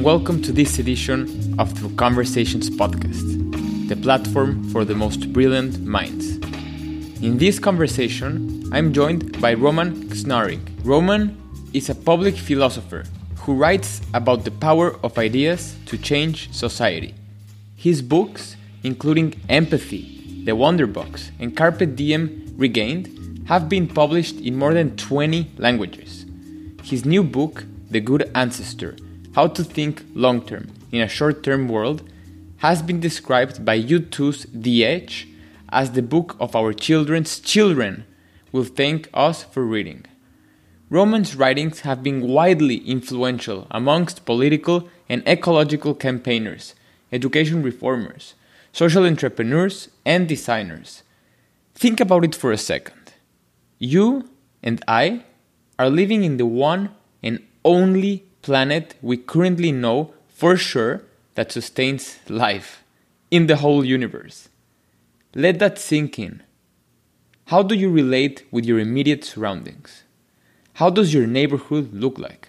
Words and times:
And 0.00 0.06
welcome 0.06 0.40
to 0.44 0.52
this 0.52 0.78
edition 0.78 1.54
of 1.58 1.78
the 1.78 1.94
Conversations 1.96 2.70
podcast, 2.70 3.86
the 3.86 3.96
platform 3.96 4.66
for 4.70 4.82
the 4.82 4.94
most 4.94 5.30
brilliant 5.30 5.78
minds. 5.80 6.36
In 7.22 7.36
this 7.36 7.58
conversation, 7.58 8.66
I'm 8.72 8.94
joined 8.94 9.38
by 9.42 9.52
Roman 9.52 10.08
Krznaric. 10.08 10.60
Roman 10.84 11.36
is 11.74 11.90
a 11.90 11.94
public 11.94 12.34
philosopher 12.34 13.04
who 13.40 13.52
writes 13.52 14.00
about 14.14 14.44
the 14.44 14.50
power 14.50 14.96
of 15.04 15.18
ideas 15.18 15.76
to 15.84 15.98
change 15.98 16.50
society. 16.50 17.14
His 17.76 18.00
books, 18.00 18.56
including 18.82 19.38
Empathy, 19.50 20.44
The 20.46 20.56
Wonder 20.56 20.86
Box, 20.86 21.30
and 21.38 21.54
Carpe 21.54 21.94
Diem 21.94 22.54
Regained, 22.56 23.44
have 23.48 23.68
been 23.68 23.86
published 23.86 24.40
in 24.40 24.56
more 24.56 24.72
than 24.72 24.96
20 24.96 25.50
languages. 25.58 26.24
His 26.84 27.04
new 27.04 27.22
book, 27.22 27.66
The 27.90 28.00
Good 28.00 28.30
Ancestor 28.34 28.96
How 29.34 29.46
to 29.46 29.62
Think 29.62 30.04
Long 30.14 30.44
Term 30.44 30.72
in 30.90 31.00
a 31.00 31.08
Short 31.08 31.44
Term 31.44 31.68
World, 31.68 32.02
has 32.58 32.82
been 32.82 32.98
described 32.98 33.64
by 33.64 33.80
U2's 33.80 34.46
The 34.52 34.84
Edge 34.84 35.28
as 35.68 35.92
the 35.92 36.02
book 36.02 36.36
of 36.40 36.56
our 36.56 36.72
children's 36.72 37.38
children 37.38 38.04
will 38.50 38.64
thank 38.64 39.08
us 39.14 39.44
for 39.44 39.64
reading. 39.64 40.04
Roman's 40.90 41.36
writings 41.36 41.80
have 41.80 42.02
been 42.02 42.26
widely 42.26 42.78
influential 42.78 43.68
amongst 43.70 44.24
political 44.24 44.88
and 45.08 45.26
ecological 45.28 45.94
campaigners, 45.94 46.74
education 47.12 47.62
reformers, 47.62 48.34
social 48.72 49.06
entrepreneurs, 49.06 49.88
and 50.04 50.26
designers. 50.26 51.04
Think 51.76 52.00
about 52.00 52.24
it 52.24 52.34
for 52.34 52.50
a 52.50 52.58
second. 52.58 53.12
You 53.78 54.28
and 54.60 54.82
I 54.88 55.24
are 55.78 55.88
living 55.88 56.24
in 56.24 56.36
the 56.36 56.46
one 56.46 56.90
and 57.22 57.46
only 57.64 58.24
planet 58.42 58.94
we 59.02 59.16
currently 59.16 59.72
know 59.72 60.14
for 60.28 60.56
sure 60.56 61.02
that 61.34 61.52
sustains 61.52 62.18
life 62.28 62.82
in 63.30 63.46
the 63.46 63.56
whole 63.56 63.84
universe. 63.84 64.48
Let 65.34 65.58
that 65.58 65.78
sink 65.78 66.18
in. 66.18 66.42
How 67.46 67.62
do 67.62 67.74
you 67.74 67.90
relate 67.90 68.44
with 68.50 68.64
your 68.64 68.78
immediate 68.78 69.24
surroundings? 69.24 70.04
How 70.74 70.90
does 70.90 71.12
your 71.12 71.26
neighborhood 71.26 71.92
look 71.92 72.18
like? 72.18 72.48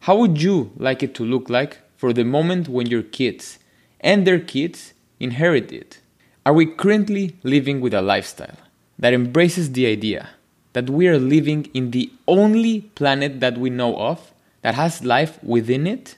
How 0.00 0.16
would 0.16 0.40
you 0.40 0.72
like 0.76 1.02
it 1.02 1.14
to 1.16 1.24
look 1.24 1.50
like 1.50 1.78
for 1.96 2.12
the 2.12 2.24
moment 2.24 2.68
when 2.68 2.86
your 2.86 3.02
kids 3.02 3.58
and 4.00 4.26
their 4.26 4.38
kids 4.38 4.92
inherit 5.18 5.72
it? 5.72 6.00
Are 6.44 6.52
we 6.52 6.66
currently 6.66 7.36
living 7.42 7.80
with 7.80 7.92
a 7.92 8.02
lifestyle 8.02 8.56
that 8.98 9.12
embraces 9.12 9.72
the 9.72 9.86
idea 9.86 10.30
that 10.74 10.88
we 10.90 11.08
are 11.08 11.18
living 11.18 11.68
in 11.74 11.90
the 11.90 12.12
only 12.28 12.82
planet 12.94 13.40
that 13.40 13.58
we 13.58 13.70
know 13.70 13.96
of 13.96 14.30
that 14.62 14.74
has 14.74 15.04
life 15.04 15.42
within 15.42 15.86
it? 15.86 16.16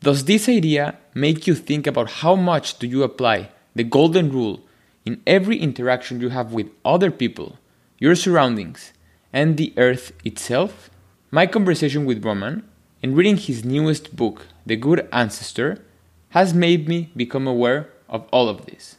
Does 0.00 0.24
this 0.24 0.48
idea 0.48 0.96
make 1.14 1.46
you 1.46 1.54
think 1.54 1.86
about 1.86 2.10
how 2.22 2.36
much 2.36 2.78
do 2.78 2.86
you 2.86 3.02
apply 3.02 3.50
the 3.74 3.84
golden 3.84 4.30
rule 4.30 4.60
in 5.04 5.20
every 5.26 5.58
interaction 5.58 6.20
you 6.20 6.28
have 6.28 6.52
with 6.52 6.70
other 6.84 7.10
people, 7.10 7.58
your 7.98 8.14
surroundings, 8.14 8.92
and 9.32 9.56
the 9.56 9.72
earth 9.76 10.12
itself? 10.24 10.90
My 11.30 11.46
conversation 11.46 12.04
with 12.04 12.24
Roman 12.24 12.62
and 13.02 13.16
reading 13.16 13.36
his 13.36 13.64
newest 13.64 14.16
book, 14.16 14.46
The 14.66 14.76
Good 14.76 15.08
Ancestor, 15.12 15.84
has 16.30 16.54
made 16.54 16.88
me 16.88 17.10
become 17.16 17.46
aware 17.46 17.90
of 18.08 18.26
all 18.32 18.48
of 18.48 18.66
this. 18.66 18.96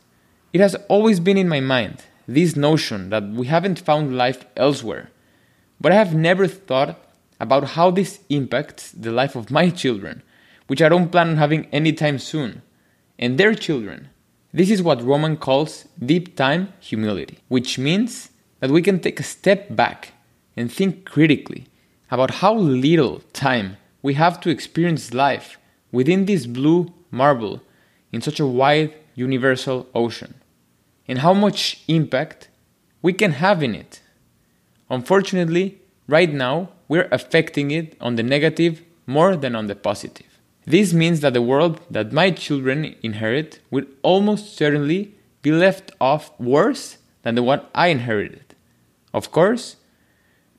It 0.51 0.61
has 0.61 0.75
always 0.87 1.19
been 1.19 1.37
in 1.37 1.47
my 1.47 1.59
mind, 1.59 2.03
this 2.27 2.55
notion 2.55 3.09
that 3.09 3.29
we 3.29 3.47
haven't 3.47 3.79
found 3.79 4.17
life 4.17 4.45
elsewhere, 4.57 5.11
but 5.79 5.91
I 5.91 5.95
have 5.95 6.13
never 6.13 6.47
thought 6.47 6.99
about 7.39 7.69
how 7.69 7.91
this 7.91 8.19
impacts 8.29 8.91
the 8.91 9.11
life 9.11 9.35
of 9.35 9.51
my 9.51 9.69
children, 9.69 10.21
which 10.67 10.81
I 10.81 10.89
don't 10.89 11.11
plan 11.11 11.29
on 11.29 11.37
having 11.37 11.65
anytime 11.67 12.19
soon, 12.19 12.61
and 13.17 13.37
their 13.37 13.55
children. 13.55 14.09
This 14.53 14.69
is 14.69 14.81
what 14.81 15.03
Roman 15.03 15.37
calls 15.37 15.85
deep 16.03 16.35
time 16.35 16.73
humility, 16.79 17.39
which 17.47 17.77
means 17.77 18.29
that 18.59 18.71
we 18.71 18.81
can 18.81 18.99
take 18.99 19.19
a 19.19 19.23
step 19.23 19.75
back 19.75 20.13
and 20.57 20.71
think 20.71 21.05
critically 21.05 21.67
about 22.11 22.35
how 22.35 22.53
little 22.53 23.21
time 23.33 23.77
we 24.01 24.15
have 24.15 24.41
to 24.41 24.49
experience 24.49 25.13
life 25.13 25.57
within 25.91 26.25
this 26.25 26.45
blue 26.45 26.91
marble 27.11 27.61
in 28.11 28.21
such 28.21 28.39
a 28.39 28.47
wide 28.47 28.93
universal 29.15 29.87
ocean, 29.93 30.33
and 31.07 31.19
how 31.19 31.33
much 31.33 31.83
impact 31.87 32.49
we 33.01 33.13
can 33.13 33.33
have 33.33 33.61
in 33.61 33.75
it. 33.75 34.01
Unfortunately, 34.89 35.79
right 36.07 36.33
now, 36.33 36.69
we're 36.89 37.07
affecting 37.11 37.71
it 37.71 37.95
on 38.01 38.15
the 38.15 38.23
negative 38.23 38.81
more 39.07 39.37
than 39.37 39.55
on 39.55 39.67
the 39.67 39.75
positive. 39.75 40.25
This 40.65 40.91
means 40.91 41.21
that 41.21 41.33
the 41.33 41.41
world 41.41 41.79
that 41.89 42.11
my 42.11 42.31
children 42.31 42.95
inherit 43.01 43.59
will 43.71 43.85
almost 44.01 44.57
certainly 44.57 45.15
be 45.41 45.51
left 45.51 45.91
off 46.01 46.37
worse 46.39 46.97
than 47.23 47.35
the 47.35 47.43
one 47.43 47.61
I 47.73 47.87
inherited. 47.87 48.55
Of 49.13 49.31
course, 49.31 49.77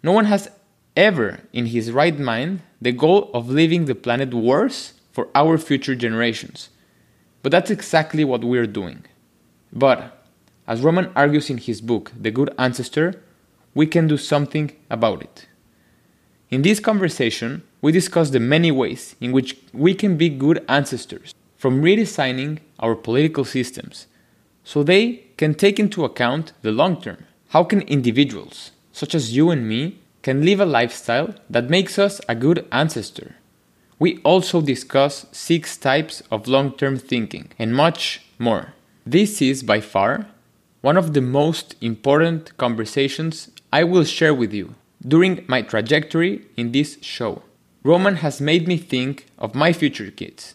no 0.03 0.13
one 0.13 0.25
has 0.25 0.51
ever 0.97 1.41
in 1.53 1.67
his 1.67 1.93
right 1.93 2.19
mind 2.19 2.63
the 2.81 2.93
goal 2.93 3.31
of 3.35 3.51
leaving 3.51 3.85
the 3.85 3.95
planet 3.95 4.33
worse 4.33 4.95
for 5.13 5.29
our 5.35 5.59
future 5.59 5.95
generations. 5.95 6.71
But 7.43 7.53
that's 7.53 7.71
exactly 7.71 8.25
what 8.25 8.45
we're 8.45 8.67
doing. 8.67 9.05
But, 9.73 10.25
as 10.67 10.81
Roman 10.81 11.11
argues 11.15 11.51
in 11.51 11.59
his 11.59 11.81
book, 11.81 12.13
The 12.19 12.31
Good 12.31 12.53
Ancestor, 12.59 13.23
we 13.75 13.87
can 13.87 14.09
do 14.09 14.17
something 14.17 14.73
about 14.91 15.23
it. 15.23 15.47
In 16.51 16.63
this 16.63 16.81
conversation, 16.81 17.63
we 17.81 17.93
discuss 17.93 18.31
the 18.31 18.41
many 18.41 18.73
ways 18.73 19.15
in 19.21 19.31
which 19.31 19.57
we 19.73 19.95
can 19.95 20.17
be 20.17 20.29
good 20.29 20.65
ancestors, 20.69 21.33
from 21.57 21.81
redesigning 21.81 22.59
our 22.81 22.97
political 22.97 23.45
systems 23.45 24.09
so 24.65 24.83
they 24.83 25.23
can 25.37 25.55
take 25.55 25.79
into 25.79 26.05
account 26.05 26.53
the 26.63 26.73
long 26.73 27.01
term. 27.01 27.19
How 27.51 27.63
can 27.63 27.83
individuals, 27.83 28.73
such 28.93 29.15
as 29.15 29.37
you 29.37 29.51
and 29.51 29.69
me, 29.69 30.01
can 30.23 30.45
live 30.45 30.59
a 30.59 30.67
lifestyle 30.67 31.37
that 31.49 31.71
makes 31.71 32.01
us 32.01 32.21
a 32.29 32.35
good 32.35 32.67
ancestor? 32.73 33.37
We 34.01 34.19
also 34.25 34.61
discuss 34.61 35.27
six 35.31 35.77
types 35.77 36.21
of 36.33 36.49
long 36.49 36.73
term 36.73 36.99
thinking 36.99 37.51
and 37.61 37.77
much 37.77 38.23
more. 38.41 38.75
This 39.07 39.41
is 39.41 39.63
by 39.63 39.81
far 39.81 40.27
one 40.81 40.97
of 40.97 41.13
the 41.15 41.21
most 41.21 41.77
important 41.81 42.57
conversations 42.57 43.51
I 43.73 43.85
will 43.85 44.05
share 44.05 44.35
with 44.35 44.53
you 44.53 44.75
during 45.07 45.45
my 45.49 45.63
trajectory 45.63 46.43
in 46.57 46.73
this 46.73 46.99
show. 47.03 47.43
Roman 47.83 48.17
has 48.17 48.41
made 48.41 48.69
me 48.69 48.77
think 48.77 49.27
of 49.39 49.55
my 49.55 49.73
future 49.73 50.11
kids, 50.11 50.55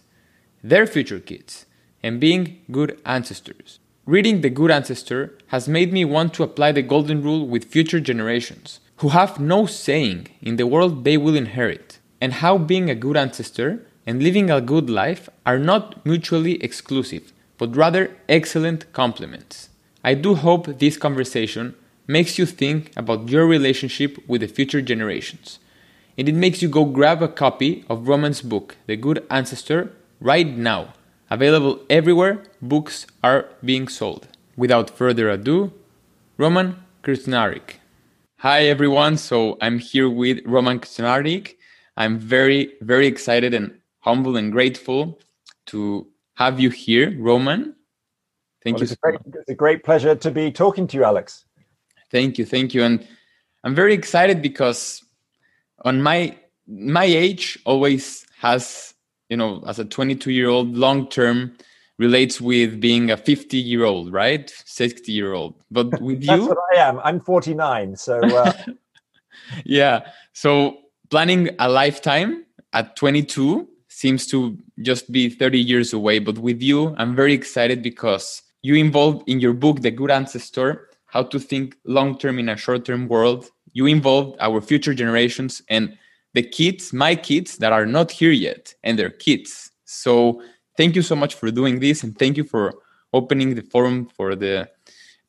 their 0.64 0.86
future 0.86 1.20
kids, 1.20 1.66
and 2.04 2.20
being 2.20 2.62
good 2.72 3.00
ancestors. 3.06 3.80
Reading 4.06 4.42
The 4.42 4.52
Good 4.52 4.70
Ancestor 4.70 5.36
has 5.48 5.68
made 5.68 5.92
me 5.92 6.06
want 6.06 6.36
to 6.36 6.44
apply 6.44 6.72
the 6.72 6.84
golden 6.84 7.24
rule 7.24 7.48
with 7.48 7.66
future 7.66 8.00
generations, 8.00 8.80
who 8.98 9.10
have 9.10 9.40
no 9.40 9.66
saying 9.66 10.28
in 10.42 10.58
the 10.58 10.68
world 10.68 11.04
they 11.04 11.18
will 11.18 11.36
inherit, 11.36 11.98
and 12.22 12.34
how 12.34 12.60
being 12.60 12.88
a 12.88 12.96
good 12.96 13.18
ancestor 13.18 13.84
and 14.06 14.22
living 14.22 14.52
a 14.52 14.62
good 14.62 14.92
life 14.92 15.28
are 15.48 15.58
not 15.58 16.06
mutually 16.06 16.64
exclusive, 16.64 17.34
but 17.58 17.76
rather 17.76 18.16
excellent 18.30 18.94
complements. 18.94 19.70
I 20.04 20.14
do 20.14 20.36
hope 20.36 20.78
this 20.78 20.98
conversation 20.98 21.74
makes 22.08 22.38
you 22.38 22.46
think 22.46 22.92
about 22.96 23.30
your 23.30 23.46
relationship 23.48 24.18
with 24.28 24.42
the 24.42 24.48
future 24.48 24.82
generations. 24.82 25.60
And 26.18 26.30
it 26.30 26.36
makes 26.36 26.62
you 26.62 26.70
go 26.70 26.86
grab 26.86 27.22
a 27.22 27.28
copy 27.28 27.84
of 27.90 28.08
Roman's 28.08 28.42
book, 28.42 28.78
The 28.88 28.96
Good 28.96 29.26
Ancestor, 29.30 29.92
right 30.22 30.48
now. 30.48 30.94
Available 31.30 31.82
everywhere 31.90 32.44
books 32.62 33.08
are 33.24 33.50
being 33.64 33.88
sold. 33.88 34.28
Without 34.56 34.90
further 34.90 35.30
ado, 35.30 35.74
Roman 36.38 36.78
Krznaric. 37.04 37.80
Hi 38.40 38.66
everyone, 38.66 39.18
so 39.18 39.58
I'm 39.62 39.80
here 39.80 40.10
with 40.10 40.40
Roman 40.46 40.80
Krznaric. 40.80 41.56
I'm 41.98 42.20
very, 42.20 42.74
very 42.82 43.08
excited 43.08 43.54
and 43.54 43.80
humble 44.00 44.38
and 44.38 44.52
grateful 44.52 45.20
to 45.68 46.08
have 46.36 46.60
you 46.60 46.70
here, 46.70 47.16
Roman. 47.18 47.76
Thank 48.64 48.76
well, 48.76 48.82
you. 48.82 48.84
It's 48.84 48.92
a, 48.92 48.98
great, 48.98 49.20
it's 49.26 49.50
a 49.50 49.56
great 49.56 49.84
pleasure 49.84 50.16
to 50.16 50.32
be 50.32 50.52
talking 50.52 50.88
to 50.88 50.98
you, 50.98 51.04
Alex. 51.04 51.45
Thank 52.16 52.38
you, 52.38 52.46
thank 52.46 52.74
you, 52.74 52.82
and 52.82 53.06
I'm 53.66 53.76
very 53.76 53.94
excited 53.94 54.42
because 54.42 55.04
on 55.84 56.02
my 56.02 56.38
my 56.66 57.04
age 57.04 57.60
always 57.66 58.26
has 58.40 58.94
you 59.28 59.36
know 59.36 59.62
as 59.68 59.80
a 59.80 59.84
22 59.84 60.32
year 60.32 60.48
old 60.48 60.78
long 60.78 61.10
term 61.10 61.58
relates 62.00 62.40
with 62.40 62.80
being 62.80 63.12
a 63.12 63.18
50 63.18 63.58
year 63.58 63.84
old 63.84 64.14
right? 64.14 64.50
60 64.64 65.12
year 65.12 65.34
old 65.34 65.62
but 65.70 66.02
with 66.08 66.24
you 66.24 66.48
what 66.48 66.58
i 66.74 66.78
am. 66.78 67.02
I'm 67.04 67.20
49 67.20 67.98
so 67.98 68.22
uh... 68.22 68.54
yeah. 69.66 70.08
So 70.32 70.78
planning 71.10 71.50
a 71.60 71.68
lifetime 71.68 72.46
at 72.72 72.96
22 72.96 73.68
seems 73.90 74.26
to 74.28 74.58
just 74.82 75.12
be 75.12 75.28
30 75.28 75.60
years 75.60 75.92
away. 75.92 76.20
But 76.20 76.38
with 76.38 76.62
you 76.62 76.96
i'm 76.98 77.14
very 77.14 77.34
excited 77.34 77.84
because 77.84 78.42
you 78.62 78.76
involved 78.76 79.28
in 79.28 79.42
your 79.42 79.54
book 79.54 79.82
the 79.82 79.92
good 79.92 80.12
ancestor 80.12 80.88
how 81.16 81.24
to 81.24 81.40
think 81.40 81.78
long 81.86 82.18
term 82.18 82.38
in 82.38 82.50
a 82.50 82.58
short 82.58 82.86
term 82.86 83.08
world 83.08 83.50
you 83.76 83.86
involved 83.86 84.38
our 84.40 84.62
future 84.62 84.94
generations 84.94 85.62
and 85.70 85.98
the 86.34 86.42
kids, 86.42 86.92
my 86.92 87.14
kids 87.16 87.58
that 87.58 87.72
are 87.72 87.86
not 87.86 88.10
here 88.10 88.32
yet, 88.32 88.74
and 88.84 88.98
their 88.98 89.10
kids. 89.10 89.72
So 89.86 90.42
thank 90.78 90.96
you 90.96 91.02
so 91.02 91.16
much 91.16 91.36
for 91.36 91.52
doing 91.52 91.80
this, 91.80 92.04
and 92.04 92.18
thank 92.18 92.38
you 92.38 92.44
for 92.44 92.74
opening 93.14 93.54
the 93.54 93.62
forum 93.62 94.08
for 94.08 94.36
the 94.36 94.70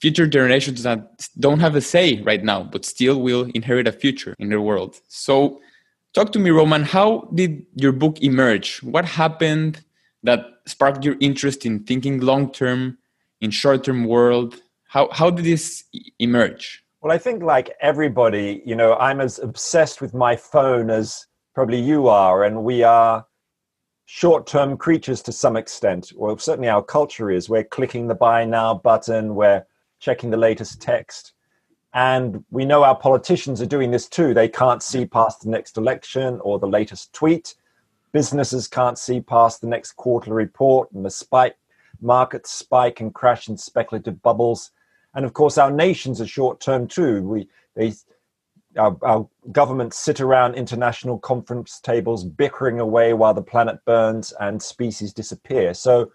future 0.01 0.27
generations 0.27 0.83
that 0.85 1.29
don't 1.39 1.61
have 1.61 1.77
a 1.77 1.81
say 1.81 2.23
right 2.23 2.43
now, 2.43 2.63
but 2.63 2.85
still 2.85 3.21
will 3.21 3.51
inherit 3.55 3.89
a 3.89 3.93
future 3.93 4.35
in 4.39 4.49
the 4.49 4.61
world. 4.61 5.01
So, 5.09 5.61
talk 6.13 6.33
to 6.33 6.39
me, 6.39 6.51
Roman. 6.51 6.83
How 6.83 7.29
did 7.35 7.67
your 7.75 7.93
book 7.93 8.21
emerge? 8.23 8.83
What 8.83 9.05
happened 9.05 9.83
that 10.23 10.41
sparked 10.67 11.05
your 11.05 11.17
interest 11.21 11.67
in 11.67 11.85
thinking 11.85 12.21
long 12.21 12.53
term, 12.53 12.99
in 13.41 13.51
short 13.51 13.85
term 13.85 14.05
world? 14.05 14.61
How 14.97 15.11
how 15.13 15.29
did 15.29 15.45
this 15.45 15.85
emerge? 16.19 16.83
Well, 17.03 17.13
I 17.13 17.19
think 17.19 17.43
like 17.43 17.77
everybody, 17.83 18.63
you 18.65 18.75
know, 18.75 18.95
I'm 18.95 19.21
as 19.21 19.39
obsessed 19.39 20.01
with 20.01 20.15
my 20.15 20.35
phone 20.37 20.89
as 20.89 21.27
probably 21.55 21.79
you 21.79 22.09
are, 22.09 22.45
and 22.45 22.65
we 22.65 22.83
are 22.83 23.27
short 24.07 24.47
term 24.47 24.79
creatures 24.79 25.21
to 25.25 25.33
some 25.33 25.55
extent. 25.55 26.15
Well, 26.17 26.39
certainly 26.39 26.71
our 26.71 26.83
culture 26.83 27.31
is. 27.31 27.47
We're 27.47 27.65
clicking 27.65 28.09
the 28.09 28.15
buy 28.15 28.47
now 28.47 28.73
button, 28.73 29.35
we're 29.35 29.67
checking 29.99 30.31
the 30.31 30.39
latest 30.39 30.81
text. 30.81 31.35
And 31.93 32.43
we 32.51 32.65
know 32.65 32.83
our 32.83 32.97
politicians 32.97 33.61
are 33.61 33.67
doing 33.67 33.91
this 33.91 34.09
too. 34.09 34.33
They 34.33 34.49
can't 34.49 34.83
see 34.83 35.05
past 35.05 35.43
the 35.43 35.51
next 35.51 35.77
election 35.77 36.41
or 36.41 36.59
the 36.59 36.69
latest 36.69 37.13
tweet. 37.13 37.55
Businesses 38.13 38.67
can't 38.67 38.99
see 38.99 39.21
past 39.21 39.61
the 39.61 39.67
next 39.67 39.93
quarterly 39.93 40.37
report 40.37 40.91
and 40.93 41.05
the 41.05 41.11
spike, 41.11 41.57
markets 42.01 42.51
spike 42.51 43.01
and 43.01 43.13
crash 43.13 43.51
in 43.51 43.59
speculative 43.59 44.23
bubbles. 44.23 44.71
And 45.17 45.25
of 45.25 45.33
course, 45.33 45.59
our 45.59 45.71
nations 45.71 46.21
are 46.21 46.27
short 46.27 46.61
term 46.61 46.87
too. 46.87 47.23
We, 47.23 47.49
they, 47.75 47.95
our, 48.79 48.97
our 49.03 49.29
governments 49.51 49.99
sit 49.99 50.21
around 50.21 50.55
international 50.55 51.19
conference 51.19 51.81
tables 51.81 52.23
bickering 52.23 52.79
away 52.79 53.15
while 53.15 53.35
the 53.35 53.43
planet 53.43 53.85
burns 53.85 54.33
and 54.39 54.63
species 54.63 55.13
disappear. 55.13 55.75
So 55.75 56.13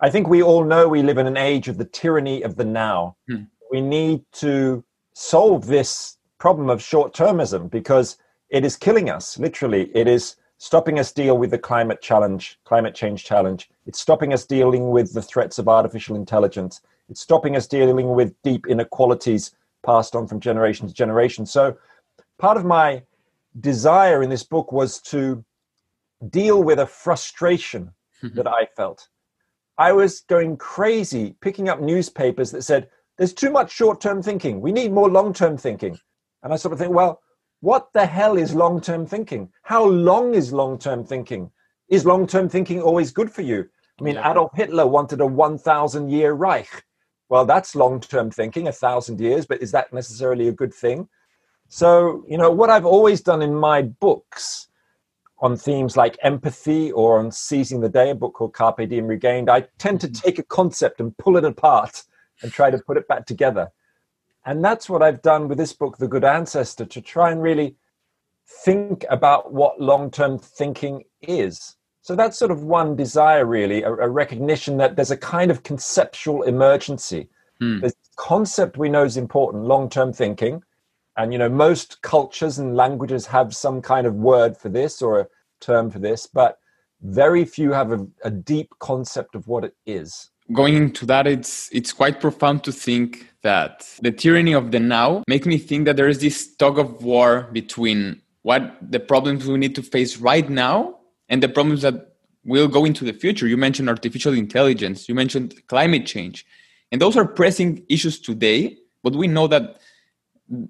I 0.00 0.10
think 0.10 0.28
we 0.28 0.42
all 0.42 0.64
know 0.64 0.88
we 0.88 1.02
live 1.02 1.18
in 1.18 1.28
an 1.28 1.36
age 1.36 1.68
of 1.68 1.78
the 1.78 1.84
tyranny 1.84 2.42
of 2.42 2.56
the 2.56 2.64
now. 2.64 3.16
Hmm. 3.28 3.44
We 3.70 3.80
need 3.80 4.24
to 4.32 4.84
solve 5.14 5.66
this 5.66 6.18
problem 6.38 6.68
of 6.68 6.82
short 6.82 7.14
termism 7.14 7.70
because 7.70 8.18
it 8.50 8.64
is 8.64 8.76
killing 8.76 9.08
us, 9.08 9.38
literally. 9.38 9.90
It 9.94 10.08
is 10.08 10.36
stopping 10.58 10.98
us 10.98 11.12
deal 11.12 11.38
with 11.38 11.50
the 11.52 11.58
climate 11.58 12.02
challenge, 12.02 12.58
climate 12.64 12.94
change 12.94 13.24
challenge. 13.24 13.70
It's 13.86 14.00
stopping 14.00 14.32
us 14.32 14.44
dealing 14.44 14.90
with 14.90 15.12
the 15.12 15.22
threats 15.22 15.58
of 15.58 15.68
artificial 15.68 16.16
intelligence. 16.16 16.80
It's 17.08 17.20
stopping 17.20 17.56
us 17.56 17.66
dealing 17.66 18.14
with 18.14 18.34
deep 18.42 18.66
inequalities 18.66 19.54
passed 19.84 20.14
on 20.14 20.26
from 20.26 20.40
generation 20.40 20.86
to 20.86 20.94
generation. 20.94 21.44
So 21.44 21.76
part 22.38 22.56
of 22.56 22.64
my 22.64 23.02
desire 23.60 24.22
in 24.22 24.30
this 24.30 24.44
book 24.44 24.72
was 24.72 25.00
to 25.02 25.44
deal 26.30 26.62
with 26.62 26.78
a 26.78 26.86
frustration 26.86 27.92
mm-hmm. 28.22 28.36
that 28.36 28.46
I 28.46 28.66
felt 28.76 29.08
I 29.78 29.92
was 29.92 30.20
going 30.20 30.58
crazy 30.58 31.34
picking 31.40 31.68
up 31.68 31.80
newspapers 31.80 32.50
that 32.50 32.62
said, 32.62 32.88
there's 33.18 33.32
too 33.32 33.50
much 33.50 33.72
short 33.72 34.00
term 34.00 34.22
thinking. 34.22 34.60
We 34.60 34.72
need 34.72 34.92
more 34.92 35.10
long 35.10 35.32
term 35.32 35.56
thinking. 35.56 35.98
And 36.42 36.52
I 36.52 36.56
sort 36.56 36.72
of 36.72 36.78
think, 36.78 36.92
well, 36.92 37.20
what 37.60 37.92
the 37.92 38.06
hell 38.06 38.36
is 38.36 38.54
long 38.54 38.80
term 38.80 39.06
thinking? 39.06 39.48
How 39.62 39.84
long 39.84 40.34
is 40.34 40.52
long 40.52 40.78
term 40.78 41.04
thinking? 41.04 41.50
Is 41.88 42.04
long 42.04 42.26
term 42.26 42.48
thinking 42.48 42.80
always 42.80 43.10
good 43.10 43.30
for 43.30 43.42
you? 43.42 43.68
I 44.00 44.02
mean, 44.02 44.14
yeah. 44.14 44.30
Adolf 44.30 44.52
Hitler 44.54 44.86
wanted 44.86 45.20
a 45.20 45.26
1,000 45.26 46.10
year 46.10 46.32
Reich. 46.32 46.84
Well, 47.32 47.46
that's 47.46 47.74
long 47.74 47.98
term 48.00 48.30
thinking, 48.30 48.68
a 48.68 48.72
thousand 48.72 49.18
years, 49.18 49.46
but 49.46 49.62
is 49.62 49.72
that 49.72 49.90
necessarily 49.90 50.48
a 50.48 50.52
good 50.52 50.74
thing? 50.74 51.08
So, 51.70 52.26
you 52.28 52.36
know, 52.36 52.50
what 52.50 52.68
I've 52.68 52.84
always 52.84 53.22
done 53.22 53.40
in 53.40 53.54
my 53.54 53.80
books 53.80 54.68
on 55.38 55.56
themes 55.56 55.96
like 55.96 56.18
empathy 56.22 56.92
or 56.92 57.18
on 57.18 57.32
seizing 57.32 57.80
the 57.80 57.88
day, 57.88 58.10
a 58.10 58.14
book 58.14 58.34
called 58.34 58.52
Carpe 58.52 58.86
Diem 58.86 59.06
Regained, 59.06 59.48
I 59.48 59.62
tend 59.78 60.02
to 60.02 60.08
mm-hmm. 60.08 60.26
take 60.26 60.38
a 60.40 60.42
concept 60.42 61.00
and 61.00 61.16
pull 61.16 61.38
it 61.38 61.46
apart 61.46 62.02
and 62.42 62.52
try 62.52 62.70
to 62.70 62.76
put 62.76 62.98
it 62.98 63.08
back 63.08 63.24
together. 63.24 63.72
And 64.44 64.62
that's 64.62 64.90
what 64.90 65.02
I've 65.02 65.22
done 65.22 65.48
with 65.48 65.56
this 65.56 65.72
book, 65.72 65.96
The 65.96 66.08
Good 66.08 66.24
Ancestor, 66.24 66.84
to 66.84 67.00
try 67.00 67.30
and 67.30 67.40
really 67.40 67.76
think 68.46 69.06
about 69.08 69.54
what 69.54 69.80
long 69.80 70.10
term 70.10 70.38
thinking 70.38 71.04
is. 71.22 71.76
So 72.02 72.16
that's 72.16 72.36
sort 72.36 72.50
of 72.50 72.64
one 72.64 72.96
desire, 72.96 73.46
really, 73.46 73.82
a, 73.82 73.92
a, 73.92 74.08
recognition 74.08 74.76
that 74.78 74.96
there's 74.96 75.12
a 75.12 75.16
kind 75.16 75.52
of 75.52 75.62
conceptual 75.62 76.42
emergency. 76.42 77.28
Hmm. 77.60 77.78
There's 77.78 77.92
a 77.92 78.16
concept 78.16 78.76
we 78.76 78.88
know 78.88 79.04
is 79.04 79.16
important, 79.16 79.64
long 79.64 79.88
term 79.88 80.12
thinking, 80.12 80.62
and 81.16 81.32
you 81.32 81.38
know 81.38 81.48
most 81.48 82.02
cultures 82.02 82.58
and 82.58 82.76
languages 82.76 83.26
have 83.26 83.54
some 83.54 83.82
kind 83.82 84.06
of 84.06 84.14
word 84.14 84.56
for 84.56 84.68
this 84.68 85.02
or 85.02 85.20
a 85.20 85.26
term 85.60 85.90
for 85.90 85.98
this 85.98 86.26
but 86.26 86.58
very 87.02 87.44
few 87.44 87.72
have 87.72 87.92
a, 87.92 88.06
a 88.24 88.30
deep 88.30 88.72
concept 88.78 89.34
of 89.34 89.46
what 89.48 89.64
it 89.64 89.74
is. 89.86 90.30
Going 90.52 90.74
into 90.74 91.06
that 91.06 91.26
it's 91.26 91.68
it's 91.72 91.92
quite 91.92 92.20
profound 92.20 92.64
to 92.64 92.72
think 92.72 93.28
that 93.42 93.88
the 94.02 94.12
tyranny 94.12 94.52
of 94.52 94.70
the 94.70 94.80
now 94.80 95.22
make 95.28 95.46
me 95.46 95.58
think 95.58 95.84
that 95.86 95.96
there 95.96 96.08
is 96.08 96.18
this 96.18 96.54
tug 96.56 96.78
of 96.78 97.02
war 97.02 97.48
between 97.52 98.20
what 98.42 98.76
the 98.82 99.00
problems 99.00 99.46
we 99.46 99.56
need 99.56 99.74
to 99.76 99.82
face 99.82 100.16
right 100.16 100.48
now 100.48 100.98
and 101.32 101.42
the 101.42 101.48
problems 101.48 101.82
that 101.82 102.14
will 102.44 102.68
go 102.68 102.84
into 102.84 103.04
the 103.04 103.12
future 103.12 103.48
you 103.48 103.56
mentioned 103.56 103.88
artificial 103.88 104.34
intelligence 104.34 105.08
you 105.08 105.14
mentioned 105.14 105.60
climate 105.66 106.06
change 106.06 106.46
and 106.92 107.00
those 107.00 107.16
are 107.16 107.26
pressing 107.26 107.84
issues 107.88 108.20
today 108.20 108.76
but 109.02 109.16
we 109.16 109.26
know 109.26 109.48
that 109.48 109.80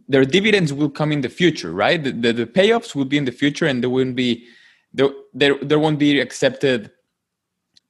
their 0.08 0.24
dividends 0.24 0.72
will 0.72 0.90
come 0.90 1.12
in 1.12 1.22
the 1.22 1.28
future, 1.28 1.72
right? 1.72 2.02
The, 2.02 2.12
the, 2.12 2.32
the 2.32 2.46
payoffs 2.46 2.94
will 2.94 3.04
be 3.04 3.18
in 3.18 3.24
the 3.24 3.32
future, 3.32 3.66
and 3.66 3.82
there 3.82 3.90
won't 3.90 4.16
be 4.16 4.46
there 4.94 5.10
there, 5.34 5.56
there 5.62 5.78
won't 5.78 5.98
be 5.98 6.20
accepted 6.20 6.90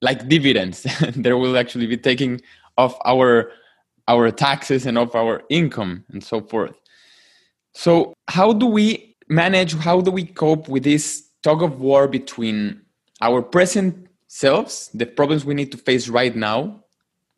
like 0.01 0.29
dividends. 0.29 0.87
there 1.17 1.37
will 1.37 1.57
actually 1.57 1.87
be 1.87 1.97
taking 1.97 2.41
off 2.79 2.97
our 3.05 3.53
our 4.09 4.31
taxes 4.31 4.87
and 4.87 4.99
of 4.99 5.15
our 5.15 5.43
income 5.49 6.05
and 6.11 6.25
so 6.25 6.41
forth. 6.41 6.75
So 7.75 8.15
how 8.29 8.53
do 8.53 8.67
we 8.67 9.17
manage? 9.29 9.75
How 9.75 10.01
do 10.01 10.11
we 10.11 10.25
cope 10.25 10.69
with 10.69 10.85
this 10.85 11.29
tug 11.43 11.63
of 11.63 11.81
war 11.81 12.09
between 12.09 12.83
our 13.21 13.43
present 13.43 14.09
selves, 14.29 14.91
the 14.95 15.07
problems 15.07 15.45
we 15.45 15.55
need 15.55 15.73
to 15.73 15.79
face 15.79 16.09
right 16.09 16.35
now, 16.35 16.83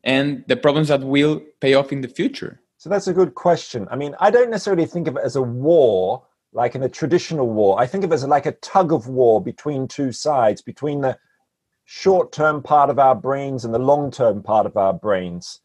and 0.04 0.44
the 0.48 0.56
problems 0.56 0.88
that 0.88 1.02
will 1.02 1.42
pay 1.60 1.74
off 1.74 1.92
in 1.92 2.00
the 2.00 2.08
future? 2.08 2.60
So 2.78 2.90
that's 2.90 3.06
a 3.06 3.14
good 3.14 3.34
question. 3.34 3.88
I 3.90 3.96
mean, 3.96 4.14
I 4.20 4.30
don't 4.30 4.50
necessarily 4.50 4.86
think 4.86 5.08
of 5.08 5.16
it 5.16 5.22
as 5.24 5.36
a 5.36 5.42
war, 5.42 6.22
like 6.52 6.74
in 6.74 6.82
a 6.82 6.88
traditional 6.88 7.48
war. 7.48 7.80
I 7.80 7.86
think 7.86 8.04
of 8.04 8.12
it 8.12 8.14
as 8.14 8.26
like 8.26 8.46
a 8.46 8.52
tug 8.52 8.92
of 8.92 9.08
war 9.08 9.42
between 9.42 9.88
two 9.88 10.12
sides, 10.12 10.60
between 10.60 11.00
the 11.00 11.18
short 11.86 12.32
term 12.32 12.62
part 12.62 12.90
of 12.90 12.98
our 12.98 13.14
brains 13.14 13.64
and 13.64 13.74
the 13.74 13.78
long 13.78 14.10
term 14.10 14.42
part 14.42 14.66
of 14.66 14.76
our 14.76 14.92
brains. 14.92 15.60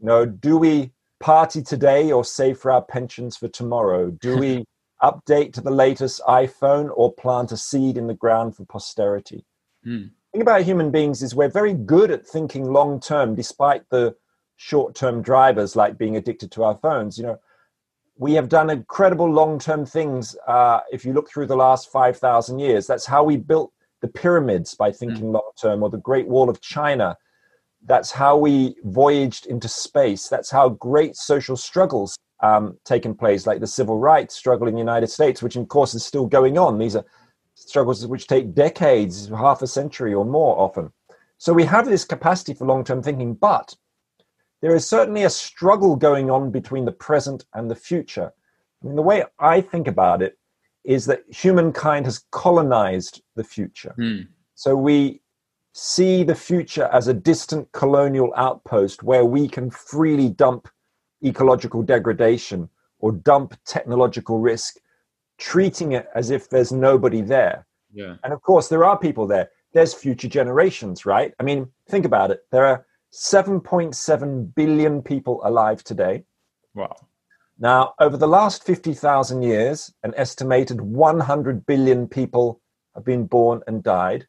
You 0.00 0.06
know, 0.06 0.26
do 0.26 0.58
we 0.58 0.92
party 1.20 1.62
today 1.62 2.12
or 2.12 2.24
save 2.24 2.58
for 2.58 2.70
our 2.70 2.82
pensions 2.82 3.36
for 3.36 3.48
tomorrow? 3.48 4.10
Do 4.10 4.36
we 4.36 4.64
update 5.02 5.52
to 5.54 5.60
the 5.60 5.70
latest 5.70 6.20
iPhone 6.26 6.90
or 6.94 7.12
plant 7.12 7.52
a 7.52 7.56
seed 7.56 7.96
in 7.96 8.06
the 8.06 8.14
ground 8.14 8.56
for 8.56 8.64
posterity? 8.64 9.44
Hmm. 9.84 10.06
The 10.32 10.38
thing 10.38 10.42
about 10.42 10.62
human 10.62 10.90
beings 10.90 11.22
is 11.22 11.34
we're 11.34 11.48
very 11.48 11.74
good 11.74 12.10
at 12.10 12.26
thinking 12.26 12.72
long 12.72 13.00
term, 13.00 13.34
despite 13.34 13.88
the 13.90 14.16
short-term 14.56 15.22
drivers 15.22 15.76
like 15.76 15.98
being 15.98 16.16
addicted 16.16 16.50
to 16.52 16.62
our 16.62 16.76
phones 16.76 17.18
you 17.18 17.24
know 17.24 17.38
we 18.16 18.32
have 18.32 18.48
done 18.48 18.70
incredible 18.70 19.28
long-term 19.30 19.84
things 19.84 20.36
uh, 20.46 20.80
if 20.92 21.04
you 21.04 21.12
look 21.12 21.28
through 21.28 21.46
the 21.46 21.56
last 21.56 21.90
5000 21.90 22.58
years 22.58 22.86
that's 22.86 23.06
how 23.06 23.24
we 23.24 23.36
built 23.36 23.72
the 24.00 24.08
pyramids 24.08 24.74
by 24.74 24.92
thinking 24.92 25.26
mm. 25.26 25.32
long-term 25.34 25.82
or 25.82 25.90
the 25.90 25.98
great 25.98 26.28
wall 26.28 26.48
of 26.48 26.60
china 26.60 27.16
that's 27.86 28.10
how 28.10 28.36
we 28.36 28.76
voyaged 28.84 29.46
into 29.46 29.68
space 29.68 30.28
that's 30.28 30.50
how 30.50 30.68
great 30.68 31.16
social 31.16 31.56
struggles 31.56 32.16
um, 32.40 32.76
taken 32.84 33.14
place 33.14 33.46
like 33.46 33.60
the 33.60 33.66
civil 33.66 33.98
rights 33.98 34.34
struggle 34.34 34.68
in 34.68 34.74
the 34.74 34.80
united 34.80 35.06
states 35.06 35.42
which 35.42 35.56
of 35.56 35.68
course 35.68 35.94
is 35.94 36.04
still 36.04 36.26
going 36.26 36.58
on 36.58 36.78
these 36.78 36.96
are 36.96 37.04
struggles 37.54 38.06
which 38.06 38.26
take 38.26 38.54
decades 38.54 39.28
half 39.28 39.62
a 39.62 39.66
century 39.66 40.12
or 40.12 40.24
more 40.24 40.58
often 40.58 40.92
so 41.38 41.52
we 41.52 41.64
have 41.64 41.86
this 41.86 42.04
capacity 42.04 42.52
for 42.52 42.66
long-term 42.66 43.02
thinking 43.02 43.34
but 43.34 43.74
there 44.64 44.74
is 44.74 44.88
certainly 44.88 45.24
a 45.24 45.30
struggle 45.30 45.94
going 45.94 46.30
on 46.30 46.50
between 46.50 46.86
the 46.86 46.92
present 46.92 47.44
and 47.52 47.70
the 47.70 47.74
future. 47.74 48.32
I 48.82 48.86
mean, 48.86 48.96
the 48.96 49.02
way 49.02 49.22
I 49.38 49.60
think 49.60 49.86
about 49.86 50.22
it 50.22 50.38
is 50.84 51.04
that 51.04 51.22
humankind 51.28 52.06
has 52.06 52.24
colonized 52.30 53.20
the 53.36 53.44
future. 53.44 53.94
Mm. 53.98 54.28
So 54.54 54.74
we 54.74 55.20
see 55.74 56.24
the 56.24 56.34
future 56.34 56.88
as 56.94 57.08
a 57.08 57.12
distant 57.12 57.70
colonial 57.72 58.32
outpost 58.38 59.02
where 59.02 59.26
we 59.26 59.48
can 59.48 59.68
freely 59.68 60.30
dump 60.30 60.66
ecological 61.24 61.82
degradation 61.82 62.68
or 62.98 63.12
dump 63.12 63.54
technological 63.64 64.38
risk, 64.38 64.76
treating 65.38 65.92
it 65.92 66.08
as 66.14 66.30
if 66.30 66.48
there's 66.48 66.72
nobody 66.72 67.20
there. 67.20 67.66
Yeah. 67.92 68.16
And 68.24 68.32
of 68.32 68.42
course, 68.42 68.68
there 68.68 68.84
are 68.84 68.98
people 68.98 69.26
there. 69.26 69.50
There's 69.72 69.94
future 69.94 70.28
generations, 70.28 71.04
right? 71.04 71.34
I 71.40 71.42
mean, 71.42 71.68
think 71.88 72.04
about 72.04 72.30
it. 72.30 72.44
There 72.50 72.66
are 72.66 72.86
7.7 73.12 74.54
billion 74.54 75.02
people 75.02 75.40
alive 75.44 75.84
today. 75.84 76.24
Wow. 76.74 76.96
Now, 77.58 77.94
over 78.00 78.16
the 78.16 78.26
last 78.26 78.64
50,000 78.64 79.42
years, 79.42 79.92
an 80.02 80.12
estimated 80.16 80.80
100 80.80 81.66
billion 81.66 82.08
people 82.08 82.60
have 82.94 83.04
been 83.04 83.26
born 83.26 83.62
and 83.66 83.82
died. 83.82 84.26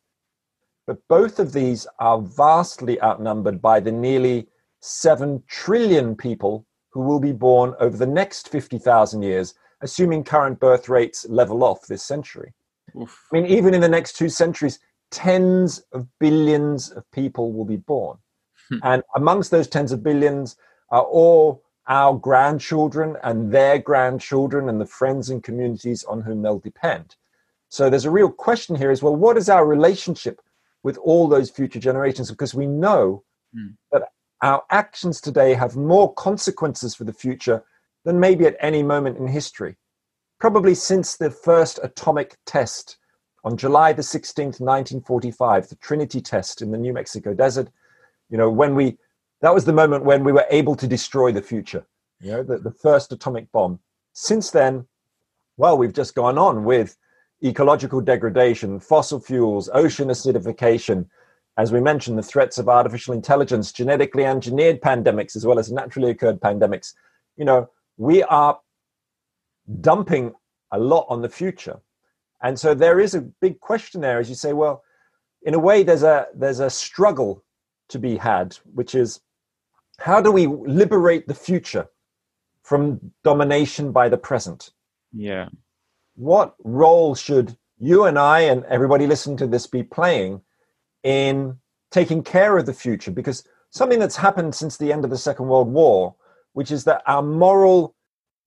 But 0.85 0.99
both 1.07 1.39
of 1.39 1.51
these 1.51 1.87
are 1.99 2.21
vastly 2.21 3.01
outnumbered 3.01 3.61
by 3.61 3.79
the 3.79 3.91
nearly 3.91 4.47
7 4.81 5.41
trillion 5.47 6.15
people 6.15 6.67
who 6.95 7.01
will 7.01 7.19
be 7.19 7.33
born 7.33 7.75
over 7.81 7.97
the 7.97 8.07
next 8.07 8.47
50,000 8.47 9.21
years, 9.21 9.53
assuming 9.81 10.23
current 10.23 10.61
birth 10.61 10.87
rates 10.87 11.25
level 11.27 11.61
off 11.61 11.85
this 11.87 12.01
century. 12.01 12.53
Oof. 12.99 13.27
I 13.33 13.35
mean, 13.35 13.47
even 13.47 13.73
in 13.73 13.81
the 13.81 13.89
next 13.89 14.13
two 14.13 14.29
centuries, 14.29 14.79
tens 15.11 15.83
of 15.91 16.07
billions 16.21 16.91
of 16.91 17.03
people 17.11 17.51
will 17.51 17.65
be 17.65 17.75
born. 17.75 18.17
Hmm. 18.69 18.77
And 18.83 19.03
amongst 19.13 19.51
those 19.51 19.67
tens 19.67 19.91
of 19.91 20.03
billions 20.03 20.55
are 20.89 21.03
all 21.03 21.63
our 21.87 22.17
grandchildren 22.17 23.17
and 23.23 23.51
their 23.51 23.77
grandchildren 23.77 24.69
and 24.69 24.79
the 24.79 24.85
friends 24.85 25.29
and 25.29 25.43
communities 25.43 26.05
on 26.05 26.21
whom 26.21 26.43
they'll 26.43 26.59
depend. 26.59 27.17
So 27.67 27.89
there's 27.89 28.05
a 28.05 28.09
real 28.09 28.31
question 28.31 28.73
here 28.77 28.89
is 28.89 29.03
well, 29.03 29.17
what 29.17 29.35
is 29.35 29.49
our 29.49 29.65
relationship 29.65 30.39
with 30.81 30.97
all 30.99 31.27
those 31.27 31.49
future 31.49 31.79
generations? 31.79 32.31
Because 32.31 32.55
we 32.55 32.67
know 32.67 33.25
mm. 33.53 33.75
that 33.91 34.03
our 34.41 34.63
actions 34.69 35.21
today 35.21 35.53
have 35.53 35.75
more 35.75 36.13
consequences 36.13 36.95
for 36.95 37.03
the 37.03 37.13
future 37.13 37.63
than 38.03 38.19
maybe 38.19 38.45
at 38.45 38.57
any 38.59 38.83
moment 38.83 39.17
in 39.17 39.27
history. 39.27 39.75
Probably 40.39 40.75
since 40.75 41.17
the 41.17 41.31
first 41.31 41.79
atomic 41.81 42.37
test 42.45 42.97
on 43.43 43.57
July 43.57 43.93
the 43.93 44.01
16th, 44.01 44.59
1945, 44.59 45.69
the 45.69 45.75
Trinity 45.75 46.21
test 46.21 46.61
in 46.61 46.71
the 46.71 46.77
New 46.77 46.93
Mexico 46.93 47.33
desert, 47.33 47.69
you 48.29 48.37
know, 48.37 48.49
when 48.49 48.75
we 48.75 48.97
that 49.41 49.53
was 49.53 49.65
the 49.65 49.73
moment 49.73 50.05
when 50.05 50.23
we 50.23 50.31
were 50.31 50.45
able 50.49 50.75
to 50.75 50.87
destroy 50.87 51.31
the 51.31 51.41
future, 51.41 51.85
you 52.19 52.31
know, 52.31 52.43
the, 52.43 52.57
the 52.57 52.71
first 52.71 53.11
atomic 53.11 53.51
bomb. 53.51 53.79
Since 54.13 54.51
then, 54.51 54.87
well, 55.57 55.77
we've 55.77 55.93
just 55.93 56.15
gone 56.15 56.37
on 56.37 56.63
with 56.63 56.97
ecological 57.43 58.01
degradation, 58.01 58.79
fossil 58.79 59.19
fuels, 59.19 59.69
ocean 59.73 60.07
acidification, 60.07 61.07
as 61.57 61.71
we 61.71 61.79
mentioned, 61.79 62.17
the 62.17 62.23
threats 62.23 62.57
of 62.57 62.67
artificial 62.67 63.13
intelligence, 63.13 63.71
genetically 63.71 64.25
engineered 64.25 64.81
pandemics, 64.81 65.35
as 65.35 65.45
well 65.45 65.57
as 65.57 65.71
naturally 65.71 66.11
occurred 66.11 66.41
pandemics. 66.41 66.93
You 67.37 67.45
know, 67.45 67.69
we 67.97 68.23
are 68.23 68.59
dumping 69.81 70.33
a 70.71 70.79
lot 70.79 71.05
on 71.09 71.21
the 71.21 71.29
future. 71.29 71.79
And 72.41 72.59
so 72.59 72.73
there 72.73 72.99
is 72.99 73.15
a 73.15 73.21
big 73.21 73.59
question 73.59 74.01
there 74.01 74.19
as 74.19 74.29
you 74.29 74.35
say, 74.35 74.53
well, 74.53 74.83
in 75.43 75.53
a 75.53 75.59
way, 75.59 75.83
there's 75.83 76.03
a 76.03 76.27
there's 76.33 76.59
a 76.59 76.69
struggle 76.69 77.43
to 77.89 77.99
be 77.99 78.17
had, 78.17 78.57
which 78.73 78.95
is 78.95 79.21
how 79.99 80.19
do 80.19 80.31
we 80.31 80.47
liberate 80.47 81.27
the 81.27 81.35
future 81.35 81.87
from 82.63 82.99
domination 83.23 83.91
by 83.91 84.09
the 84.09 84.17
present? 84.17 84.71
Yeah. 85.13 85.49
What 86.15 86.55
role 86.63 87.13
should 87.15 87.55
you 87.77 88.05
and 88.05 88.17
I 88.17 88.41
and 88.41 88.63
everybody 88.65 89.05
listening 89.05 89.37
to 89.37 89.47
this 89.47 89.67
be 89.67 89.83
playing 89.83 90.41
in 91.05 91.57
taking 91.91 92.23
care 92.23 92.57
of 92.57 92.65
the 92.65 92.73
future? 92.73 93.11
Because 93.11 93.47
something 93.69 93.99
that's 93.99 94.17
happened 94.17 94.53
since 94.53 94.75
the 94.75 94.91
end 94.91 95.05
of 95.05 95.11
the 95.11 95.17
Second 95.17 95.47
World 95.47 95.69
War, 95.69 96.15
which 96.53 96.71
is 96.71 96.83
that 96.85 97.03
our 97.05 97.21
moral 97.21 97.95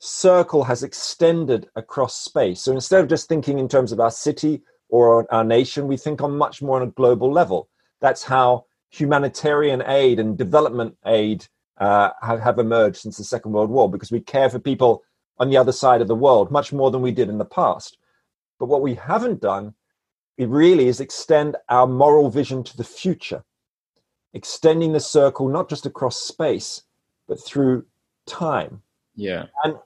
circle 0.00 0.65
has 0.65 0.83
extended 0.83 1.69
across 1.77 2.19
space. 2.19 2.61
So 2.61 2.73
instead 2.73 3.00
of 3.00 3.09
just 3.09 3.29
thinking 3.29 3.59
in 3.59 3.69
terms 3.69 3.93
of 3.93 4.00
our 4.00 4.11
city 4.11 4.62
or 4.88 5.33
our 5.33 5.45
nation, 5.45 5.87
we 5.87 5.97
think 5.97 6.21
on 6.21 6.37
much 6.37 6.61
more 6.61 6.81
on 6.81 6.88
a 6.88 6.93
global 6.93 7.33
level. 7.33 7.69
That's 8.00 8.25
how 8.25 8.67
humanitarian 8.91 9.83
aid 9.87 10.19
and 10.19 10.37
development 10.37 10.97
aid 11.07 11.47
uh, 11.79 12.11
have, 12.23 12.41
have 12.41 12.59
emerged 12.59 12.97
since 12.97 13.19
the 13.19 13.25
Second 13.25 13.53
World 13.53 13.71
War 13.71 13.91
because 13.91 14.11
we 14.11 14.21
care 14.21 14.50
for 14.50 14.59
people 14.59 15.03
on 15.38 15.50
the 15.50 15.57
other 15.57 15.73
side 15.73 16.00
of 16.00 16.09
the 16.09 16.15
world 16.15 16.50
much 16.50 16.73
more 16.73 16.91
than 16.91 17.03
we 17.03 17.12
did 17.12 17.29
in 17.29 17.38
the 17.38 17.45
past. 17.45 17.99
But 18.59 18.67
what 18.67 18.83
we 18.83 18.95
haven't 18.95 19.41
done, 19.41 19.75
it 20.38 20.49
really 20.49 20.87
is 20.87 21.00
extend 21.00 21.57
our 21.68 21.87
moral 21.87 22.30
vision 22.30 22.62
to 22.62 22.76
the 22.76 22.85
future, 22.85 23.42
extending 24.33 24.92
the 24.92 25.00
circle 25.00 25.49
not 25.49 25.68
just 25.68 25.85
across 25.85 26.16
space, 26.16 26.83
but 27.26 27.45
through 27.45 27.85
time. 28.25 28.80
Yeah. 29.16 29.47
And 29.64 29.76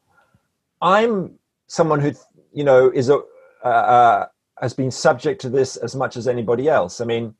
I'm 0.83 1.39
someone 1.69 2.01
who, 2.01 2.13
you 2.53 2.65
know, 2.65 2.91
is 2.91 3.09
a, 3.09 3.23
uh, 3.65 3.69
uh, 3.69 4.27
has 4.61 4.75
been 4.75 4.91
subject 4.91 5.41
to 5.41 5.49
this 5.49 5.77
as 5.77 5.97
much 5.97 6.19
as 6.19 6.29
anybody 6.29 6.69
else. 6.69 7.01
I 7.01 7.07
mean, 7.07 7.35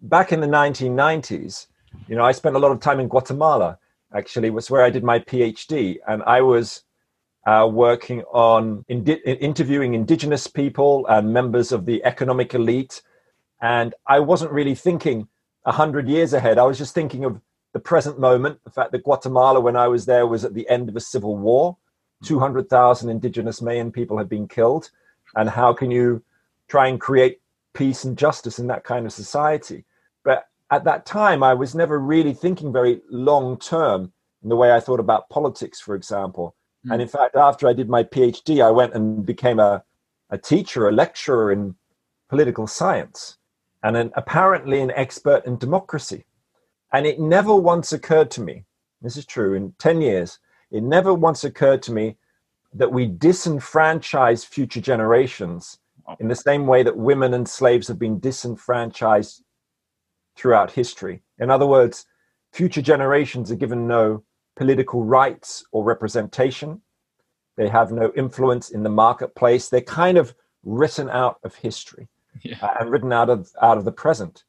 back 0.00 0.32
in 0.32 0.40
the 0.40 0.46
1990s, 0.46 1.66
you 2.08 2.16
know, 2.16 2.24
I 2.24 2.32
spent 2.32 2.56
a 2.56 2.58
lot 2.58 2.72
of 2.72 2.80
time 2.80 2.98
in 2.98 3.08
Guatemala. 3.08 3.78
Actually, 4.14 4.50
was 4.50 4.70
where 4.70 4.82
I 4.82 4.90
did 4.90 5.04
my 5.04 5.18
PhD, 5.18 5.98
and 6.06 6.22
I 6.24 6.40
was 6.40 6.84
uh, 7.46 7.68
working 7.70 8.22
on 8.32 8.84
indi- 8.88 9.20
interviewing 9.24 9.94
indigenous 9.94 10.46
people 10.46 11.06
and 11.08 11.32
members 11.32 11.72
of 11.72 11.86
the 11.86 12.04
economic 12.04 12.54
elite. 12.54 13.02
And 13.60 13.94
I 14.06 14.20
wasn't 14.20 14.52
really 14.52 14.74
thinking 14.74 15.28
a 15.64 15.72
hundred 15.72 16.08
years 16.08 16.32
ahead. 16.32 16.58
I 16.58 16.64
was 16.64 16.78
just 16.78 16.94
thinking 16.94 17.24
of 17.24 17.40
the 17.72 17.80
present 17.80 18.18
moment. 18.18 18.60
The 18.64 18.70
fact 18.70 18.92
that 18.92 19.04
Guatemala, 19.04 19.60
when 19.60 19.76
I 19.76 19.88
was 19.88 20.06
there, 20.06 20.26
was 20.26 20.44
at 20.44 20.54
the 20.54 20.68
end 20.68 20.88
of 20.88 20.96
a 20.96 21.00
civil 21.00 21.36
war. 21.36 21.76
200,000 22.24 23.10
indigenous 23.10 23.60
Mayan 23.60 23.90
people 23.90 24.18
had 24.18 24.28
been 24.28 24.46
killed. 24.46 24.90
And 25.34 25.48
how 25.48 25.72
can 25.72 25.90
you 25.90 26.22
try 26.68 26.86
and 26.86 27.00
create 27.00 27.40
peace 27.74 28.04
and 28.04 28.16
justice 28.16 28.58
in 28.58 28.68
that 28.68 28.84
kind 28.84 29.06
of 29.06 29.12
society? 29.12 29.84
But 30.24 30.46
at 30.70 30.84
that 30.84 31.06
time, 31.06 31.42
I 31.42 31.54
was 31.54 31.74
never 31.74 31.98
really 31.98 32.34
thinking 32.34 32.72
very 32.72 33.00
long 33.10 33.58
term 33.58 34.12
in 34.42 34.48
the 34.48 34.56
way 34.56 34.72
I 34.72 34.80
thought 34.80 35.00
about 35.00 35.28
politics, 35.28 35.80
for 35.80 35.94
example. 35.94 36.54
Mm. 36.86 36.92
And 36.92 37.02
in 37.02 37.08
fact, 37.08 37.36
after 37.36 37.68
I 37.68 37.72
did 37.72 37.88
my 37.88 38.04
PhD, 38.04 38.64
I 38.64 38.70
went 38.70 38.94
and 38.94 39.24
became 39.24 39.58
a, 39.58 39.82
a 40.30 40.38
teacher, 40.38 40.88
a 40.88 40.92
lecturer 40.92 41.52
in 41.52 41.74
political 42.28 42.66
science, 42.66 43.38
and 43.82 43.96
an, 43.96 44.12
apparently 44.14 44.80
an 44.80 44.90
expert 44.92 45.44
in 45.46 45.58
democracy. 45.58 46.24
And 46.92 47.06
it 47.06 47.18
never 47.18 47.54
once 47.54 47.92
occurred 47.92 48.30
to 48.32 48.40
me, 48.40 48.64
this 49.00 49.16
is 49.16 49.26
true, 49.26 49.54
in 49.54 49.74
10 49.78 50.00
years, 50.00 50.38
it 50.70 50.82
never 50.82 51.12
once 51.12 51.44
occurred 51.44 51.82
to 51.82 51.92
me 51.92 52.16
that 52.74 52.92
we 52.92 53.08
disenfranchise 53.08 54.46
future 54.46 54.80
generations 54.80 55.78
in 56.18 56.28
the 56.28 56.34
same 56.34 56.66
way 56.66 56.82
that 56.82 56.96
women 56.96 57.34
and 57.34 57.48
slaves 57.48 57.88
have 57.88 57.98
been 57.98 58.18
disenfranchised 58.18 59.42
throughout 60.36 60.72
history. 60.72 61.22
In 61.38 61.50
other 61.50 61.66
words, 61.66 62.06
future 62.52 62.82
generations 62.82 63.50
are 63.50 63.56
given 63.56 63.86
no 63.86 64.24
political 64.56 65.02
rights 65.02 65.64
or 65.72 65.84
representation. 65.84 66.80
They 67.56 67.68
have 67.68 67.92
no 67.92 68.12
influence 68.16 68.70
in 68.70 68.82
the 68.82 68.90
marketplace. 68.90 69.68
They're 69.68 69.80
kind 69.80 70.18
of 70.18 70.34
written 70.64 71.10
out 71.10 71.38
of 71.44 71.54
history 71.54 72.08
yeah. 72.42 72.58
uh, 72.62 72.74
and 72.80 72.90
written 72.90 73.12
out 73.12 73.30
of 73.30 73.50
out 73.60 73.78
of 73.78 73.84
the 73.84 73.92
present. 73.92 74.44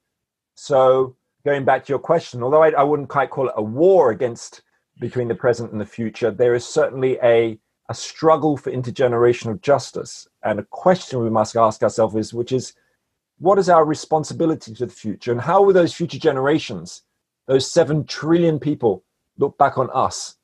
So, 0.56 1.16
going 1.46 1.66
back 1.66 1.86
to 1.86 1.92
your 1.92 2.00
question, 2.00 2.44
although 2.44 2.64
I, 2.64 2.72
I 2.72 2.84
wouldn't 2.84 3.10
quite 3.10 3.30
call 3.30 3.48
it 3.48 3.54
a 3.58 3.64
war 3.64 4.12
against 4.12 4.62
between 5.00 5.28
the 5.28 5.36
present 5.36 5.72
and 5.72 5.82
the 5.82 5.86
future, 5.86 6.32
there 6.32 6.56
is 6.56 6.66
certainly 6.66 7.18
a 7.24 7.60
a 7.90 7.94
struggle 7.94 8.56
for 8.56 8.72
intergenerational 8.72 9.62
justice 9.62 10.28
and 10.44 10.60
a 10.60 10.64
question 10.64 11.20
we 11.20 11.30
must 11.30 11.56
ask 11.56 11.84
ourselves 11.84 12.16
is 12.16 12.34
which 12.34 12.52
is 12.52 12.74
what 13.40 13.60
is 13.60 13.70
our 13.70 13.84
responsibility 13.84 14.74
to 14.74 14.86
the 14.86 14.92
future 14.92 15.32
and 15.32 15.42
how 15.42 15.62
will 15.62 15.74
those 15.74 15.94
future 15.94 16.18
generations 16.18 17.04
those 17.46 17.70
7 17.70 18.06
trillion 18.06 18.58
people 18.58 19.04
look 19.38 19.58
back 19.58 19.78
on 19.78 19.90
us 19.94 20.36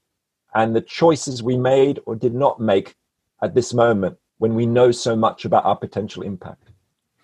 and 0.53 0.75
the 0.75 0.81
choices 0.81 1.43
we 1.43 1.57
made 1.57 1.99
or 2.05 2.15
did 2.15 2.33
not 2.33 2.59
make 2.59 2.95
at 3.41 3.53
this 3.53 3.73
moment 3.73 4.17
when 4.39 4.55
we 4.55 4.65
know 4.65 4.91
so 4.91 5.15
much 5.15 5.45
about 5.45 5.65
our 5.65 5.75
potential 5.75 6.23
impact. 6.23 6.69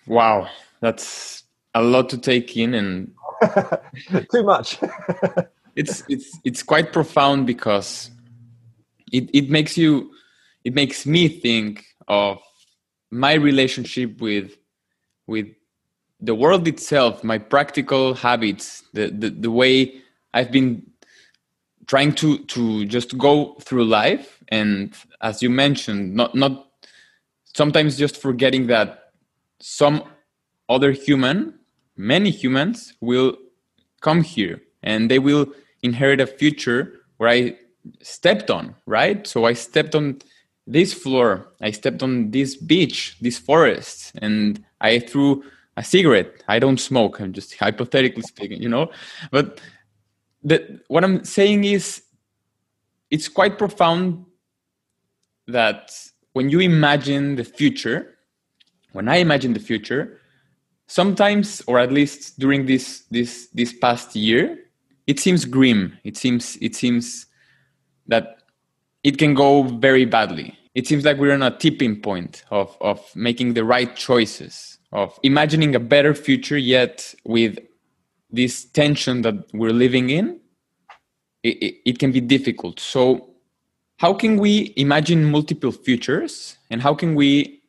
Wow 0.06 0.48
that's 0.80 1.44
a 1.74 1.82
lot 1.82 2.08
to 2.10 2.18
take 2.18 2.56
in 2.56 2.74
and 2.74 3.12
too 4.32 4.42
much. 4.42 4.78
It's 5.76 6.02
it's 6.08 6.38
it's 6.42 6.62
quite 6.62 6.90
profound 6.90 7.46
because 7.46 8.10
it, 9.12 9.28
it 9.34 9.50
makes 9.50 9.76
you 9.76 10.10
it 10.64 10.72
makes 10.72 11.04
me 11.04 11.28
think 11.28 11.84
of 12.08 12.38
my 13.10 13.34
relationship 13.34 14.18
with 14.22 14.56
with 15.26 15.48
the 16.18 16.34
world 16.34 16.66
itself, 16.66 17.22
my 17.22 17.36
practical 17.36 18.14
habits, 18.14 18.84
the, 18.94 19.10
the, 19.10 19.28
the 19.28 19.50
way 19.50 20.00
I've 20.32 20.50
been 20.50 20.82
trying 21.86 22.12
to 22.12 22.38
to 22.38 22.84
just 22.86 23.16
go 23.16 23.54
through 23.60 23.84
life 23.84 24.42
and 24.48 24.94
as 25.20 25.42
you 25.42 25.50
mentioned 25.50 26.14
not 26.14 26.34
not 26.34 26.68
sometimes 27.44 27.96
just 27.96 28.16
forgetting 28.20 28.66
that 28.66 29.12
some 29.60 30.02
other 30.68 30.92
human 30.92 31.54
many 31.96 32.30
humans 32.30 32.94
will 33.00 33.36
come 34.00 34.22
here 34.22 34.60
and 34.82 35.10
they 35.10 35.18
will 35.18 35.46
inherit 35.82 36.20
a 36.20 36.26
future 36.26 37.00
where 37.16 37.30
i 37.30 37.56
stepped 38.02 38.50
on 38.50 38.74
right 38.86 39.26
so 39.26 39.44
i 39.44 39.52
stepped 39.52 39.94
on 39.94 40.18
this 40.66 40.92
floor 40.92 41.52
i 41.62 41.70
stepped 41.70 42.02
on 42.02 42.30
this 42.30 42.56
beach 42.56 43.16
this 43.20 43.38
forest 43.38 44.12
and 44.20 44.64
i 44.80 44.98
threw 44.98 45.42
a 45.76 45.84
cigarette. 45.84 46.42
I 46.48 46.58
don't 46.58 46.80
smoke. 46.80 47.20
I'm 47.20 47.32
just 47.32 47.54
hypothetically 47.56 48.22
speaking, 48.22 48.62
you 48.62 48.68
know. 48.68 48.90
But 49.30 49.60
what 50.88 51.04
I'm 51.04 51.24
saying 51.24 51.64
is, 51.64 52.02
it's 53.10 53.28
quite 53.28 53.58
profound 53.58 54.24
that 55.48 55.92
when 56.32 56.50
you 56.50 56.60
imagine 56.60 57.36
the 57.36 57.44
future, 57.44 58.18
when 58.92 59.08
I 59.08 59.16
imagine 59.16 59.52
the 59.52 59.60
future, 59.60 60.20
sometimes, 60.86 61.62
or 61.66 61.78
at 61.78 61.92
least 61.92 62.38
during 62.38 62.66
this 62.66 63.04
this 63.10 63.48
this 63.54 63.72
past 63.72 64.16
year, 64.16 64.58
it 65.06 65.20
seems 65.20 65.44
grim. 65.44 65.98
It 66.04 66.16
seems 66.16 66.56
it 66.60 66.74
seems 66.74 67.26
that 68.06 68.42
it 69.02 69.18
can 69.18 69.34
go 69.34 69.62
very 69.62 70.04
badly. 70.04 70.58
It 70.74 70.86
seems 70.86 71.04
like 71.04 71.16
we're 71.16 71.32
on 71.32 71.42
a 71.42 71.56
tipping 71.56 72.00
point 72.00 72.44
of 72.50 72.76
of 72.80 73.14
making 73.14 73.54
the 73.54 73.64
right 73.64 73.94
choices, 73.96 74.78
of 74.92 75.18
imagining 75.22 75.74
a 75.74 75.80
better 75.80 76.14
future, 76.14 76.58
yet 76.58 77.14
with 77.24 77.58
this 78.30 78.64
tension 78.64 79.22
that 79.22 79.34
we're 79.52 79.72
living 79.72 80.10
in, 80.10 80.40
it, 81.42 81.56
it, 81.62 81.74
it 81.84 81.98
can 81.98 82.12
be 82.12 82.20
difficult. 82.20 82.80
So, 82.80 83.30
how 83.98 84.12
can 84.12 84.36
we 84.36 84.74
imagine 84.76 85.24
multiple 85.24 85.72
futures, 85.72 86.58
and 86.70 86.82
how 86.82 86.94
can 86.94 87.14
we 87.14 87.62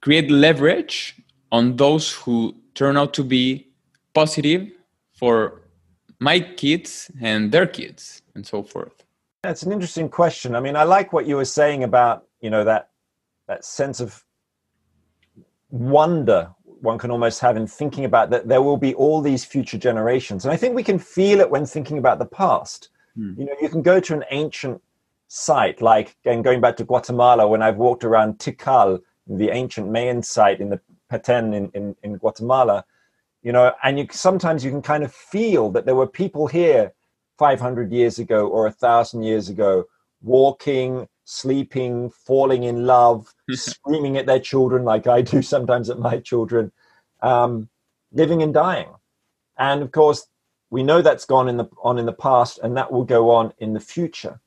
create 0.00 0.30
leverage 0.30 1.16
on 1.52 1.76
those 1.76 2.12
who 2.12 2.54
turn 2.74 2.96
out 2.96 3.12
to 3.14 3.24
be 3.24 3.68
positive 4.14 4.68
for 5.12 5.62
my 6.18 6.40
kids 6.40 7.10
and 7.20 7.52
their 7.52 7.66
kids 7.66 8.22
and 8.34 8.46
so 8.46 8.62
forth 8.62 9.04
that's 9.42 9.62
an 9.62 9.72
interesting 9.72 10.08
question 10.08 10.54
i 10.54 10.60
mean 10.60 10.76
i 10.76 10.82
like 10.82 11.12
what 11.12 11.26
you 11.26 11.36
were 11.36 11.44
saying 11.44 11.84
about 11.84 12.26
you 12.40 12.50
know 12.50 12.64
that 12.64 12.90
that 13.46 13.64
sense 13.64 14.00
of 14.00 14.24
wonder 15.70 16.50
one 16.82 16.98
can 16.98 17.10
almost 17.10 17.40
have 17.40 17.56
in 17.56 17.66
thinking 17.66 18.04
about 18.04 18.30
that 18.30 18.48
there 18.48 18.62
will 18.62 18.76
be 18.76 18.94
all 18.94 19.20
these 19.20 19.44
future 19.44 19.78
generations 19.78 20.44
and 20.44 20.52
i 20.52 20.56
think 20.56 20.74
we 20.74 20.82
can 20.82 20.98
feel 20.98 21.40
it 21.40 21.50
when 21.50 21.66
thinking 21.66 21.98
about 21.98 22.18
the 22.18 22.26
past 22.26 22.88
hmm. 23.14 23.32
you 23.38 23.44
know 23.44 23.54
you 23.60 23.68
can 23.68 23.82
go 23.82 24.00
to 24.00 24.14
an 24.14 24.24
ancient 24.30 24.80
site 25.28 25.80
like 25.80 26.16
and 26.24 26.42
going 26.42 26.60
back 26.60 26.76
to 26.76 26.84
guatemala 26.84 27.46
when 27.46 27.62
i've 27.62 27.76
walked 27.76 28.04
around 28.04 28.38
tikal 28.38 29.00
the 29.26 29.50
ancient 29.50 29.88
mayan 29.88 30.22
site 30.22 30.60
in 30.60 30.70
the 30.70 30.80
Petén 31.10 31.54
in, 31.54 31.70
in, 31.74 31.96
in 32.02 32.16
Guatemala, 32.16 32.84
you 33.42 33.52
know, 33.52 33.72
and 33.82 33.98
you 33.98 34.06
sometimes 34.10 34.64
you 34.64 34.70
can 34.70 34.82
kind 34.82 35.02
of 35.02 35.12
feel 35.12 35.70
that 35.70 35.86
there 35.86 35.94
were 35.94 36.06
people 36.06 36.46
here 36.46 36.92
500 37.38 37.90
years 37.90 38.18
ago 38.18 38.46
or 38.46 38.66
a 38.66 38.72
thousand 38.72 39.22
years 39.22 39.48
ago 39.48 39.84
walking, 40.22 41.08
sleeping, 41.24 42.10
falling 42.10 42.64
in 42.64 42.86
love, 42.86 43.32
screaming 43.50 44.16
at 44.16 44.26
their 44.26 44.40
children 44.40 44.84
like 44.84 45.06
I 45.06 45.22
do 45.22 45.42
sometimes 45.42 45.90
at 45.90 45.98
my 45.98 46.18
children, 46.18 46.72
um, 47.22 47.68
living 48.12 48.42
and 48.42 48.54
dying. 48.54 48.88
And 49.58 49.82
of 49.82 49.92
course, 49.92 50.26
we 50.70 50.82
know 50.82 51.02
that's 51.02 51.24
gone 51.24 51.48
in 51.48 51.56
the 51.56 51.68
on 51.82 51.98
in 51.98 52.06
the 52.06 52.12
past, 52.12 52.58
and 52.62 52.76
that 52.76 52.92
will 52.92 53.04
go 53.04 53.30
on 53.30 53.52
in 53.58 53.72
the 53.72 53.80
future. 53.80 54.40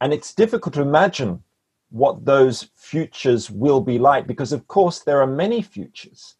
And 0.00 0.12
it's 0.12 0.34
difficult 0.34 0.74
to 0.74 0.82
imagine 0.82 1.44
what 1.92 2.24
those 2.24 2.68
futures 2.74 3.50
will 3.50 3.80
be 3.80 3.98
like 3.98 4.26
because 4.26 4.50
of 4.52 4.66
course 4.66 5.00
there 5.00 5.20
are 5.20 5.26
many 5.26 5.60
futures 5.60 6.36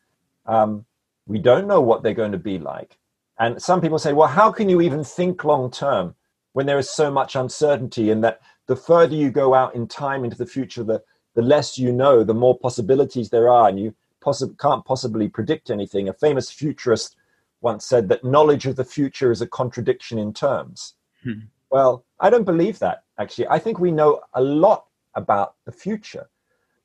um, 0.47 0.85
we 1.26 1.38
don't 1.38 1.69
know 1.69 1.81
what 1.81 2.02
they're 2.02 2.14
going 2.14 2.33
to 2.33 2.38
be 2.38 2.59
like 2.59 2.97
and 3.38 3.61
some 3.61 3.81
people 3.81 3.99
say 3.99 4.14
well 4.14 4.29
how 4.29 4.50
can 4.50 4.71
you 4.71 4.81
even 4.81 5.05
think 5.05 5.45
long 5.45 5.71
term 5.71 6.14
when 6.55 6.64
there 6.64 6.79
is 6.79 6.88
so 6.88 7.11
much 7.11 7.37
uncertainty 7.37 8.11
and 8.11 8.25
that 8.25 8.41
the 8.66 8.76
further 8.76 9.14
you 9.14 9.31
go 9.31 9.54
out 9.54 9.75
in 9.75 9.87
time 9.87 10.25
into 10.25 10.37
the 10.37 10.47
future 10.47 10.83
the, 10.83 11.02
the 11.35 11.42
less 11.42 11.78
you 11.78 11.92
know 11.92 12.25
the 12.25 12.35
more 12.35 12.59
possibilities 12.59 13.31
there 13.31 13.49
are 13.49 13.69
and 13.69 13.78
you 13.78 13.95
possi- 14.23 14.59
can't 14.59 14.85
possibly 14.85 15.28
predict 15.28 15.71
anything 15.71 16.09
a 16.09 16.12
famous 16.12 16.50
futurist 16.50 17.16
once 17.61 17.85
said 17.85 18.09
that 18.09 18.25
knowledge 18.25 18.66
of 18.66 18.77
the 18.77 18.85
future 18.85 19.31
is 19.31 19.40
a 19.40 19.46
contradiction 19.46 20.18
in 20.18 20.33
terms 20.33 20.94
hmm. 21.22 21.40
well 21.70 22.05
i 22.20 22.31
don't 22.31 22.44
believe 22.44 22.79
that 22.79 23.05
actually 23.18 23.46
i 23.48 23.59
think 23.59 23.79
we 23.79 23.90
know 23.90 24.20
a 24.35 24.40
lot 24.40 24.87
about 25.14 25.55
the 25.64 25.72
future. 25.72 26.29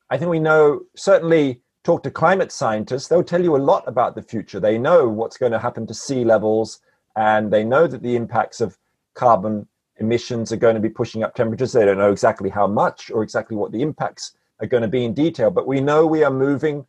I 0.10 0.18
think 0.18 0.30
we 0.30 0.40
know, 0.40 0.82
certainly, 0.96 1.62
talk 1.84 2.04
to 2.04 2.12
climate 2.12 2.52
scientists, 2.52 3.08
they'll 3.08 3.24
tell 3.24 3.44
you 3.44 3.56
a 3.56 3.58
lot 3.58 3.84
about 3.88 4.16
the 4.16 4.22
future. 4.22 4.60
They 4.60 4.78
know 4.78 5.08
what's 5.08 5.38
going 5.38 5.54
to 5.54 5.60
happen 5.60 5.88
to 5.88 5.94
sea 5.94 6.26
levels, 6.26 6.82
and 7.16 7.52
they 7.52 7.64
know 7.64 7.88
that 7.88 8.02
the 8.02 8.16
impacts 8.16 8.62
of 8.62 8.78
carbon 9.14 9.68
emissions 10.00 10.52
are 10.52 10.58
going 10.58 10.76
to 10.76 10.82
be 10.82 10.90
pushing 10.90 11.24
up 11.24 11.36
temperatures. 11.36 11.72
They 11.72 11.86
don't 11.86 11.98
know 11.98 12.12
exactly 12.12 12.50
how 12.50 12.68
much 12.68 13.12
or 13.12 13.24
exactly 13.24 13.58
what 13.58 13.72
the 13.72 13.82
impacts 13.82 14.36
are 14.60 14.68
going 14.68 14.84
to 14.84 14.90
be 14.90 15.06
in 15.06 15.14
detail, 15.14 15.52
but 15.52 15.68
we 15.68 15.82
know 15.82 16.06
we 16.06 16.24
are 16.24 16.32
moving 16.32 16.86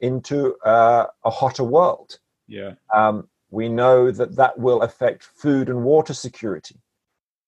into 0.00 0.56
uh, 0.64 1.06
a 1.24 1.30
hotter 1.30 1.64
world. 1.64 2.18
Yeah. 2.48 2.72
Um, 2.92 3.28
we 3.50 3.68
know 3.68 4.10
that 4.10 4.36
that 4.36 4.58
will 4.58 4.82
affect 4.82 5.22
food 5.22 5.68
and 5.68 5.84
water 5.84 6.14
security. 6.14 6.76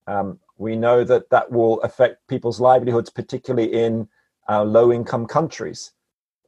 Um, 0.07 0.39
we 0.59 0.77
know 0.77 1.03
that 1.05 1.31
that 1.31 1.51
will 1.51 1.81
affect 1.81 2.27
people's 2.29 2.61
livelihoods, 2.61 3.11
particularly 3.11 3.73
in 3.73 4.09
uh, 4.49 4.63
low 4.63 4.93
income 4.93 5.27
countries 5.27 5.93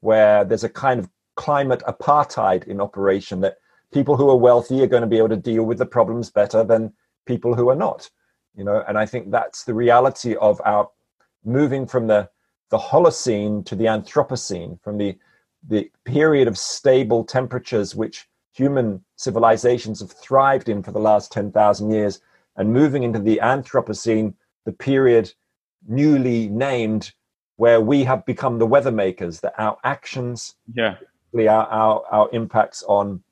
where 0.01 0.45
there's 0.45 0.65
a 0.65 0.69
kind 0.69 1.01
of 1.01 1.09
climate 1.35 1.83
apartheid 1.89 2.67
in 2.69 2.81
operation 2.81 3.41
that 3.41 3.57
people 3.93 4.17
who 4.17 4.29
are 4.29 4.37
wealthy 4.37 4.83
are 4.83 4.87
going 4.87 5.01
to 5.01 5.07
be 5.07 5.19
able 5.19 5.29
to 5.29 5.37
deal 5.37 5.65
with 5.65 5.79
the 5.79 5.87
problems 5.87 6.31
better 6.31 6.63
than 6.63 6.93
people 7.25 7.55
who 7.55 7.69
are 7.69 7.77
not 7.77 8.11
you 8.57 8.65
know 8.65 8.83
and 8.89 8.99
i 8.99 9.07
think 9.07 9.31
that's 9.31 9.65
the 9.65 9.75
reality 9.75 10.35
of 10.37 10.61
our 10.65 10.89
moving 11.45 11.87
from 11.87 12.07
the 12.07 12.29
the 12.71 12.79
holocene 12.79 13.65
to 13.65 13.77
the 13.77 13.85
anthropocene 13.85 14.81
from 14.83 14.99
the 14.99 15.17
the 15.69 15.91
period 16.05 16.49
of 16.49 16.57
stable 16.57 17.25
temperatures 17.25 17.95
which 17.95 18.29
human 18.57 19.05
civilizations 19.17 20.01
have 20.01 20.13
thrived 20.13 20.69
in 20.69 20.83
for 20.83 20.91
the 20.91 20.99
last 20.99 21.31
10,000 21.31 21.91
years 21.91 22.21
and 22.57 22.73
moving 22.73 23.03
into 23.03 23.19
the 23.19 23.39
Anthropocene, 23.43 24.33
the 24.65 24.73
period 24.73 25.33
newly 25.87 26.49
named 26.49 27.13
where 27.57 27.83
we 27.83 28.03
have 28.05 28.25
become 28.25 28.59
the 28.59 28.67
weather 28.67 28.91
makers, 28.91 29.41
that 29.41 29.53
our 29.59 29.77
actions, 29.85 30.55
yeah, 30.75 30.97
our, 31.35 31.67
our, 31.67 32.03
our 32.11 32.31
impacts 32.33 32.83
on 32.89 33.23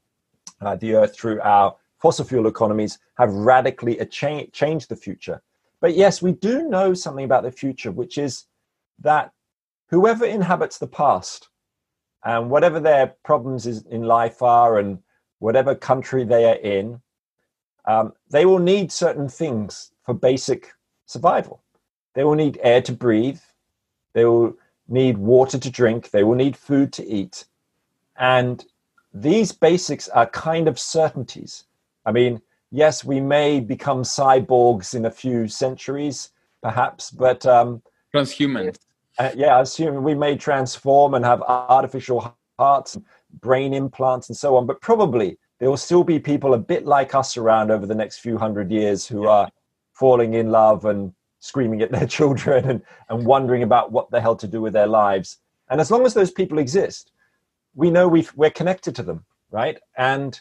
uh, 0.61 0.77
the 0.77 0.95
earth 0.95 1.17
through 1.17 1.41
our 1.41 1.75
fossil 2.05 2.27
fuel 2.27 2.47
economies 2.47 2.99
have 3.17 3.33
radically 3.33 3.97
cha- 4.11 4.45
changed 4.53 4.91
the 4.91 4.97
future. 4.97 5.41
But 5.81 5.97
yes, 5.97 6.21
we 6.21 6.33
do 6.33 6.69
know 6.69 6.93
something 6.93 7.25
about 7.25 7.45
the 7.45 7.51
future, 7.51 7.91
which 7.91 8.19
is 8.19 8.45
that 8.99 9.33
whoever 9.89 10.27
inhabits 10.27 10.77
the 10.77 10.87
past 10.87 11.49
and 12.23 12.51
whatever 12.51 12.79
their 12.79 13.15
problems 13.25 13.67
is 13.67 13.87
in 13.87 14.03
life 14.03 14.43
are 14.43 14.79
and 14.79 14.99
whatever 15.39 15.75
country 15.75 16.25
they 16.25 16.45
are 16.45 16.57
in, 16.57 17.01
um, 17.87 18.13
they 18.29 18.45
will 18.45 18.59
need 18.59 18.93
certain 18.93 19.27
things 19.27 19.91
for 20.05 20.13
basic 20.13 20.75
survival. 21.07 21.63
They 22.13 22.25
will 22.25 22.35
need 22.35 22.61
air 22.63 22.83
to 22.83 22.93
breathe. 22.93 23.41
They 24.13 24.27
will 24.27 24.59
need 24.89 25.17
water 25.17 25.59
to 25.59 25.71
drink. 25.71 26.11
They 26.11 26.23
will 26.23 26.37
need 26.37 26.55
food 26.55 26.93
to 26.93 27.07
eat. 27.07 27.47
And 28.19 28.63
these 29.15 29.53
basics 29.53 30.11
are 30.11 30.27
kind 30.27 30.69
of 30.69 30.79
certainties. 30.79 31.65
I 32.07 32.13
mean, 32.13 32.41
yes, 32.71 33.05
we 33.05 33.21
may 33.21 33.61
become 33.61 34.03
cyborgs 34.03 34.95
in 34.95 35.07
a 35.07 35.11
few 35.11 35.49
centuries, 35.49 36.31
perhaps, 36.63 37.11
but 37.11 37.45
um, 37.47 37.83
transhuman. 38.15 38.77
Uh, 39.19 39.31
yeah, 39.37 39.57
I 39.57 39.61
assume 39.61 40.03
we 40.03 40.15
may 40.15 40.37
transform 40.37 41.15
and 41.15 41.25
have 41.25 41.41
artificial 41.43 42.37
hearts, 42.59 42.99
brain 43.41 43.73
implants, 43.73 44.29
and 44.29 44.37
so 44.37 44.57
on. 44.57 44.67
But 44.67 44.81
probably 44.81 45.39
there 45.61 45.71
will 45.71 45.77
still 45.77 46.05
be 46.05 46.19
people 46.19 46.55
a 46.55 46.59
bit 46.59 46.85
like 46.85 47.15
us 47.15 47.37
around 47.37 47.71
over 47.71 47.87
the 47.87 47.95
next 47.95 48.19
few 48.19 48.37
hundred 48.37 48.71
years 48.71 49.07
who 49.07 49.25
yeah. 49.25 49.31
are 49.31 49.51
falling 49.93 50.35
in 50.35 50.51
love 50.51 50.85
and 50.85 51.13
screaming 51.39 51.81
at 51.83 51.93
their 51.93 52.07
children 52.19 52.69
and, 52.69 52.83
and 53.09 53.25
wondering 53.25 53.63
about 53.63 53.93
what 53.93 54.11
the 54.11 54.21
hell 54.21 54.37
to 54.37 54.49
do 54.49 54.61
with 54.61 54.73
their 54.73 54.89
lives. 54.89 55.39
And 55.71 55.81
as 55.81 55.91
long 55.91 56.05
as 56.05 56.15
those 56.15 56.31
people 56.31 56.59
exist, 56.59 57.13
we 57.75 57.91
know 57.91 58.09
we 58.09 58.27
we're 58.35 58.51
connected 58.51 58.95
to 58.97 59.03
them, 59.03 59.25
right? 59.51 59.79
And 59.97 60.41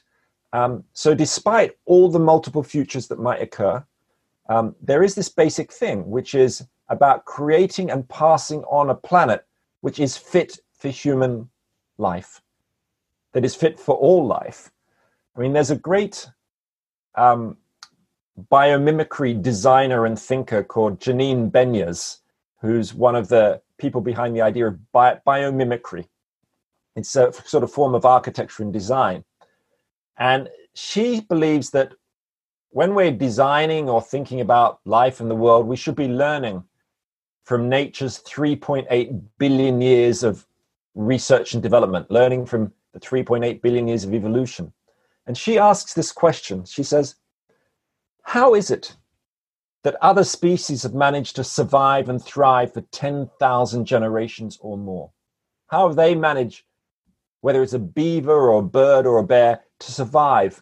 um, 0.54 0.84
so, 0.94 1.16
despite 1.16 1.72
all 1.86 2.10
the 2.10 2.20
multiple 2.20 2.62
futures 2.62 3.08
that 3.08 3.20
might 3.20 3.42
occur, 3.42 3.84
um, 4.50 4.76
there 4.82 5.04
is 5.04 5.16
this 5.16 5.28
basic 5.28 5.74
thing, 5.74 6.10
which 6.10 6.36
is 6.36 6.66
about 6.90 7.26
creating 7.26 7.90
and 7.90 8.08
passing 8.08 8.64
on 8.66 8.92
a 8.92 8.96
planet 8.96 9.46
which 9.82 10.00
is 10.00 10.16
fit 10.16 10.60
for 10.78 10.90
human 10.90 11.50
life, 11.98 12.42
that 13.32 13.44
is 13.44 13.56
fit 13.56 13.80
for 13.80 13.96
all 13.96 14.26
life. 14.28 14.72
I 15.36 15.40
mean, 15.40 15.54
there's 15.54 15.72
a 15.72 15.76
great 15.76 16.30
um, 17.16 17.58
biomimicry 18.52 19.42
designer 19.42 20.06
and 20.06 20.20
thinker 20.20 20.64
called 20.64 21.00
Janine 21.00 21.50
Benyus, 21.50 22.20
who's 22.62 22.94
one 22.94 23.16
of 23.16 23.28
the 23.28 23.60
people 23.80 24.02
behind 24.02 24.36
the 24.36 24.42
idea 24.42 24.68
of 24.68 24.92
bi- 24.92 25.20
biomimicry. 25.26 26.08
It's 26.96 27.16
a 27.16 27.34
sort 27.34 27.64
of 27.64 27.72
form 27.72 27.96
of 27.96 28.06
architecture 28.06 28.62
and 28.62 28.72
design. 28.72 29.24
And 30.18 30.50
she 30.74 31.22
believes 31.22 31.72
that 31.72 31.94
when 32.70 32.96
we're 32.96 33.12
designing 33.12 33.90
or 33.90 34.02
thinking 34.02 34.42
about 34.42 34.80
life 34.86 35.22
in 35.22 35.30
the 35.30 35.36
world, 35.36 35.68
we 35.68 35.76
should 35.76 35.96
be 35.96 36.08
learning 36.08 36.64
from 37.44 37.70
nature's 37.70 38.22
3.8 38.24 39.22
billion 39.38 39.82
years 39.82 40.24
of 40.24 40.46
research 40.96 41.54
and 41.54 41.62
development, 41.62 42.10
learning 42.10 42.46
from 42.46 42.72
the 42.94 43.00
3.8 43.00 43.62
billion 43.62 43.88
years 43.88 44.04
of 44.04 44.14
evolution. 44.14 44.72
And 45.28 45.38
she 45.38 45.58
asks 45.58 45.94
this 45.94 46.12
question. 46.12 46.66
She 46.66 46.84
says, 46.84 47.16
How 48.24 48.56
is 48.56 48.72
it 48.72 48.96
that 49.84 49.98
other 50.02 50.24
species 50.24 50.84
have 50.84 50.94
managed 50.94 51.36
to 51.36 51.44
survive 51.44 52.10
and 52.10 52.24
thrive 52.24 52.74
for 52.74 52.82
10,000 52.82 53.86
generations 53.86 54.58
or 54.62 54.78
more. 54.78 55.12
How 55.68 55.88
have 55.88 55.98
they 55.98 56.16
managed, 56.16 56.64
whether 57.42 57.62
it's 57.62 57.74
a 57.74 57.80
beaver 57.80 58.50
or 58.50 58.60
a 58.60 58.64
bird 58.64 59.06
or 59.06 59.18
a 59.18 59.24
bear, 59.24 59.62
to 59.86 59.92
survive 59.92 60.62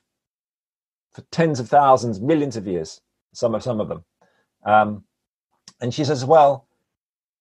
for 1.12 1.22
tens 1.32 1.60
of 1.60 1.70
thousands, 1.70 2.20
millions 2.22 2.56
of 2.56 2.68
years? 2.68 3.02
Some 3.34 3.56
of 3.56 3.64
some 3.64 3.80
of 3.80 3.90
them. 3.90 4.04
Um, 4.66 5.04
and 5.80 5.94
she 5.94 6.04
says, 6.04 6.26
well, 6.26 6.68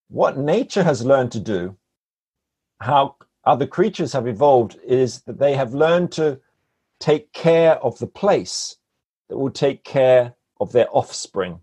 what 0.08 0.38
nature 0.38 0.82
has 0.82 1.04
learned 1.04 1.32
to 1.32 1.40
do, 1.40 1.76
how 2.80 3.16
other 3.44 3.66
creatures 3.66 4.12
have 4.12 4.26
evolved, 4.26 4.78
is 4.84 5.22
that 5.22 5.38
they 5.38 5.54
have 5.54 5.74
learned 5.74 6.12
to 6.12 6.40
take 6.98 7.32
care 7.32 7.74
of 7.76 7.98
the 7.98 8.06
place 8.06 8.76
that 9.28 9.38
will 9.38 9.50
take 9.50 9.84
care 9.84 10.34
of 10.60 10.72
their 10.72 10.88
offspring. 10.90 11.60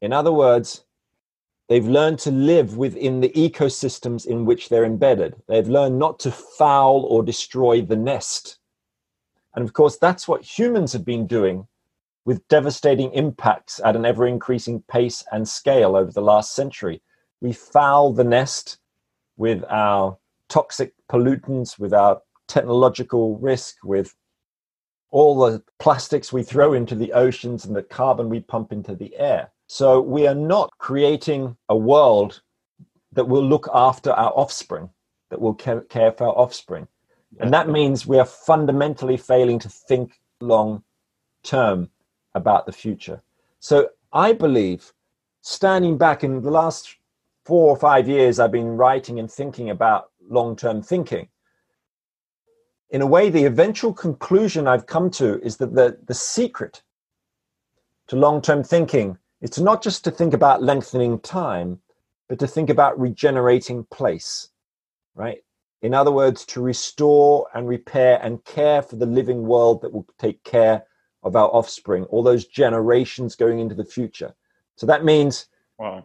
In 0.00 0.12
other 0.12 0.32
words, 0.32 0.84
they've 1.68 1.86
learned 1.86 2.18
to 2.20 2.30
live 2.30 2.76
within 2.76 3.20
the 3.20 3.30
ecosystems 3.30 4.26
in 4.26 4.44
which 4.44 4.68
they're 4.68 4.84
embedded. 4.84 5.34
They've 5.48 5.68
learned 5.68 5.98
not 5.98 6.18
to 6.20 6.30
foul 6.30 7.06
or 7.08 7.22
destroy 7.22 7.82
the 7.82 7.96
nest. 7.96 8.57
And 9.54 9.64
of 9.64 9.72
course, 9.72 9.96
that's 9.96 10.28
what 10.28 10.42
humans 10.42 10.92
have 10.92 11.04
been 11.04 11.26
doing 11.26 11.66
with 12.24 12.46
devastating 12.48 13.12
impacts 13.12 13.80
at 13.84 13.96
an 13.96 14.04
ever 14.04 14.26
increasing 14.26 14.82
pace 14.82 15.24
and 15.32 15.48
scale 15.48 15.96
over 15.96 16.12
the 16.12 16.20
last 16.20 16.54
century. 16.54 17.00
We 17.40 17.52
foul 17.52 18.12
the 18.12 18.24
nest 18.24 18.78
with 19.36 19.64
our 19.68 20.18
toxic 20.48 20.92
pollutants, 21.10 21.78
with 21.78 21.94
our 21.94 22.20
technological 22.46 23.38
risk, 23.38 23.76
with 23.82 24.14
all 25.10 25.38
the 25.38 25.62
plastics 25.78 26.32
we 26.32 26.42
throw 26.42 26.74
into 26.74 26.94
the 26.94 27.12
oceans 27.12 27.64
and 27.64 27.74
the 27.74 27.82
carbon 27.82 28.28
we 28.28 28.40
pump 28.40 28.72
into 28.72 28.94
the 28.94 29.16
air. 29.16 29.50
So 29.66 30.00
we 30.00 30.26
are 30.26 30.34
not 30.34 30.70
creating 30.78 31.56
a 31.68 31.76
world 31.76 32.42
that 33.12 33.26
will 33.26 33.44
look 33.44 33.68
after 33.72 34.10
our 34.12 34.32
offspring, 34.32 34.90
that 35.30 35.40
will 35.40 35.54
care 35.54 36.12
for 36.12 36.26
our 36.26 36.36
offspring. 36.36 36.88
And 37.40 37.52
that 37.52 37.68
means 37.68 38.06
we 38.06 38.18
are 38.18 38.24
fundamentally 38.24 39.16
failing 39.16 39.58
to 39.60 39.68
think 39.68 40.20
long 40.40 40.82
term 41.42 41.90
about 42.34 42.66
the 42.66 42.72
future. 42.72 43.22
So 43.60 43.90
I 44.12 44.32
believe, 44.32 44.92
standing 45.40 45.98
back 45.98 46.24
in 46.24 46.42
the 46.42 46.50
last 46.50 46.96
four 47.44 47.70
or 47.70 47.76
five 47.76 48.08
years, 48.08 48.38
I've 48.38 48.52
been 48.52 48.76
writing 48.76 49.18
and 49.18 49.30
thinking 49.30 49.70
about 49.70 50.10
long 50.28 50.56
term 50.56 50.82
thinking 50.82 51.28
in 52.90 53.02
a 53.02 53.06
way, 53.06 53.28
the 53.28 53.44
eventual 53.44 53.92
conclusion 53.92 54.66
I've 54.66 54.86
come 54.86 55.10
to 55.12 55.40
is 55.42 55.58
that 55.58 55.74
the, 55.74 55.98
the 56.06 56.14
secret 56.14 56.82
to 58.06 58.16
long 58.16 58.40
term 58.40 58.64
thinking 58.64 59.18
is 59.40 59.58
not 59.58 59.82
just 59.82 60.04
to 60.04 60.10
think 60.10 60.32
about 60.32 60.62
lengthening 60.62 61.20
time, 61.20 61.80
but 62.28 62.38
to 62.38 62.46
think 62.46 62.70
about 62.70 62.98
regenerating 62.98 63.84
place, 63.84 64.48
right? 65.14 65.44
In 65.82 65.94
other 65.94 66.10
words, 66.10 66.44
to 66.46 66.60
restore 66.60 67.46
and 67.54 67.68
repair 67.68 68.18
and 68.22 68.44
care 68.44 68.82
for 68.82 68.96
the 68.96 69.06
living 69.06 69.42
world 69.42 69.82
that 69.82 69.92
will 69.92 70.06
take 70.18 70.42
care 70.42 70.84
of 71.22 71.36
our 71.36 71.48
offspring, 71.48 72.04
all 72.04 72.22
those 72.22 72.46
generations 72.46 73.36
going 73.36 73.60
into 73.60 73.74
the 73.74 73.84
future. 73.84 74.34
So 74.76 74.86
that 74.86 75.04
means 75.04 75.46
wow. 75.78 76.04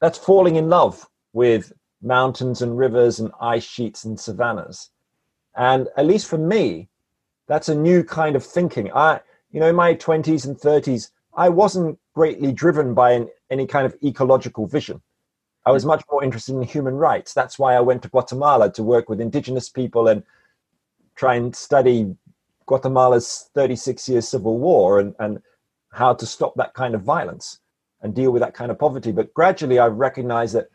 that's 0.00 0.18
falling 0.18 0.56
in 0.56 0.68
love 0.68 1.06
with 1.32 1.72
mountains 2.02 2.62
and 2.62 2.76
rivers 2.76 3.20
and 3.20 3.32
ice 3.40 3.64
sheets 3.64 4.04
and 4.04 4.18
savannas. 4.18 4.90
And 5.56 5.88
at 5.96 6.06
least 6.06 6.26
for 6.26 6.38
me, 6.38 6.88
that's 7.46 7.68
a 7.68 7.74
new 7.74 8.04
kind 8.04 8.36
of 8.36 8.44
thinking. 8.44 8.90
I, 8.92 9.20
you 9.50 9.60
know, 9.60 9.68
in 9.68 9.76
my 9.76 9.94
20s 9.94 10.46
and 10.46 10.56
30s, 10.56 11.10
I 11.36 11.48
wasn't 11.48 11.98
greatly 12.14 12.52
driven 12.52 12.94
by 12.94 13.12
an, 13.12 13.28
any 13.50 13.66
kind 13.66 13.86
of 13.86 13.96
ecological 14.04 14.66
vision. 14.66 15.00
I 15.66 15.70
was 15.70 15.84
much 15.86 16.04
more 16.10 16.22
interested 16.22 16.54
in 16.54 16.62
human 16.62 16.94
rights. 16.94 17.32
That's 17.32 17.58
why 17.58 17.74
I 17.74 17.80
went 17.80 18.02
to 18.02 18.08
Guatemala 18.08 18.70
to 18.72 18.82
work 18.82 19.08
with 19.08 19.20
indigenous 19.20 19.68
people 19.68 20.08
and 20.08 20.22
try 21.16 21.36
and 21.36 21.54
study 21.54 22.14
Guatemala's 22.66 23.50
36 23.54 24.08
years 24.08 24.28
civil 24.28 24.58
war 24.58 25.00
and, 25.00 25.14
and 25.18 25.40
how 25.92 26.12
to 26.14 26.26
stop 26.26 26.54
that 26.56 26.74
kind 26.74 26.94
of 26.94 27.02
violence 27.02 27.60
and 28.02 28.14
deal 28.14 28.30
with 28.30 28.40
that 28.42 28.54
kind 28.54 28.70
of 28.70 28.78
poverty. 28.78 29.12
But 29.12 29.32
gradually, 29.32 29.78
I've 29.78 29.96
recognized 29.96 30.54
that 30.54 30.68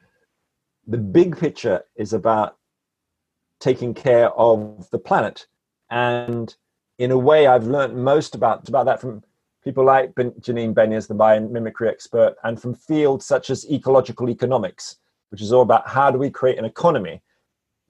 the 0.87 0.97
big 0.97 1.37
picture 1.37 1.83
is 1.95 2.13
about 2.13 2.57
taking 3.59 3.93
care 3.93 4.31
of 4.31 4.89
the 4.89 4.97
planet. 4.97 5.45
And 5.91 6.55
in 6.97 7.11
a 7.11 7.17
way, 7.17 7.45
I've 7.45 7.67
learned 7.67 7.95
most 7.95 8.33
about, 8.33 8.67
about 8.67 8.85
that 8.85 9.01
from 9.01 9.23
people 9.63 9.83
like 9.83 10.13
Janine 10.15 10.73
Benyus, 10.73 11.07
the 11.07 11.15
biomimicry 11.15 11.89
expert, 11.89 12.35
and 12.43 12.61
from 12.61 12.73
fields 12.73 13.25
such 13.25 13.49
as 13.49 13.69
ecological 13.69 14.29
economics, 14.29 14.97
which 15.29 15.41
is 15.41 15.51
all 15.51 15.61
about 15.61 15.87
how 15.87 16.09
do 16.11 16.17
we 16.17 16.29
create 16.29 16.57
an 16.57 16.65
economy 16.65 17.21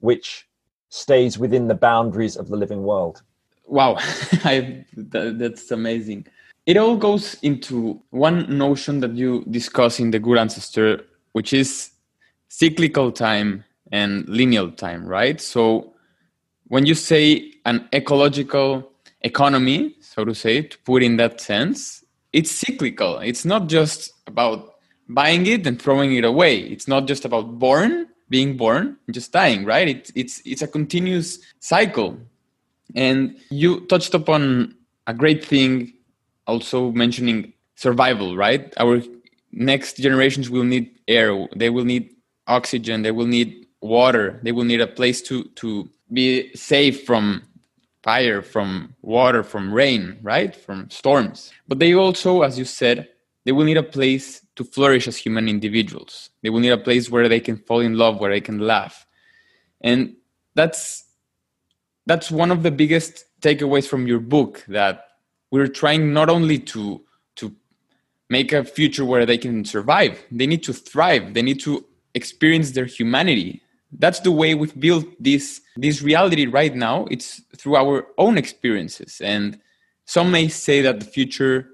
which 0.00 0.46
stays 0.88 1.38
within 1.38 1.68
the 1.68 1.74
boundaries 1.74 2.36
of 2.36 2.48
the 2.48 2.56
living 2.56 2.82
world. 2.82 3.22
Wow, 3.66 3.96
I, 4.44 4.84
that, 4.96 5.38
that's 5.38 5.70
amazing. 5.70 6.26
It 6.66 6.76
all 6.76 6.96
goes 6.96 7.34
into 7.42 8.02
one 8.10 8.58
notion 8.58 9.00
that 9.00 9.14
you 9.14 9.44
discuss 9.50 10.00
in 10.00 10.10
the 10.10 10.18
Good 10.18 10.38
Ancestor, 10.38 11.04
which 11.32 11.52
is 11.52 11.90
cyclical 12.48 13.12
time 13.12 13.64
and 13.92 14.28
lineal 14.28 14.70
time, 14.72 15.06
right? 15.06 15.40
So 15.40 15.94
when 16.68 16.86
you 16.86 16.94
say 16.94 17.54
an 17.64 17.88
ecological 17.92 18.90
economy, 19.22 19.96
so 20.20 20.24
to 20.26 20.34
say, 20.34 20.60
to 20.60 20.78
put 20.80 21.02
in 21.02 21.16
that 21.16 21.40
sense, 21.40 22.04
it's 22.34 22.50
cyclical. 22.50 23.18
It's 23.20 23.46
not 23.46 23.68
just 23.68 24.12
about 24.26 24.74
buying 25.08 25.46
it 25.46 25.66
and 25.66 25.80
throwing 25.80 26.14
it 26.14 26.24
away. 26.24 26.58
It's 26.58 26.86
not 26.86 27.06
just 27.06 27.24
about 27.24 27.58
born, 27.58 28.06
being 28.28 28.58
born, 28.58 28.98
just 29.10 29.32
dying, 29.32 29.64
right? 29.64 29.88
It, 29.88 30.10
it's 30.14 30.42
it's 30.44 30.60
a 30.60 30.68
continuous 30.68 31.38
cycle. 31.60 32.18
And 32.94 33.38
you 33.50 33.86
touched 33.86 34.12
upon 34.12 34.74
a 35.06 35.14
great 35.14 35.42
thing, 35.42 35.94
also 36.46 36.92
mentioning 36.92 37.54
survival, 37.76 38.36
right? 38.36 38.74
Our 38.78 39.02
next 39.52 39.96
generations 39.96 40.50
will 40.50 40.64
need 40.64 40.90
air, 41.08 41.48
they 41.56 41.70
will 41.70 41.86
need 41.86 42.14
oxygen, 42.46 43.02
they 43.02 43.10
will 43.10 43.26
need 43.26 43.60
water 43.80 44.38
they 44.42 44.52
will 44.52 44.64
need 44.64 44.80
a 44.80 44.86
place 44.86 45.22
to 45.22 45.44
to 45.56 45.88
be 46.12 46.52
safe 46.54 47.06
from 47.06 47.42
fire 48.02 48.42
from 48.42 48.94
water 49.02 49.42
from 49.42 49.72
rain 49.72 50.18
right? 50.22 50.56
From 50.56 50.88
storms. 50.90 51.52
But 51.68 51.78
they 51.78 51.94
also 51.94 52.42
as 52.42 52.58
you 52.58 52.64
said 52.64 53.08
they 53.44 53.52
will 53.52 53.64
need 53.64 53.76
a 53.76 53.82
place 53.82 54.46
to 54.56 54.64
flourish 54.64 55.08
as 55.08 55.16
human 55.16 55.48
individuals. 55.48 56.30
They 56.42 56.50
will 56.50 56.60
need 56.60 56.70
a 56.70 56.78
place 56.78 57.10
where 57.10 57.28
they 57.28 57.40
can 57.40 57.56
fall 57.56 57.80
in 57.80 57.96
love 57.96 58.20
where 58.20 58.30
they 58.30 58.40
can 58.40 58.58
laugh. 58.58 59.06
And 59.80 60.16
that's 60.54 61.04
that's 62.06 62.30
one 62.30 62.50
of 62.50 62.62
the 62.62 62.70
biggest 62.70 63.24
takeaways 63.40 63.86
from 63.86 64.06
your 64.06 64.20
book 64.20 64.64
that 64.68 65.04
we're 65.50 65.68
trying 65.68 66.12
not 66.12 66.28
only 66.28 66.58
to 66.58 67.02
to 67.36 67.54
make 68.28 68.52
a 68.52 68.64
future 68.64 69.04
where 69.04 69.26
they 69.26 69.38
can 69.38 69.64
survive. 69.64 70.22
They 70.30 70.46
need 70.46 70.62
to 70.64 70.72
thrive. 70.72 71.34
They 71.34 71.42
need 71.42 71.60
to 71.60 71.84
experience 72.14 72.72
their 72.72 72.86
humanity 72.86 73.62
that's 73.98 74.20
the 74.20 74.30
way 74.30 74.54
we've 74.54 74.78
built 74.78 75.06
this 75.18 75.60
this 75.76 76.02
reality 76.02 76.46
right 76.46 76.74
now. 76.74 77.06
It's 77.10 77.40
through 77.56 77.76
our 77.76 78.06
own 78.18 78.38
experiences. 78.38 79.20
And 79.20 79.58
some 80.04 80.30
may 80.30 80.48
say 80.48 80.80
that 80.82 81.00
the 81.00 81.06
future 81.06 81.68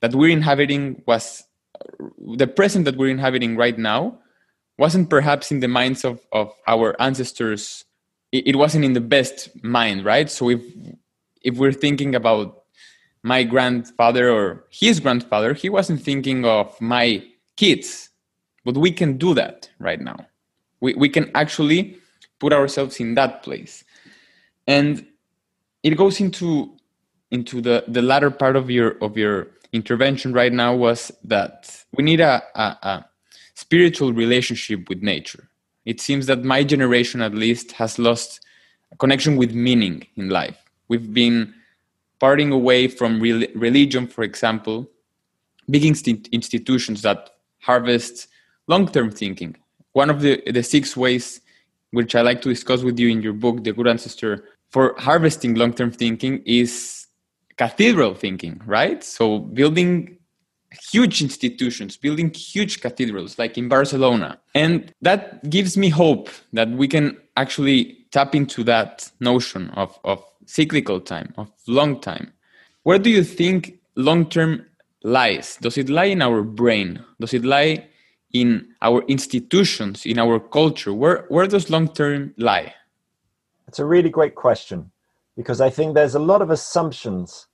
that 0.00 0.14
we're 0.14 0.30
inhabiting 0.30 1.02
was 1.06 1.44
the 2.18 2.46
present 2.46 2.84
that 2.84 2.96
we're 2.96 3.10
inhabiting 3.10 3.56
right 3.56 3.78
now 3.78 4.18
wasn't 4.78 5.08
perhaps 5.08 5.50
in 5.50 5.60
the 5.60 5.68
minds 5.68 6.04
of, 6.04 6.20
of 6.32 6.52
our 6.66 7.00
ancestors. 7.00 7.84
It, 8.32 8.56
wasn't 8.56 8.84
in 8.84 8.92
the 8.92 9.00
best 9.00 9.48
mind 9.64 10.04
right? 10.04 10.28
So 10.30 10.50
if 10.50 10.60
if 11.42 11.56
we're 11.56 11.72
thinking 11.72 12.14
about 12.14 12.64
my 13.22 13.44
grandfather 13.44 14.30
or 14.30 14.66
his 14.70 15.00
grandfather 15.00 15.54
he 15.54 15.70
wasn't 15.70 16.02
thinking 16.02 16.44
of 16.44 16.78
my 16.80 17.24
kids. 17.56 18.10
But 18.64 18.76
we 18.76 18.90
can 18.90 19.16
do 19.16 19.32
that 19.34 19.70
right 19.78 20.00
now 20.00 20.26
we, 20.86 20.94
we 20.94 21.08
can 21.08 21.30
actually 21.34 21.98
put 22.38 22.52
ourselves 22.52 23.00
in 23.00 23.14
that 23.14 23.42
place. 23.42 23.82
And 24.68 25.04
it 25.82 25.96
goes 25.96 26.20
into 26.20 26.72
into 27.32 27.60
the 27.60 27.84
the 27.88 28.02
latter 28.02 28.30
part 28.30 28.54
of 28.54 28.70
your 28.70 28.96
of 29.02 29.16
your 29.16 29.48
intervention 29.72 30.32
right 30.32 30.52
now 30.52 30.72
was 30.74 31.10
that 31.24 31.84
we 31.96 32.04
need 32.04 32.20
a, 32.20 32.42
a, 32.54 32.66
a 32.92 33.04
spiritual 33.54 34.12
relationship 34.12 34.88
with 34.88 35.02
nature. 35.02 35.48
It 35.84 36.00
seems 36.00 36.26
that 36.26 36.44
my 36.44 36.62
generation 36.62 37.20
at 37.20 37.34
least 37.34 37.72
has 37.72 37.98
lost 37.98 38.40
a 38.92 38.96
connection 38.96 39.36
with 39.36 39.52
meaning 39.52 40.06
in 40.14 40.28
life. 40.28 40.58
We've 40.88 41.12
been 41.12 41.52
parting 42.20 42.52
away 42.52 42.86
from 42.88 43.20
re- 43.20 43.52
religion 43.54 44.06
for 44.06 44.22
example 44.22 44.88
big 45.68 45.84
inst- 45.84 46.28
institutions 46.38 47.02
that 47.02 47.30
harvest 47.58 48.28
long-term 48.68 49.10
thinking 49.10 49.56
one 49.96 50.10
of 50.10 50.20
the, 50.20 50.42
the 50.52 50.62
six 50.62 50.94
ways 50.94 51.40
which 51.92 52.14
I 52.14 52.20
like 52.20 52.42
to 52.42 52.50
discuss 52.50 52.82
with 52.82 52.98
you 52.98 53.08
in 53.08 53.22
your 53.22 53.32
book, 53.32 53.64
The 53.64 53.72
Good 53.72 53.88
Ancestor, 53.88 54.44
for 54.68 54.94
harvesting 54.98 55.54
long 55.54 55.72
term 55.72 55.90
thinking 55.90 56.42
is 56.44 57.06
cathedral 57.56 58.14
thinking, 58.14 58.60
right? 58.66 59.02
So 59.02 59.38
building 59.38 60.18
huge 60.92 61.22
institutions, 61.22 61.96
building 61.96 62.30
huge 62.34 62.82
cathedrals 62.82 63.38
like 63.38 63.56
in 63.56 63.70
Barcelona. 63.70 64.38
And 64.54 64.92
that 65.00 65.48
gives 65.48 65.78
me 65.78 65.88
hope 65.88 66.28
that 66.52 66.68
we 66.68 66.88
can 66.88 67.16
actually 67.38 68.06
tap 68.10 68.34
into 68.34 68.62
that 68.64 69.10
notion 69.20 69.70
of, 69.70 69.98
of 70.04 70.22
cyclical 70.44 71.00
time, 71.00 71.32
of 71.38 71.50
long 71.66 72.00
time. 72.00 72.34
Where 72.82 72.98
do 72.98 73.08
you 73.08 73.24
think 73.24 73.78
long 73.94 74.28
term 74.28 74.66
lies? 75.02 75.56
Does 75.62 75.78
it 75.78 75.88
lie 75.88 76.10
in 76.16 76.20
our 76.20 76.42
brain? 76.42 77.02
Does 77.18 77.32
it 77.32 77.46
lie 77.46 77.88
in 78.40 78.74
our 78.82 79.02
institutions, 79.08 80.04
in 80.06 80.18
our 80.18 80.38
culture? 80.38 80.92
Where, 80.92 81.24
where 81.28 81.46
does 81.46 81.70
long 81.70 81.88
term 81.88 82.34
lie? 82.36 82.74
It's 83.68 83.78
a 83.78 83.84
really 83.84 84.10
great 84.10 84.34
question 84.34 84.90
because 85.36 85.60
I 85.60 85.70
think 85.70 85.94
there's 85.94 86.14
a 86.14 86.20
lot 86.32 86.42
of 86.42 86.50
assumptions 86.50 87.46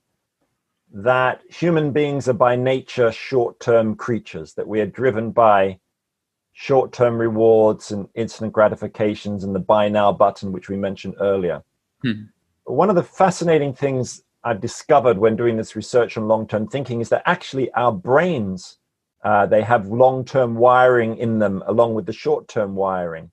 that 0.95 1.40
human 1.49 1.90
beings 1.90 2.29
are 2.29 2.35
by 2.35 2.55
nature 2.57 3.11
short 3.12 3.59
term 3.61 3.95
creatures, 3.95 4.55
that 4.55 4.68
we 4.68 4.81
are 4.81 4.87
driven 4.87 5.31
by 5.31 5.79
short 6.53 6.92
term 6.92 7.16
rewards 7.16 7.92
and 7.92 8.09
instant 8.14 8.53
gratifications 8.53 9.42
and 9.45 9.55
the 9.55 9.59
buy 9.59 9.88
now 9.88 10.12
button, 10.12 10.53
which 10.53 10.68
we 10.68 10.77
mentioned 10.77 11.14
earlier. 11.21 11.62
Hmm. 12.03 12.25
One 12.64 12.90
of 12.90 12.97
the 12.97 13.03
fascinating 13.03 13.73
things 13.75 14.23
I've 14.45 14.61
discovered 14.61 15.18
when 15.18 15.37
doing 15.37 15.57
this 15.57 15.77
research 15.77 16.16
on 16.16 16.29
long 16.29 16.47
term 16.47 16.66
thinking 16.68 17.01
is 17.01 17.09
that 17.09 17.23
actually 17.27 17.73
our 17.73 17.92
brains. 17.92 18.79
Uh, 19.22 19.46
they 19.46 19.62
have 19.62 19.87
long-term 19.87 20.56
wiring 20.56 21.16
in 21.16 21.38
them 21.38 21.62
along 21.66 21.94
with 21.94 22.06
the 22.06 22.12
short-term 22.12 22.74
wiring. 22.74 23.30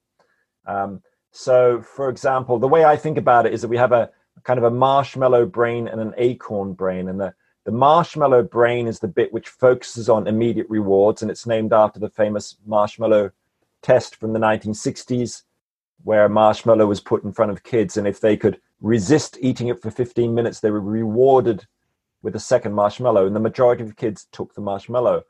Um, 0.65 1.01
so, 1.31 1.81
for 1.81 2.09
example, 2.09 2.59
the 2.59 2.67
way 2.67 2.85
I 2.85 2.95
think 2.95 3.17
about 3.17 3.45
it 3.45 3.53
is 3.53 3.61
that 3.61 3.67
we 3.67 3.77
have 3.77 3.91
a 3.91 4.11
kind 4.43 4.57
of 4.57 4.63
a 4.63 4.71
marshmallow 4.71 5.45
brain 5.45 5.87
and 5.87 5.99
an 5.99 6.13
acorn 6.17 6.73
brain, 6.73 7.07
and 7.07 7.19
the 7.19 7.33
the 7.65 7.71
marshmallow 7.71 8.43
brain 8.43 8.87
is 8.87 8.99
the 8.99 9.07
bit 9.07 9.31
which 9.33 9.49
focuses 9.49 10.09
on 10.09 10.27
immediate 10.27 10.67
rewards, 10.69 11.21
and 11.21 11.29
it's 11.29 11.45
named 11.45 11.73
after 11.73 11.99
the 11.99 12.09
famous 12.09 12.55
marshmallow 12.65 13.31
test 13.81 14.15
from 14.15 14.33
the 14.33 14.39
1960s, 14.39 15.43
where 16.03 16.25
a 16.25 16.29
marshmallow 16.29 16.87
was 16.87 17.01
put 17.01 17.23
in 17.23 17.33
front 17.33 17.51
of 17.51 17.63
kids, 17.63 17.97
and 17.97 18.07
if 18.07 18.21
they 18.21 18.37
could 18.37 18.59
resist 18.81 19.37
eating 19.41 19.67
it 19.67 19.81
for 19.81 19.91
15 19.91 20.33
minutes, 20.33 20.61
they 20.61 20.71
were 20.71 20.79
rewarded 20.79 21.67
with 22.21 22.35
a 22.35 22.39
second 22.39 22.73
marshmallow, 22.73 23.27
and 23.27 23.35
the 23.35 23.39
majority 23.39 23.83
of 23.83 23.95
kids 23.95 24.27
took 24.31 24.53
the 24.55 24.61
marshmallow. 24.61 25.23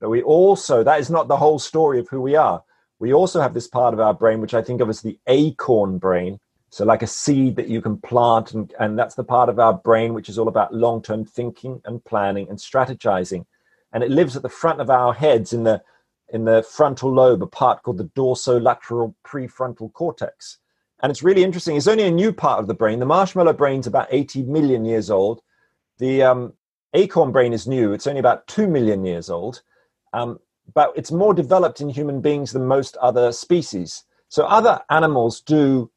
But 0.00 0.10
we 0.10 0.22
also, 0.22 0.82
that 0.82 1.00
is 1.00 1.10
not 1.10 1.28
the 1.28 1.36
whole 1.36 1.58
story 1.58 1.98
of 1.98 2.08
who 2.08 2.20
we 2.20 2.36
are. 2.36 2.62
We 2.98 3.12
also 3.12 3.40
have 3.40 3.54
this 3.54 3.68
part 3.68 3.94
of 3.94 4.00
our 4.00 4.14
brain, 4.14 4.40
which 4.40 4.54
I 4.54 4.62
think 4.62 4.80
of 4.80 4.88
as 4.88 5.02
the 5.02 5.18
acorn 5.26 5.98
brain, 5.98 6.38
so, 6.70 6.84
like 6.84 7.02
a 7.02 7.06
seed 7.06 7.56
that 7.56 7.68
you 7.68 7.80
can 7.80 7.96
plant, 7.96 8.52
and, 8.52 8.74
and 8.78 8.98
that's 8.98 9.14
the 9.14 9.24
part 9.24 9.48
of 9.48 9.58
our 9.58 9.72
brain 9.72 10.12
which 10.14 10.28
is 10.28 10.38
all 10.38 10.48
about 10.48 10.74
long 10.74 11.00
term 11.00 11.24
thinking 11.24 11.80
and 11.84 12.04
planning 12.04 12.48
and 12.48 12.58
strategizing. 12.58 13.46
And 13.92 14.02
it 14.02 14.10
lives 14.10 14.36
at 14.36 14.42
the 14.42 14.48
front 14.48 14.80
of 14.80 14.90
our 14.90 15.14
heads 15.14 15.52
in 15.52 15.64
the, 15.64 15.82
in 16.32 16.44
the 16.44 16.62
frontal 16.62 17.12
lobe, 17.12 17.42
a 17.42 17.46
part 17.46 17.82
called 17.82 17.98
the 17.98 18.10
dorsolateral 18.16 19.14
prefrontal 19.24 19.92
cortex. 19.92 20.58
And 21.02 21.10
it's 21.10 21.22
really 21.22 21.44
interesting. 21.44 21.76
It's 21.76 21.86
only 21.86 22.04
a 22.04 22.10
new 22.10 22.32
part 22.32 22.58
of 22.58 22.66
the 22.66 22.74
brain. 22.74 22.98
The 22.98 23.06
marshmallow 23.06 23.52
brain's 23.52 23.86
about 23.86 24.08
80 24.10 24.42
million 24.42 24.84
years 24.84 25.10
old. 25.10 25.40
The 25.98 26.24
um, 26.24 26.52
acorn 26.94 27.32
brain 27.32 27.52
is 27.52 27.66
new, 27.66 27.92
it's 27.92 28.06
only 28.06 28.20
about 28.20 28.46
2 28.48 28.66
million 28.66 29.04
years 29.04 29.30
old. 29.30 29.62
Um, 30.12 30.38
but 30.74 30.92
it's 30.96 31.12
more 31.12 31.34
developed 31.34 31.80
in 31.80 31.88
human 31.88 32.20
beings 32.20 32.52
than 32.52 32.66
most 32.66 32.96
other 32.96 33.32
species. 33.32 34.04
So, 34.28 34.44
other 34.46 34.80
animals 34.90 35.40
do 35.40 35.90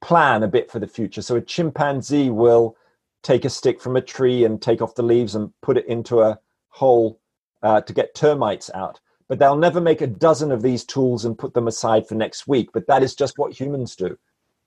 plan 0.00 0.42
a 0.42 0.48
bit 0.48 0.70
for 0.70 0.78
the 0.78 0.86
future. 0.86 1.22
So 1.22 1.36
a 1.36 1.40
chimpanzee 1.40 2.30
will 2.30 2.76
take 3.22 3.44
a 3.44 3.50
stick 3.50 3.80
from 3.80 3.96
a 3.96 4.00
tree 4.00 4.44
and 4.44 4.60
take 4.60 4.80
off 4.80 4.94
the 4.94 5.02
leaves 5.02 5.34
and 5.34 5.52
put 5.62 5.76
it 5.76 5.86
into 5.86 6.20
a 6.20 6.38
hole 6.68 7.20
uh, 7.62 7.80
to 7.80 7.92
get 7.92 8.14
termites 8.14 8.70
out. 8.74 9.00
But 9.28 9.38
they'll 9.38 9.56
never 9.56 9.80
make 9.80 10.00
a 10.00 10.06
dozen 10.06 10.52
of 10.52 10.62
these 10.62 10.84
tools 10.84 11.24
and 11.24 11.36
put 11.36 11.54
them 11.54 11.66
aside 11.66 12.06
for 12.06 12.14
next 12.14 12.46
week. 12.46 12.70
But 12.72 12.86
that 12.86 13.02
is 13.02 13.16
just 13.16 13.38
what 13.38 13.58
humans 13.58 13.96
do. 13.96 14.16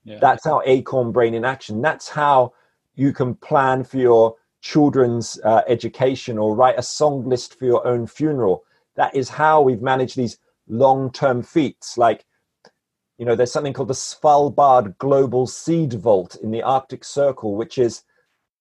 Yeah. 0.04 0.18
That's 0.20 0.46
our 0.46 0.62
acorn 0.66 1.12
brain 1.12 1.32
in 1.32 1.44
action. 1.44 1.80
That's 1.80 2.08
how 2.08 2.52
you 2.94 3.12
can 3.12 3.34
plan 3.34 3.84
for 3.84 3.96
your 3.96 4.36
children's 4.60 5.40
uh, 5.42 5.62
education 5.66 6.36
or 6.36 6.54
write 6.54 6.78
a 6.78 6.82
song 6.82 7.26
list 7.26 7.58
for 7.58 7.64
your 7.64 7.86
own 7.86 8.06
funeral. 8.06 8.64
That 9.00 9.16
is 9.16 9.30
how 9.30 9.62
we've 9.62 9.80
managed 9.80 10.14
these 10.14 10.36
long 10.68 11.10
term 11.10 11.42
feats 11.42 11.96
like 11.96 12.26
you 13.16 13.24
know, 13.24 13.34
there's 13.34 13.52
something 13.52 13.72
called 13.72 13.88
the 13.88 13.94
Svalbard 13.94 14.96
Global 14.98 15.46
Seed 15.46 15.94
Vault 15.94 16.36
in 16.42 16.50
the 16.50 16.62
Arctic 16.62 17.02
Circle, 17.02 17.54
which 17.54 17.78
is 17.78 18.02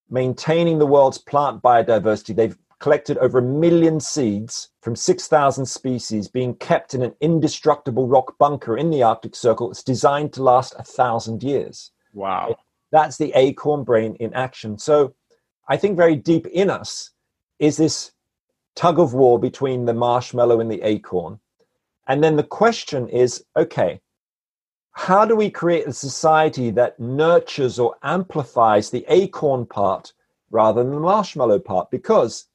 maintaining 0.10 0.80
the 0.80 0.86
world's 0.86 1.18
plant 1.18 1.62
biodiversity. 1.62 2.34
They've 2.34 2.58
collected 2.80 3.18
over 3.18 3.40
a 3.40 3.42
million 3.42 4.00
seeds 4.00 4.70
from 4.82 4.96
6,000 4.96 5.66
species 5.66 6.30
being 6.30 6.56
kept 6.56 6.94
in 6.94 7.02
an 7.02 7.14
indestructible 7.20 8.08
rock 8.08 8.38
bunker 8.38 8.78
in 8.78 8.90
the 8.90 9.04
Arctic 9.04 9.36
Circle. 9.36 9.72
It's 9.72 9.84
designed 9.84 10.32
to 10.34 10.44
last 10.44 10.74
a 10.78 10.84
thousand 10.84 11.44
years. 11.44 11.92
Wow. 12.14 12.58
That's 12.92 13.18
the 13.18 13.34
acorn 13.36 13.84
brain 13.84 14.16
in 14.22 14.34
action. 14.34 14.78
So 14.78 15.14
I 15.68 15.76
think 15.76 15.98
very 15.98 16.16
deep 16.16 16.48
in 16.48 16.70
us 16.70 17.12
is 17.60 17.76
this 17.76 18.12
tug 18.76 19.00
of 19.00 19.14
war 19.14 19.40
between 19.40 19.86
the 19.86 19.94
marshmallow 19.94 20.60
and 20.60 20.72
the 20.72 20.82
acorn. 20.82 21.40
And 22.08 22.24
then 22.24 22.36
the 22.36 22.44
question 22.44 23.08
is 23.10 23.44
okay, 23.56 24.02
how 24.92 25.26
do 25.26 25.36
we 25.36 25.50
create 25.50 25.88
a 25.88 25.94
society 25.94 26.72
that 26.72 27.00
nurtures 27.00 27.80
or 27.80 27.96
amplifies 28.04 28.90
the 28.90 29.06
acorn 29.08 29.66
part 29.66 30.14
rather 30.52 30.84
than 30.84 30.94
the 30.94 31.00
marshmallow 31.00 31.60
part? 31.60 31.90
Because, 31.92 32.48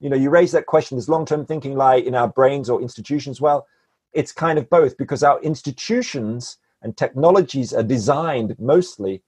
you 0.00 0.10
know, 0.10 0.16
you 0.16 0.30
raise 0.30 0.52
that 0.52 0.66
question 0.66 0.96
does 0.96 1.08
long 1.08 1.24
term 1.26 1.46
thinking 1.46 1.76
lie 1.76 1.96
in 1.96 2.14
our 2.14 2.28
brains 2.28 2.68
or 2.70 2.80
institutions? 2.80 3.40
Well, 3.40 3.66
it's 4.12 4.32
kind 4.32 4.58
of 4.58 4.68
both 4.68 4.96
because 4.96 5.22
our 5.22 5.40
institutions 5.42 6.58
and 6.82 6.96
technologies 6.96 7.72
are 7.72 7.82
designed 7.82 8.56
mostly 8.58 9.22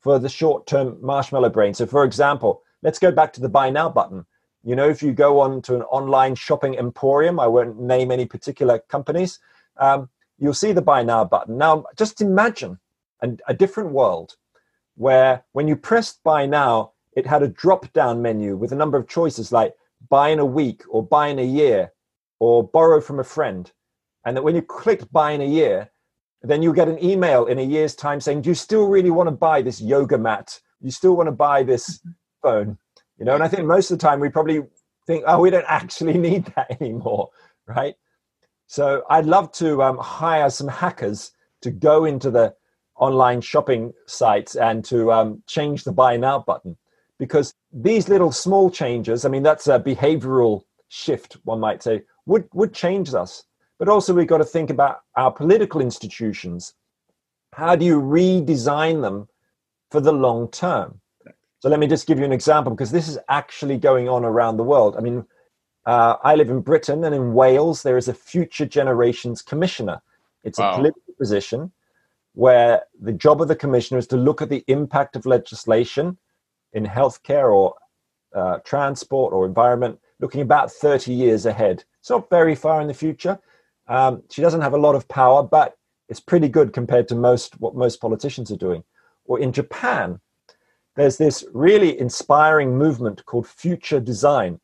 for 0.00 0.18
the 0.18 0.28
short 0.28 0.66
term 0.66 0.98
marshmallow 1.00 1.50
brain. 1.50 1.74
So, 1.74 1.86
for 1.86 2.04
example, 2.04 2.62
let's 2.82 2.98
go 2.98 3.10
back 3.10 3.32
to 3.34 3.40
the 3.40 3.48
buy 3.48 3.70
now 3.70 3.88
button. 3.88 4.26
You 4.62 4.76
know, 4.76 4.88
if 4.88 5.02
you 5.02 5.12
go 5.12 5.40
on 5.40 5.62
to 5.62 5.74
an 5.74 5.82
online 5.82 6.34
shopping 6.34 6.76
emporium, 6.76 7.40
I 7.40 7.46
won't 7.46 7.80
name 7.80 8.10
any 8.10 8.26
particular 8.26 8.78
companies, 8.78 9.38
um, 9.78 10.10
you'll 10.38 10.54
see 10.54 10.72
the 10.72 10.82
buy 10.82 11.02
now 11.02 11.24
button. 11.24 11.56
Now, 11.56 11.84
just 11.96 12.20
imagine 12.20 12.78
a, 13.22 13.30
a 13.48 13.54
different 13.54 13.92
world 13.92 14.36
where 14.96 15.44
when 15.52 15.66
you 15.66 15.76
pressed 15.76 16.22
buy 16.22 16.46
now, 16.46 16.92
it 17.16 17.26
had 17.26 17.42
a 17.42 17.48
drop 17.48 17.92
down 17.92 18.22
menu 18.22 18.56
with 18.56 18.72
a 18.72 18.76
number 18.76 18.98
of 18.98 19.08
choices 19.08 19.50
like 19.50 19.74
buy 20.08 20.28
in 20.28 20.38
a 20.38 20.44
week 20.44 20.82
or 20.88 21.02
buy 21.02 21.28
in 21.28 21.38
a 21.38 21.44
year 21.44 21.92
or 22.38 22.62
borrow 22.62 23.00
from 23.00 23.18
a 23.18 23.24
friend. 23.24 23.72
And 24.24 24.36
that 24.36 24.42
when 24.42 24.54
you 24.54 24.62
clicked 24.62 25.10
buy 25.12 25.32
in 25.32 25.40
a 25.40 25.46
year, 25.46 25.90
then 26.42 26.62
you 26.62 26.72
get 26.72 26.88
an 26.88 27.02
email 27.02 27.46
in 27.46 27.58
a 27.58 27.62
year's 27.62 27.94
time 27.94 28.20
saying, 28.20 28.42
Do 28.42 28.50
you 28.50 28.54
still 28.54 28.86
really 28.86 29.10
want 29.10 29.26
to 29.28 29.32
buy 29.32 29.62
this 29.62 29.80
yoga 29.80 30.18
mat? 30.18 30.60
You 30.80 30.90
still 30.90 31.16
want 31.16 31.26
to 31.28 31.32
buy 31.32 31.62
this 31.62 32.00
phone? 32.42 32.78
You 33.20 33.26
know, 33.26 33.34
and 33.34 33.44
I 33.44 33.48
think 33.48 33.66
most 33.66 33.90
of 33.90 33.98
the 33.98 34.02
time 34.02 34.18
we 34.18 34.30
probably 34.30 34.62
think, 35.06 35.24
Oh, 35.26 35.40
we 35.40 35.50
don't 35.50 35.66
actually 35.68 36.18
need 36.28 36.46
that 36.56 36.80
anymore, 36.80 37.28
right? 37.66 37.94
So 38.66 39.04
I'd 39.10 39.26
love 39.26 39.52
to 39.52 39.82
um, 39.82 39.98
hire 39.98 40.50
some 40.50 40.68
hackers 40.68 41.32
to 41.60 41.70
go 41.70 42.06
into 42.06 42.30
the 42.30 42.54
online 42.96 43.40
shopping 43.40 43.92
sites 44.06 44.56
and 44.56 44.84
to 44.86 45.12
um, 45.12 45.42
change 45.46 45.84
the 45.84 45.92
buy 45.92 46.16
now 46.16 46.38
button 46.38 46.76
because 47.18 47.52
these 47.72 48.08
little 48.08 48.32
small 48.32 48.70
changes, 48.70 49.24
I 49.24 49.28
mean, 49.28 49.42
that's 49.42 49.68
a 49.68 49.78
behavioral 49.78 50.62
shift, 50.88 51.36
one 51.44 51.60
might 51.60 51.82
say, 51.82 52.02
would, 52.26 52.48
would 52.54 52.72
change 52.72 53.12
us. 53.12 53.44
But 53.78 53.88
also, 53.88 54.14
we've 54.14 54.26
got 54.26 54.38
to 54.38 54.44
think 54.44 54.70
about 54.70 55.00
our 55.16 55.30
political 55.30 55.80
institutions. 55.80 56.74
How 57.52 57.76
do 57.76 57.84
you 57.84 58.00
redesign 58.00 59.02
them 59.02 59.28
for 59.90 60.00
the 60.00 60.12
long 60.12 60.50
term? 60.50 61.00
So, 61.60 61.68
let 61.68 61.78
me 61.78 61.86
just 61.86 62.06
give 62.06 62.18
you 62.18 62.24
an 62.24 62.32
example 62.32 62.72
because 62.72 62.90
this 62.90 63.08
is 63.08 63.18
actually 63.28 63.78
going 63.78 64.08
on 64.08 64.24
around 64.24 64.56
the 64.56 64.64
world. 64.64 64.96
I 64.96 65.00
mean, 65.00 65.24
uh, 65.86 66.16
I 66.22 66.34
live 66.34 66.50
in 66.50 66.60
Britain, 66.60 67.04
and 67.04 67.14
in 67.14 67.32
Wales, 67.34 67.82
there 67.82 67.96
is 67.96 68.08
a 68.08 68.14
Future 68.14 68.66
Generations 68.66 69.42
Commissioner. 69.42 70.02
It's 70.44 70.58
wow. 70.58 70.72
a 70.72 70.76
political 70.76 71.14
position 71.18 71.72
where 72.34 72.82
the 73.00 73.12
job 73.12 73.42
of 73.42 73.48
the 73.48 73.56
commissioner 73.56 73.98
is 73.98 74.06
to 74.08 74.16
look 74.16 74.40
at 74.40 74.48
the 74.48 74.64
impact 74.68 75.16
of 75.16 75.26
legislation 75.26 76.16
in 76.72 76.86
healthcare 76.86 77.52
or 77.52 77.74
uh, 78.34 78.58
transport 78.58 79.32
or 79.32 79.44
environment, 79.44 79.98
looking 80.20 80.40
about 80.40 80.70
30 80.70 81.12
years 81.12 81.46
ahead. 81.46 81.84
It's 81.98 82.10
not 82.10 82.30
very 82.30 82.54
far 82.54 82.80
in 82.80 82.88
the 82.88 82.94
future. 82.94 83.38
Um, 83.88 84.22
she 84.30 84.40
doesn't 84.40 84.60
have 84.60 84.72
a 84.72 84.78
lot 84.78 84.94
of 84.94 85.08
power, 85.08 85.42
but 85.42 85.76
it's 86.08 86.20
pretty 86.20 86.48
good 86.48 86.72
compared 86.72 87.08
to 87.08 87.14
most 87.14 87.60
what 87.60 87.74
most 87.74 88.00
politicians 88.00 88.50
are 88.50 88.56
doing. 88.56 88.84
Or 89.24 89.40
in 89.40 89.52
Japan, 89.52 90.20
there's 91.00 91.16
this 91.16 91.46
really 91.54 91.98
inspiring 91.98 92.76
movement 92.76 93.24
called 93.24 93.46
future 93.46 94.00
design 94.00 94.60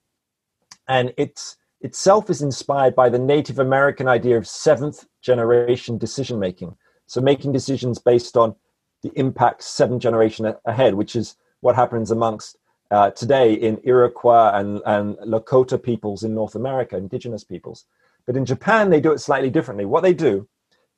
and 0.87 1.15
it's 1.17 1.57
itself 1.81 2.29
is 2.29 2.43
inspired 2.43 2.95
by 2.95 3.09
the 3.09 3.19
Native 3.19 3.59
American 3.59 4.07
idea 4.07 4.37
of 4.37 4.47
seventh 4.47 5.07
generation 5.23 5.97
decision 5.97 6.39
making. 6.39 6.77
So 7.07 7.23
making 7.23 7.53
decisions 7.53 7.99
based 7.99 8.37
on 8.37 8.55
the 9.03 9.13
impact 9.15 9.63
seven 9.63 9.99
generation 9.99 10.53
ahead, 10.67 10.93
which 10.93 11.17
is 11.17 11.37
what 11.61 11.75
happens 11.75 12.11
amongst 12.11 12.59
uh, 12.91 13.13
today 13.13 13.55
in 13.55 13.81
Iroquois 13.83 14.51
and, 14.55 14.83
and 14.85 15.17
Lakota 15.27 15.83
peoples 15.83 16.23
in 16.23 16.35
North 16.35 16.55
America, 16.55 16.99
indigenous 16.99 17.45
peoples. 17.45 17.87
But 18.27 18.37
in 18.37 18.45
Japan, 18.45 18.91
they 18.91 19.01
do 19.01 19.13
it 19.13 19.21
slightly 19.21 19.49
differently. 19.49 19.87
What 19.87 20.03
they 20.03 20.13
do 20.13 20.47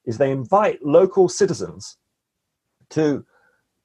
is 0.04 0.18
they 0.18 0.32
invite 0.32 0.84
local 0.84 1.28
citizens 1.28 1.96
to 2.90 3.24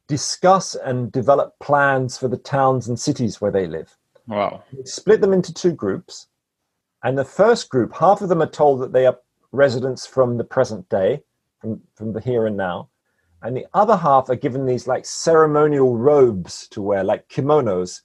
discuss 0.08 0.76
and 0.76 1.12
develop 1.12 1.58
plans 1.60 2.18
for 2.18 2.28
the 2.28 2.38
towns 2.38 2.88
and 2.88 3.00
cities 3.00 3.39
where 3.39 3.52
they 3.52 3.68
live. 3.68 3.98
Wow. 4.28 4.63
Split 4.86 5.22
them 5.22 5.34
into 5.34 5.54
two 5.54 5.74
groups. 5.74 6.28
And 7.04 7.18
the 7.18 7.26
first 7.26 7.70
group, 7.70 7.94
half 7.94 8.22
of 8.22 8.30
them 8.30 8.42
are 8.42 8.50
told 8.50 8.80
that 8.82 8.94
they 8.94 9.06
are 9.06 9.20
residents 9.52 10.06
from 10.06 10.38
the 10.38 10.44
present 10.44 10.88
day, 10.89 11.22
from, 11.60 11.82
from 11.96 12.13
the 12.13 12.22
here 12.22 12.46
and 12.48 12.58
now. 12.58 12.89
And 13.42 13.56
the 13.56 13.68
other 13.74 13.98
half 13.98 14.30
are 14.30 14.36
given 14.36 14.66
these 14.66 14.88
like 14.88 15.06
ceremonial 15.06 15.98
robes 15.98 16.68
to 16.70 16.82
wear, 16.82 17.04
like 17.04 17.28
kimonos, 17.28 18.02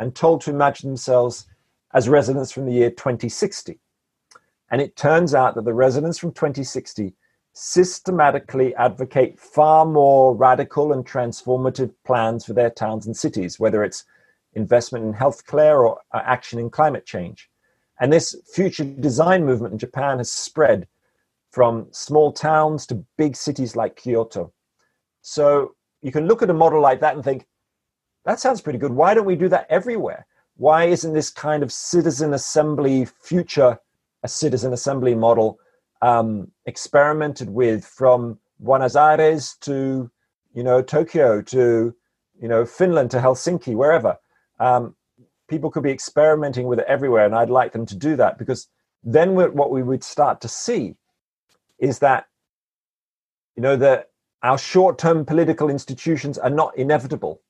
and 0.00 0.14
told 0.14 0.40
to 0.42 0.50
imagine 0.50 0.90
themselves 0.90 1.46
as 1.94 2.08
residents 2.08 2.50
from 2.50 2.66
the 2.66 2.72
year 2.72 2.90
2060. 2.90 3.78
And 4.70 4.80
it 4.80 4.96
turns 4.96 5.34
out 5.34 5.54
that 5.54 5.64
the 5.64 5.74
residents 5.74 6.18
from 6.18 6.32
2060 6.32 7.14
systematically 7.52 8.74
advocate 8.76 9.38
far 9.38 9.84
more 9.84 10.34
radical 10.34 10.92
and 10.92 11.04
transformative 11.06 11.92
plans 12.04 12.44
for 12.44 12.54
their 12.54 12.70
towns 12.70 13.06
and 13.06 13.16
cities, 13.16 13.60
whether 13.60 13.84
it's 13.84 14.04
investment 14.54 15.04
in 15.04 15.12
healthcare 15.12 15.84
or 15.84 16.00
uh, 16.12 16.22
action 16.24 16.58
in 16.58 16.70
climate 16.70 17.06
change. 17.06 17.50
And 18.00 18.12
this 18.12 18.34
future 18.52 18.84
design 18.84 19.44
movement 19.44 19.72
in 19.72 19.78
Japan 19.78 20.18
has 20.18 20.32
spread 20.32 20.88
from 21.50 21.86
small 21.90 22.32
towns 22.32 22.86
to 22.86 23.04
big 23.18 23.36
cities 23.36 23.76
like 23.76 23.96
Kyoto. 23.96 24.52
So 25.20 25.74
you 26.00 26.10
can 26.10 26.26
look 26.26 26.42
at 26.42 26.50
a 26.50 26.54
model 26.54 26.80
like 26.80 27.00
that 27.00 27.14
and 27.14 27.22
think, 27.22 27.46
that 28.24 28.40
sounds 28.40 28.60
pretty 28.60 28.78
good. 28.78 28.92
Why 28.92 29.14
don't 29.14 29.26
we 29.26 29.36
do 29.36 29.48
that 29.48 29.66
everywhere? 29.68 30.26
Why 30.56 30.84
isn't 30.84 31.12
this 31.12 31.30
kind 31.30 31.62
of 31.62 31.72
citizen 31.72 32.34
assembly 32.34 33.04
future 33.04 33.78
a 34.22 34.28
citizen 34.28 34.72
assembly 34.72 35.14
model 35.14 35.58
um, 36.02 36.50
experimented 36.66 37.48
with 37.48 37.86
from 37.86 38.38
Buenos 38.60 38.96
Aires 38.96 39.56
to 39.62 40.10
you 40.52 40.62
know 40.62 40.82
Tokyo 40.82 41.40
to 41.42 41.94
you 42.40 42.48
know 42.48 42.66
Finland 42.66 43.10
to 43.12 43.18
Helsinki, 43.18 43.74
wherever. 43.74 44.18
Um, 44.60 44.94
people 45.48 45.70
could 45.70 45.82
be 45.82 45.90
experimenting 45.90 46.66
with 46.66 46.80
it 46.80 46.86
everywhere, 46.88 47.24
and 47.24 47.34
I'd 47.34 47.50
like 47.50 47.72
them 47.72 47.86
to 47.86 47.96
do 47.96 48.16
that 48.16 48.36
because 48.36 48.68
then 49.04 49.34
what 49.34 49.70
we 49.70 49.82
would 49.82 50.04
start 50.04 50.40
to 50.42 50.48
see 50.48 50.96
is 51.78 52.00
that 52.00 52.26
you 53.56 53.62
know 53.62 53.76
that 53.76 54.10
our 54.42 54.58
short-term 54.58 55.24
political 55.24 55.70
institutions 55.70 56.36
are 56.36 56.50
not 56.50 56.76
inevitable. 56.76 57.40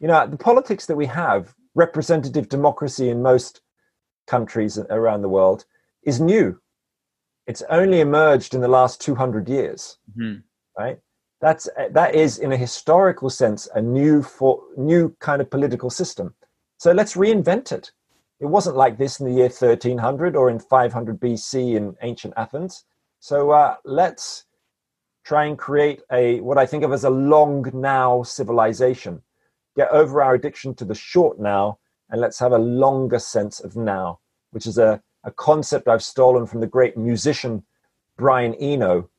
You 0.00 0.08
know, 0.08 0.26
the 0.26 0.38
politics 0.38 0.86
that 0.86 0.96
we 0.96 1.06
have, 1.06 1.54
representative 1.74 2.48
democracy 2.48 3.10
in 3.10 3.22
most 3.22 3.60
countries 4.26 4.78
around 4.78 5.20
the 5.20 5.28
world, 5.28 5.66
is 6.04 6.20
new 6.20 6.58
it's 7.46 7.62
only 7.70 8.00
emerged 8.00 8.54
in 8.54 8.60
the 8.60 8.68
last 8.68 9.00
200 9.00 9.48
years 9.48 9.98
mm-hmm. 10.16 10.40
right? 10.78 10.98
That's 11.40 11.68
that 11.90 12.14
is 12.14 12.38
in 12.38 12.52
a 12.52 12.56
historical 12.56 13.28
sense 13.28 13.68
a 13.74 13.82
new 13.82 14.22
for 14.22 14.62
new 14.76 15.14
kind 15.20 15.42
of 15.42 15.50
political 15.50 15.90
system. 15.90 16.34
So 16.78 16.92
let's 16.92 17.14
reinvent 17.14 17.72
it. 17.72 17.92
It 18.40 18.46
wasn't 18.46 18.76
like 18.76 18.98
this 18.98 19.20
in 19.20 19.26
the 19.26 19.32
year 19.32 19.48
1300 19.48 20.34
or 20.36 20.50
in 20.50 20.58
500 20.58 21.20
bc 21.20 21.76
in 21.76 21.94
ancient 22.02 22.34
athens. 22.36 22.84
So 23.20 23.50
uh, 23.50 23.76
let's 23.84 24.44
try 25.24 25.44
and 25.44 25.58
create 25.58 26.02
a 26.12 26.40
what 26.40 26.56
i 26.56 26.64
think 26.64 26.84
of 26.84 26.92
as 26.92 27.04
a 27.04 27.10
long 27.10 27.70
now 27.74 28.22
civilization. 28.22 29.22
Get 29.76 29.90
over 29.90 30.22
our 30.22 30.34
addiction 30.34 30.74
to 30.76 30.86
the 30.86 30.94
short 30.94 31.38
now 31.38 31.78
and 32.08 32.20
let's 32.20 32.38
have 32.38 32.52
a 32.52 32.58
longer 32.58 33.18
sense 33.18 33.60
of 33.60 33.76
now 33.76 34.20
which 34.52 34.66
is 34.66 34.78
a 34.78 35.02
a 35.26 35.30
concept 35.32 35.88
I've 35.88 36.02
stolen 36.02 36.46
from 36.46 36.60
the 36.60 36.66
great 36.66 36.96
musician 36.96 37.62
Brian 38.16 38.54
Eno, 38.54 39.10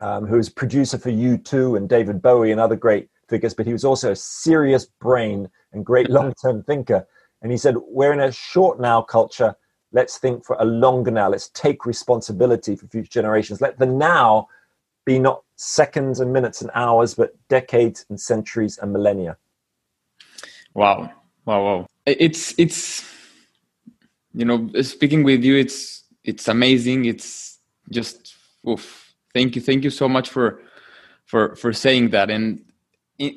um, 0.00 0.26
who 0.26 0.36
was 0.36 0.48
producer 0.48 0.98
for 0.98 1.10
U2 1.10 1.76
and 1.76 1.88
David 1.88 2.20
Bowie 2.22 2.50
and 2.50 2.60
other 2.60 2.74
great 2.74 3.08
figures, 3.28 3.54
but 3.54 3.66
he 3.66 3.72
was 3.72 3.84
also 3.84 4.10
a 4.10 4.16
serious 4.16 4.86
brain 4.86 5.48
and 5.72 5.84
great 5.84 6.10
long 6.10 6.32
term 6.42 6.62
thinker. 6.64 7.06
And 7.42 7.52
he 7.52 7.58
said, 7.58 7.76
We're 7.78 8.12
in 8.12 8.20
a 8.20 8.32
short 8.32 8.80
now 8.80 9.02
culture. 9.02 9.54
Let's 9.92 10.18
think 10.18 10.44
for 10.44 10.56
a 10.58 10.64
longer 10.64 11.10
now. 11.10 11.28
Let's 11.28 11.50
take 11.50 11.84
responsibility 11.84 12.74
for 12.74 12.86
future 12.86 13.10
generations. 13.10 13.60
Let 13.60 13.78
the 13.78 13.86
now 13.86 14.48
be 15.04 15.18
not 15.18 15.42
seconds 15.56 16.20
and 16.20 16.32
minutes 16.32 16.62
and 16.62 16.70
hours, 16.74 17.14
but 17.14 17.36
decades 17.48 18.06
and 18.08 18.18
centuries 18.18 18.78
and 18.78 18.92
millennia. 18.92 19.36
Wow. 20.74 21.12
Wow. 21.44 21.64
Wow. 21.64 21.86
It's, 22.06 22.54
it's, 22.58 23.04
you 24.34 24.44
know 24.44 24.70
speaking 24.82 25.22
with 25.24 25.42
you 25.42 25.56
it's 25.56 26.00
it's 26.24 26.48
amazing. 26.48 27.06
It's 27.06 27.58
just 27.90 28.36
oof. 28.68 29.14
thank 29.34 29.56
you 29.56 29.62
thank 29.62 29.84
you 29.84 29.90
so 29.90 30.08
much 30.08 30.28
for 30.28 30.62
for 31.26 31.56
for 31.56 31.72
saying 31.72 32.10
that. 32.10 32.30
And 32.30 32.64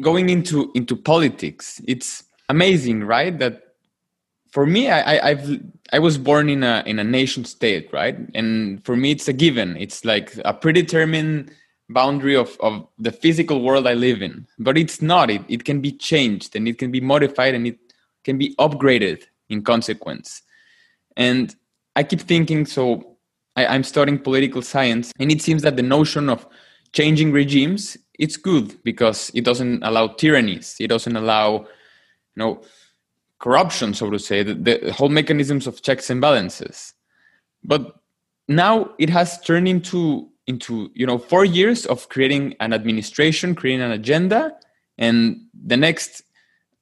going 0.02 0.30
into 0.30 0.72
into 0.76 0.96
politics 0.96 1.82
it's 1.88 2.24
amazing 2.50 3.04
right? 3.04 3.38
That 3.38 3.76
for 4.52 4.66
me 4.68 4.88
I, 4.88 5.30
i've 5.30 5.60
i 5.92 5.98
was 5.98 6.16
born 6.20 6.48
in 6.48 6.64
a 6.64 6.84
in 6.86 7.00
a 7.00 7.04
nation 7.04 7.44
state 7.46 7.90
right? 7.92 8.18
And 8.36 8.84
for 8.86 8.96
me 8.96 9.12
it's 9.12 9.28
a 9.28 9.34
given. 9.34 9.78
It's 9.78 10.06
like 10.06 10.34
a 10.46 10.54
predetermined 10.54 11.52
boundary 11.90 12.36
of 12.36 12.58
of 12.60 12.88
the 12.98 13.12
physical 13.12 13.62
world 13.62 13.88
i 13.88 13.94
live 13.94 14.22
in. 14.22 14.48
But 14.60 14.78
it's 14.78 15.02
not. 15.02 15.30
It, 15.30 15.42
it 15.48 15.64
can 15.64 15.82
be 15.82 15.92
changed 15.92 16.56
and 16.56 16.68
it 16.68 16.78
can 16.78 16.92
be 16.92 17.02
modified 17.02 17.56
and 17.56 17.68
it 17.68 17.80
can 18.24 18.38
be 18.38 18.56
upgraded 18.56 19.24
in 19.50 19.64
consequence 19.64 20.42
and 21.18 21.56
I 21.96 22.04
keep 22.04 22.22
thinking 22.22 22.66
so 22.66 23.18
I, 23.56 23.66
I'm 23.68 23.84
studying 23.84 24.20
political 24.20 24.62
science, 24.62 25.12
and 25.20 25.32
it 25.32 25.42
seems 25.42 25.62
that 25.62 25.76
the 25.76 25.84
notion 25.84 26.30
of 26.30 26.48
changing 26.94 27.32
regimes 27.32 27.98
it's 28.20 28.38
good 28.38 28.82
because 28.84 29.32
it 29.34 29.44
doesn't 29.44 29.84
allow 29.84 30.08
tyrannies, 30.08 30.76
it 30.80 30.88
doesn't 30.88 31.16
allow 31.16 31.62
you 31.62 32.38
know 32.38 32.62
corruption, 33.40 33.94
so 33.94 34.10
to 34.10 34.20
say, 34.20 34.42
the, 34.44 34.54
the 34.54 34.94
whole 34.94 35.10
mechanisms 35.10 35.68
of 35.68 35.82
checks 35.82 36.10
and 36.10 36.22
balances. 36.22 36.94
But 37.64 37.96
now 38.48 38.92
it 39.00 39.10
has 39.10 39.40
turned 39.42 39.68
into 39.68 40.30
into 40.48 40.92
you 40.94 41.06
know 41.06 41.18
four 41.18 41.46
years 41.46 41.86
of 41.86 42.10
creating 42.10 42.56
an 42.60 42.74
administration, 42.74 43.56
creating 43.56 43.82
an 43.82 43.92
agenda, 43.92 44.54
and 44.98 45.42
the 45.66 45.78
next 45.78 46.24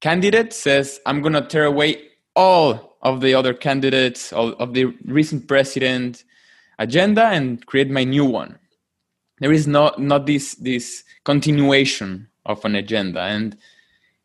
candidate 0.02 0.54
says, 0.54 1.00
"I'm 1.06 1.22
going 1.22 1.34
to 1.34 1.42
tear 1.42 1.66
away 1.66 2.10
all 2.36 2.91
of 3.02 3.22
the 3.22 3.34
other 3.34 3.54
candidates 3.54 4.32
of, 4.34 4.54
of 4.60 4.74
the 4.74 4.86
recent 5.06 5.48
president 5.48 6.24
agenda 6.80 7.26
and 7.26 7.66
create 7.66 7.90
my 7.90 8.04
new 8.04 8.26
one. 8.26 8.58
There 9.40 9.52
is 9.52 9.68
not 9.68 10.00
not 10.00 10.26
this 10.26 10.56
this 10.56 11.04
continuation 11.24 12.28
of 12.46 12.64
an 12.66 12.76
agenda. 12.76 13.22
And 13.22 13.58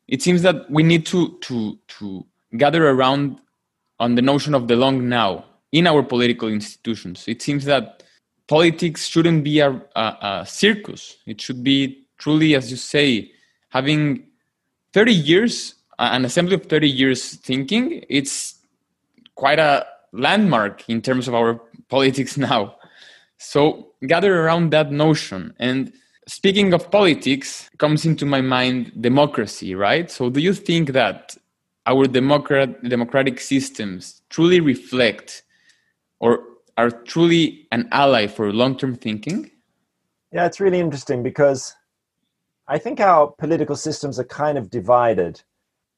it 0.07 0.21
seems 0.21 0.41
that 0.43 0.69
we 0.69 0.83
need 0.83 1.05
to 1.07 1.37
to 1.41 1.77
to 1.87 2.25
gather 2.55 2.87
around 2.87 3.39
on 3.99 4.15
the 4.15 4.21
notion 4.21 4.53
of 4.53 4.67
the 4.67 4.75
long 4.75 5.09
now 5.09 5.45
in 5.71 5.87
our 5.87 6.03
political 6.03 6.47
institutions. 6.47 7.27
It 7.27 7.41
seems 7.41 7.65
that 7.65 8.03
politics 8.47 9.07
shouldn't 9.07 9.43
be 9.43 9.59
a, 9.59 9.71
a, 9.95 10.17
a 10.21 10.45
circus. 10.47 11.17
It 11.25 11.41
should 11.41 11.63
be 11.63 12.05
truly 12.17 12.55
as 12.55 12.71
you 12.71 12.77
say 12.77 13.31
having 13.69 14.23
30 14.93 15.13
years 15.13 15.75
an 15.99 16.25
assembly 16.25 16.55
of 16.55 16.65
30 16.65 16.89
years 16.89 17.35
thinking. 17.35 18.03
It's 18.09 18.56
quite 19.37 19.59
a 19.59 19.85
landmark 20.11 20.83
in 20.89 21.01
terms 21.01 21.27
of 21.27 21.33
our 21.33 21.61
politics 21.89 22.37
now. 22.37 22.75
So 23.37 23.93
gather 24.05 24.43
around 24.43 24.71
that 24.71 24.91
notion. 24.91 25.53
And 25.59 25.93
speaking 26.27 26.73
of 26.73 26.91
politics, 26.91 27.69
comes 27.77 28.05
into 28.05 28.25
my 28.25 28.41
mind 28.41 28.91
democracy, 28.99 29.75
right? 29.75 30.11
So 30.11 30.29
do 30.29 30.41
you 30.41 30.53
think 30.53 30.91
that 30.91 31.37
our 31.85 32.05
democrat, 32.05 32.83
democratic 32.83 33.39
systems 33.39 34.21
truly 34.29 34.59
reflect 34.59 35.43
or 36.19 36.43
are 36.75 36.91
truly 36.91 37.67
an 37.71 37.87
ally 37.91 38.27
for 38.27 38.51
long-term 38.51 38.95
thinking? 38.95 39.49
Yeah, 40.33 40.45
it's 40.45 40.59
really 40.59 40.79
interesting 40.79 41.23
because 41.23 41.73
I 42.67 42.77
think 42.77 42.99
our 42.99 43.27
political 43.27 43.75
systems 43.75 44.19
are 44.19 44.25
kind 44.25 44.57
of 44.57 44.69
divided. 44.69 45.41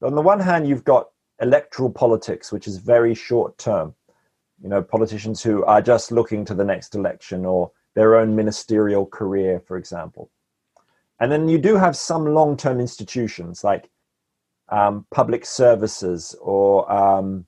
On 0.02 0.16
the 0.16 0.22
one 0.22 0.40
hand, 0.40 0.68
you've 0.68 0.84
got 0.84 1.08
electoral 1.42 1.90
politics, 1.90 2.52
which 2.52 2.68
is 2.68 2.78
very 2.78 3.14
short 3.14 3.58
term. 3.58 3.96
You 4.62 4.70
know, 4.70 4.82
politicians 4.82 5.42
who 5.42 5.64
are 5.66 5.82
just 5.82 6.12
looking 6.12 6.44
to 6.46 6.54
the 6.54 6.66
next 6.66 6.96
election 6.96 7.46
or 7.46 7.72
their 7.96 8.16
own 8.16 8.36
ministerial 8.36 9.06
career, 9.06 9.62
for 9.66 9.78
example. 9.78 10.30
And 11.20 11.32
then 11.32 11.48
you 11.50 11.58
do 11.58 11.76
have 11.76 11.96
some 11.96 12.26
long 12.34 12.58
term 12.58 12.80
institutions 12.80 13.64
like 13.64 13.90
um, 14.70 15.06
public 15.12 15.46
services 15.46 16.36
or 16.42 16.92
um, 16.92 17.46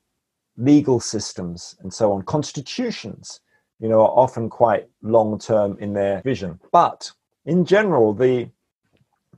legal 0.57 0.99
systems 0.99 1.75
and 1.81 1.93
so 1.93 2.11
on. 2.11 2.23
Constitutions, 2.23 3.41
you 3.79 3.89
know, 3.89 4.01
are 4.01 4.17
often 4.17 4.49
quite 4.49 4.87
long 5.01 5.37
term 5.39 5.77
in 5.79 5.93
their 5.93 6.21
vision. 6.21 6.59
But 6.71 7.11
in 7.45 7.65
general, 7.65 8.13
the 8.13 8.49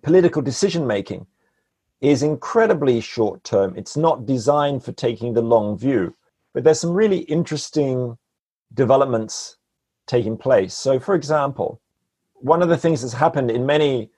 political 0.02 0.42
decision 0.42 0.86
making 0.86 1.26
is 2.04 2.22
incredibly 2.22 3.00
short 3.00 3.44
term. 3.46 3.74
It's 3.78 3.96
not 3.96 4.26
designed 4.26 4.84
for 4.84 4.92
taking 4.92 5.34
the 5.34 5.42
long 5.42 5.78
view. 5.78 6.14
But 6.54 6.66
there's 6.66 6.82
some 6.82 6.92
really 6.92 7.20
interesting 7.20 8.18
developments 8.74 9.56
taking 10.06 10.38
place. 10.38 10.74
So, 10.74 11.00
for 11.00 11.16
example, 11.16 11.80
one 12.34 12.62
of 12.62 12.68
the 12.68 12.78
things 12.78 13.02
that's 13.02 13.14
happened 13.14 13.50
in 13.50 13.66
many 13.66 14.12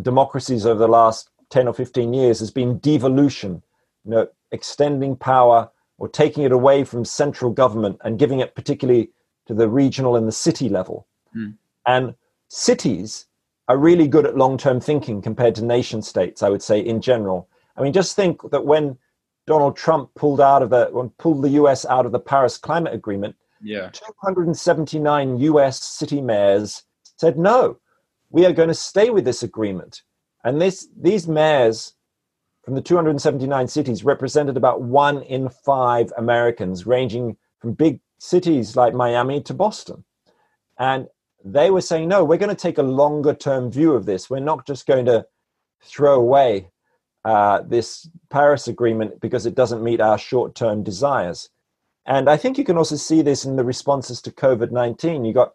democracies 0.00 0.64
over 0.64 0.78
the 0.78 0.88
last 0.88 1.28
10 1.50 1.68
or 1.68 1.74
15 1.74 2.14
years 2.14 2.38
has 2.38 2.50
been 2.50 2.78
devolution, 2.78 3.62
you 4.06 4.12
know, 4.12 4.28
extending 4.50 5.16
power 5.16 5.70
or 5.98 6.08
taking 6.08 6.44
it 6.44 6.52
away 6.52 6.82
from 6.82 7.04
central 7.04 7.50
government 7.50 7.98
and 8.04 8.18
giving 8.18 8.40
it 8.40 8.54
particularly 8.54 9.10
to 9.46 9.52
the 9.52 9.68
regional 9.68 10.16
and 10.16 10.26
the 10.26 10.32
city 10.32 10.70
level. 10.70 11.06
Mm. 11.36 11.56
And 11.86 12.14
cities 12.48 13.26
are 13.68 13.76
really 13.76 14.06
good 14.08 14.26
at 14.26 14.36
long 14.36 14.56
term 14.56 14.80
thinking 14.80 15.20
compared 15.20 15.54
to 15.56 15.64
nation 15.64 16.02
states, 16.02 16.42
I 16.42 16.48
would 16.48 16.62
say, 16.62 16.80
in 16.80 17.00
general. 17.00 17.48
I 17.76 17.82
mean, 17.82 17.92
just 17.92 18.16
think 18.16 18.50
that 18.50 18.64
when 18.64 18.96
Donald 19.46 19.76
Trump 19.76 20.10
pulled 20.14 20.40
out 20.40 20.62
of 20.62 20.70
the 20.70 20.88
when 20.90 21.10
pulled 21.10 21.42
the 21.42 21.50
US 21.50 21.84
out 21.86 22.06
of 22.06 22.12
the 22.12 22.20
Paris 22.20 22.58
Climate 22.58 22.94
Agreement, 22.94 23.36
yeah. 23.62 23.90
279 23.92 25.38
US 25.38 25.82
city 25.82 26.20
mayors 26.20 26.84
said 27.16 27.38
no, 27.38 27.78
we 28.30 28.44
are 28.44 28.52
going 28.52 28.68
to 28.68 28.74
stay 28.74 29.10
with 29.10 29.24
this 29.24 29.42
agreement. 29.42 30.02
And 30.44 30.60
this 30.60 30.88
these 31.00 31.26
mayors 31.26 31.94
from 32.64 32.74
the 32.74 32.82
279 32.82 33.68
cities 33.68 34.04
represented 34.04 34.56
about 34.56 34.82
one 34.82 35.22
in 35.22 35.48
five 35.48 36.12
Americans, 36.18 36.86
ranging 36.86 37.36
from 37.60 37.74
big 37.74 38.00
cities 38.18 38.76
like 38.76 38.92
Miami 38.92 39.40
to 39.42 39.54
Boston. 39.54 40.04
And 40.78 41.06
they 41.52 41.70
were 41.70 41.80
saying, 41.80 42.08
no, 42.08 42.24
we're 42.24 42.38
going 42.38 42.54
to 42.54 42.60
take 42.60 42.78
a 42.78 42.82
longer 42.82 43.32
term 43.32 43.70
view 43.70 43.92
of 43.92 44.04
this. 44.04 44.28
We're 44.28 44.40
not 44.40 44.66
just 44.66 44.84
going 44.86 45.06
to 45.06 45.26
throw 45.80 46.14
away 46.14 46.70
uh, 47.24 47.62
this 47.62 48.08
Paris 48.30 48.66
Agreement 48.66 49.20
because 49.20 49.46
it 49.46 49.54
doesn't 49.54 49.82
meet 49.82 50.00
our 50.00 50.18
short 50.18 50.56
term 50.56 50.82
desires. 50.82 51.48
And 52.04 52.28
I 52.28 52.36
think 52.36 52.58
you 52.58 52.64
can 52.64 52.76
also 52.76 52.96
see 52.96 53.22
this 53.22 53.44
in 53.44 53.56
the 53.56 53.64
responses 53.64 54.20
to 54.22 54.32
COVID 54.32 54.72
19. 54.72 55.24
You 55.24 55.32
got, 55.32 55.54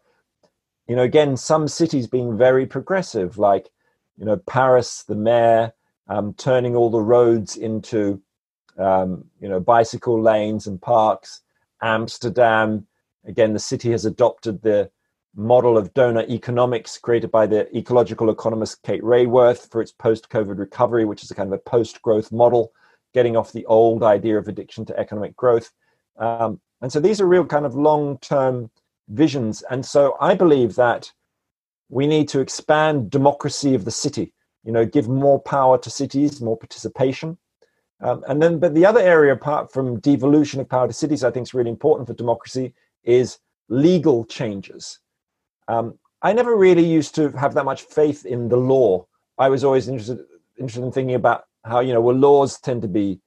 you 0.88 0.96
know, 0.96 1.04
again, 1.04 1.36
some 1.36 1.68
cities 1.68 2.08
being 2.08 2.38
very 2.38 2.66
progressive, 2.66 3.38
like, 3.38 3.70
you 4.18 4.26
know, 4.26 4.38
Paris, 4.38 5.04
the 5.04 5.16
mayor, 5.16 5.74
um, 6.08 6.34
turning 6.36 6.76
all 6.76 6.90
the 6.90 7.02
roads 7.02 7.58
into, 7.58 8.22
um, 8.78 9.26
you 9.42 9.50
know, 9.50 9.60
bicycle 9.60 10.22
lanes 10.22 10.68
and 10.68 10.82
parks. 10.82 11.42
Amsterdam, 11.82 12.88
again, 13.26 13.52
the 13.52 13.60
city 13.60 13.92
has 13.92 14.06
adopted 14.06 14.62
the 14.62 14.90
model 15.36 15.78
of 15.78 15.94
doughnut 15.94 16.30
economics 16.30 16.98
created 16.98 17.32
by 17.32 17.48
the 17.48 17.76
ecological 17.76 18.30
economist 18.30 18.82
Kate 18.84 19.02
Raworth 19.02 19.72
for 19.72 19.82
its 19.82 19.92
post 19.92 20.30
COVID 20.30 20.58
recovery, 20.58 21.06
which 21.06 21.24
is 21.24 21.32
a 21.32 21.36
kind 21.36 21.48
of 21.48 21.54
a 21.54 21.70
post 21.70 22.02
growth 22.02 22.32
model, 22.32 22.74
getting 23.14 23.38
off 23.38 23.54
the 23.54 23.66
old 23.66 24.04
idea 24.04 24.38
of 24.38 24.48
addiction 24.48 24.86
to 24.86 25.00
economic 25.00 25.36
growth. 25.36 25.72
Um, 26.18 26.60
and 26.82 26.92
so 26.92 27.00
these 27.00 27.22
are 27.22 27.28
real 27.28 27.46
kind 27.46 27.66
of 27.66 27.76
long 27.76 28.18
term 28.20 28.70
visions. 29.10 29.64
And 29.70 29.86
so 29.86 30.18
I 30.20 30.36
believe 30.36 30.76
that 30.76 31.12
we 31.90 32.08
need 32.08 32.28
to 32.30 32.40
expand 32.40 33.10
democracy 33.10 33.76
of 33.76 33.86
the 33.86 33.92
city, 33.92 34.34
you 34.64 34.72
know, 34.72 34.86
give 34.86 35.08
more 35.08 35.40
power 35.40 35.78
to 35.78 35.90
cities, 35.90 36.42
more 36.42 36.58
participation. 36.58 37.38
Um, 38.02 38.24
and 38.28 38.42
then, 38.42 38.60
but 38.60 38.74
the 38.74 38.86
other 38.86 39.00
area, 39.00 39.34
apart 39.34 39.72
from 39.72 40.00
devolution 40.00 40.60
of 40.60 40.68
power 40.70 40.88
to 40.88 40.94
cities, 40.94 41.24
I 41.24 41.32
think 41.32 41.46
is 41.46 41.54
really 41.54 41.70
important 41.70 42.08
for 42.08 42.14
democracy 42.14 42.74
is 43.04 43.40
legal 43.70 44.26
changes. 44.26 45.00
Um, 45.68 45.98
I 46.22 46.34
never 46.34 46.56
really 46.56 46.86
used 46.86 47.16
to 47.16 47.30
have 47.32 47.54
that 47.56 47.66
much 47.66 47.84
faith 47.84 48.26
in 48.26 48.50
the 48.50 48.58
law. 48.58 49.06
I 49.38 49.50
was 49.50 49.64
always 49.64 49.88
interested 49.88 50.20
interested 50.58 50.84
in 50.84 50.92
thinking 50.92 51.16
about 51.16 51.46
how 51.66 51.80
you 51.80 51.94
know 51.94 52.02
well 52.02 52.16
laws 52.16 52.60
tend 52.60 52.82
to 52.84 52.88
be 52.88 53.20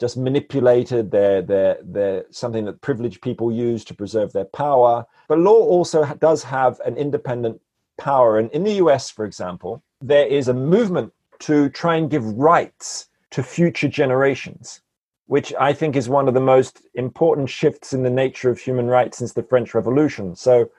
just 0.00 0.16
manipulated. 0.16 1.10
They're 1.10 1.42
they're 1.42 1.78
they're 1.82 2.24
something 2.30 2.64
that 2.64 2.80
privileged 2.80 3.22
people 3.22 3.52
use 3.52 3.84
to 3.84 3.94
preserve 3.94 4.32
their 4.32 4.46
power. 4.46 5.06
But 5.28 5.38
law 5.38 5.60
also 5.60 6.04
does 6.14 6.42
have 6.44 6.80
an 6.80 6.96
independent 6.96 7.60
power. 7.98 8.38
And 8.38 8.50
in 8.50 8.64
the 8.64 8.72
U.S., 8.84 9.10
for 9.10 9.24
example, 9.24 9.82
there 10.00 10.26
is 10.26 10.48
a 10.48 10.54
movement 10.54 11.12
to 11.40 11.68
try 11.68 11.96
and 11.96 12.10
give 12.10 12.24
rights 12.24 13.08
to 13.30 13.42
future 13.42 13.88
generations, 13.88 14.80
which 15.26 15.52
I 15.60 15.72
think 15.72 15.94
is 15.94 16.08
one 16.08 16.26
of 16.26 16.34
the 16.34 16.40
most 16.40 16.82
important 16.94 17.48
shifts 17.48 17.92
in 17.92 18.02
the 18.02 18.10
nature 18.10 18.50
of 18.50 18.58
human 18.58 18.86
rights 18.86 19.18
since 19.18 19.34
the 19.34 19.42
French 19.42 19.74
Revolution. 19.74 20.34
So 20.34 20.70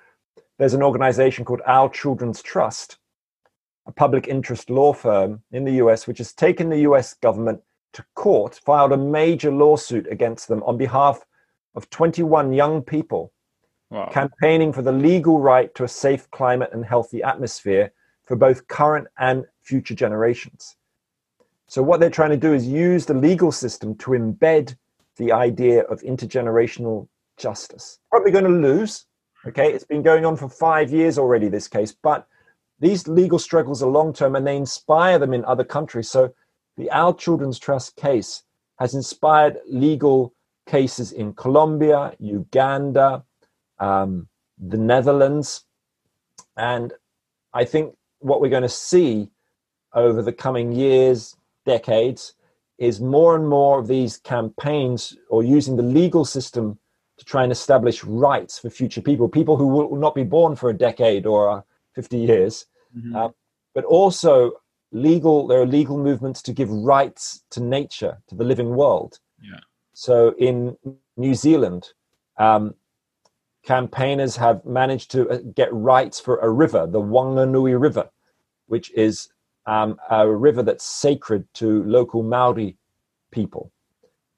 there's 0.61 0.75
an 0.75 0.83
organization 0.83 1.43
called 1.43 1.63
Our 1.65 1.89
Children's 1.89 2.43
Trust, 2.43 2.99
a 3.87 3.91
public 3.91 4.27
interest 4.27 4.69
law 4.69 4.93
firm 4.93 5.41
in 5.51 5.65
the 5.65 5.71
US, 5.83 6.05
which 6.05 6.19
has 6.19 6.33
taken 6.33 6.69
the 6.69 6.81
US 6.81 7.15
government 7.15 7.59
to 7.93 8.05
court, 8.13 8.59
filed 8.63 8.91
a 8.91 8.97
major 8.97 9.51
lawsuit 9.51 10.05
against 10.11 10.47
them 10.47 10.61
on 10.61 10.77
behalf 10.77 11.25
of 11.73 11.89
21 11.89 12.53
young 12.53 12.83
people 12.83 13.33
wow. 13.89 14.07
campaigning 14.13 14.71
for 14.71 14.83
the 14.83 14.91
legal 14.91 15.39
right 15.39 15.73
to 15.73 15.83
a 15.83 15.87
safe 15.87 16.29
climate 16.29 16.69
and 16.73 16.85
healthy 16.85 17.23
atmosphere 17.23 17.91
for 18.23 18.35
both 18.35 18.67
current 18.67 19.07
and 19.17 19.45
future 19.63 19.95
generations. 19.95 20.75
So, 21.65 21.81
what 21.81 21.99
they're 21.99 22.11
trying 22.11 22.29
to 22.29 22.37
do 22.37 22.53
is 22.53 22.67
use 22.67 23.07
the 23.07 23.15
legal 23.15 23.51
system 23.51 23.95
to 23.95 24.11
embed 24.11 24.75
the 25.17 25.31
idea 25.31 25.85
of 25.85 26.01
intergenerational 26.01 27.07
justice. 27.37 27.97
Probably 28.11 28.29
going 28.29 28.43
to 28.43 28.51
lose, 28.51 29.07
Okay, 29.47 29.73
it's 29.73 29.83
been 29.83 30.03
going 30.03 30.23
on 30.23 30.37
for 30.37 30.47
five 30.47 30.91
years 30.91 31.17
already, 31.17 31.49
this 31.49 31.67
case, 31.67 31.91
but 31.91 32.27
these 32.79 33.07
legal 33.07 33.39
struggles 33.39 33.81
are 33.81 33.89
long 33.89 34.13
term 34.13 34.35
and 34.35 34.45
they 34.45 34.55
inspire 34.55 35.17
them 35.17 35.33
in 35.33 35.43
other 35.45 35.63
countries. 35.63 36.09
So 36.09 36.33
the 36.77 36.91
Our 36.91 37.13
Children's 37.15 37.57
Trust 37.57 37.95
case 37.95 38.43
has 38.77 38.93
inspired 38.93 39.57
legal 39.67 40.33
cases 40.67 41.11
in 41.11 41.33
Colombia, 41.33 42.13
Uganda, 42.19 43.23
um, 43.79 44.27
the 44.59 44.77
Netherlands. 44.77 45.65
And 46.55 46.93
I 47.51 47.65
think 47.65 47.95
what 48.19 48.41
we're 48.41 48.49
going 48.49 48.61
to 48.61 48.69
see 48.69 49.31
over 49.93 50.21
the 50.21 50.33
coming 50.33 50.71
years, 50.71 51.35
decades, 51.65 52.35
is 52.77 53.01
more 53.01 53.35
and 53.35 53.47
more 53.47 53.79
of 53.79 53.87
these 53.87 54.17
campaigns 54.17 55.17
or 55.29 55.41
using 55.41 55.77
the 55.77 55.83
legal 55.83 56.25
system 56.25 56.77
to 57.21 57.25
try 57.25 57.43
and 57.43 57.51
establish 57.51 58.03
rights 58.03 58.57
for 58.57 58.71
future 58.71 58.99
people, 58.99 59.29
people 59.29 59.55
who 59.55 59.67
will 59.67 59.95
not 59.95 60.15
be 60.15 60.23
born 60.23 60.55
for 60.55 60.71
a 60.71 60.73
decade 60.73 61.27
or 61.27 61.49
uh, 61.51 61.61
50 61.93 62.17
years, 62.17 62.65
mm-hmm. 62.97 63.15
uh, 63.15 63.29
but 63.75 63.85
also 63.85 64.53
legal. 64.91 65.45
There 65.45 65.61
are 65.61 65.67
legal 65.67 65.99
movements 65.99 66.41
to 66.41 66.51
give 66.51 66.71
rights 66.71 67.43
to 67.51 67.61
nature, 67.61 68.17
to 68.27 68.33
the 68.33 68.43
living 68.43 68.75
world. 68.75 69.19
Yeah. 69.39 69.59
So 69.93 70.33
in 70.39 70.75
New 71.15 71.35
Zealand, 71.35 71.89
um, 72.37 72.73
campaigners 73.63 74.35
have 74.37 74.65
managed 74.65 75.11
to 75.11 75.29
uh, 75.29 75.37
get 75.53 75.71
rights 75.71 76.19
for 76.19 76.39
a 76.39 76.49
river, 76.49 76.87
the 76.87 77.01
Wanganui 77.01 77.79
River, 77.79 78.09
which 78.65 78.91
is 78.93 79.29
um, 79.67 79.99
a 80.09 80.27
river 80.27 80.63
that's 80.63 80.85
sacred 80.85 81.45
to 81.53 81.83
local 81.83 82.23
Maori 82.23 82.77
people. 83.29 83.71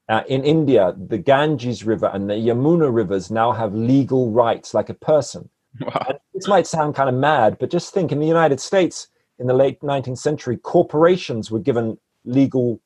Uh, 0.08 0.22
in 0.28 0.44
India, 0.44 0.94
the 1.08 1.16
Ganges 1.16 1.84
River 1.84 2.10
and 2.12 2.28
the 2.28 2.34
Yamuna 2.34 2.92
rivers 2.92 3.30
now 3.30 3.52
have 3.52 3.74
legal 3.74 4.30
rights 4.30 4.74
like 4.74 4.90
a 4.90 4.94
person. 4.94 5.48
Wow. 5.80 6.18
this 6.34 6.46
might 6.46 6.66
sound 6.66 6.94
kind 6.94 7.08
of 7.08 7.14
mad, 7.14 7.56
but 7.58 7.70
just 7.70 7.92
think 7.92 8.12
in 8.12 8.20
the 8.20 8.26
United 8.26 8.60
States 8.60 9.08
in 9.38 9.46
the 9.46 9.54
late 9.54 9.80
19th 9.80 10.18
century, 10.18 10.56
corporations 10.56 11.50
were 11.50 11.58
given 11.58 11.98
legal 12.24 12.80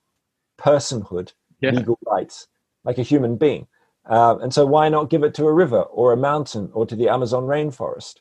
personhood, 0.58 1.32
yeah. 1.60 1.70
legal 1.70 1.98
rights, 2.06 2.46
like 2.84 2.98
a 2.98 3.02
human 3.02 3.36
being. 3.36 3.66
Uh, 4.08 4.38
and 4.40 4.54
so, 4.54 4.64
why 4.64 4.88
not 4.88 5.10
give 5.10 5.22
it 5.22 5.34
to 5.34 5.46
a 5.46 5.52
river 5.52 5.82
or 5.82 6.12
a 6.12 6.16
mountain 6.16 6.70
or 6.72 6.86
to 6.86 6.96
the 6.96 7.08
Amazon 7.08 7.44
rainforest? 7.44 8.16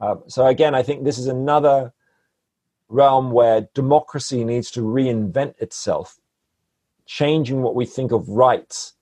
Uh, 0.00 0.16
so, 0.28 0.46
again, 0.46 0.74
I 0.74 0.82
think 0.82 1.04
this 1.04 1.18
is 1.18 1.26
another 1.26 1.92
realm 2.88 3.32
where 3.32 3.68
democracy 3.74 4.44
needs 4.44 4.70
to 4.70 4.80
reinvent 4.80 5.60
itself 5.60 6.18
changing 7.06 7.62
what 7.62 7.74
we 7.74 7.86
think 7.86 8.12
of 8.12 8.28
rights, 8.28 8.92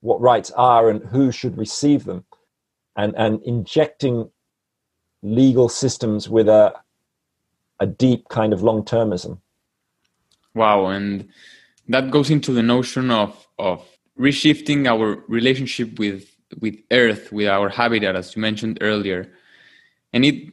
what 0.00 0.20
rights 0.20 0.50
are, 0.52 0.88
and 0.88 1.02
who 1.04 1.30
should 1.30 1.58
receive 1.58 2.04
them, 2.04 2.24
and, 2.96 3.14
and 3.16 3.42
injecting 3.42 4.30
legal 5.22 5.68
systems 5.68 6.28
with 6.28 6.48
a, 6.48 6.72
a 7.80 7.86
deep 7.86 8.28
kind 8.28 8.52
of 8.52 8.62
long 8.62 8.82
termism. 8.82 9.38
Wow. 10.54 10.86
And 10.86 11.28
that 11.88 12.10
goes 12.10 12.30
into 12.30 12.52
the 12.52 12.62
notion 12.62 13.10
of, 13.10 13.46
of 13.58 13.86
reshifting 14.18 14.86
our 14.86 15.22
relationship 15.28 15.98
with, 15.98 16.30
with 16.60 16.76
Earth, 16.90 17.32
with 17.32 17.48
our 17.48 17.68
habitat, 17.68 18.16
as 18.16 18.34
you 18.34 18.42
mentioned 18.42 18.78
earlier. 18.80 19.30
And 20.12 20.24
it 20.24 20.52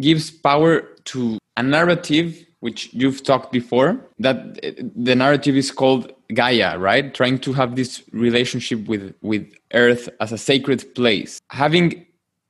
gives 0.00 0.30
power 0.30 0.82
to 1.04 1.38
a 1.56 1.62
narrative 1.62 2.46
which 2.62 2.94
you've 2.94 3.24
talked 3.24 3.50
before 3.50 3.98
that 4.20 4.38
the 4.94 5.16
narrative 5.16 5.56
is 5.56 5.72
called 5.72 6.12
gaia 6.32 6.78
right? 6.78 7.12
Trying 7.12 7.40
to 7.40 7.52
have 7.52 7.74
this 7.74 8.02
relationship 8.12 8.86
with 8.86 9.14
with 9.20 9.52
earth 9.74 10.08
as 10.20 10.30
a 10.30 10.38
sacred 10.38 10.94
place. 10.94 11.40
Having 11.50 12.06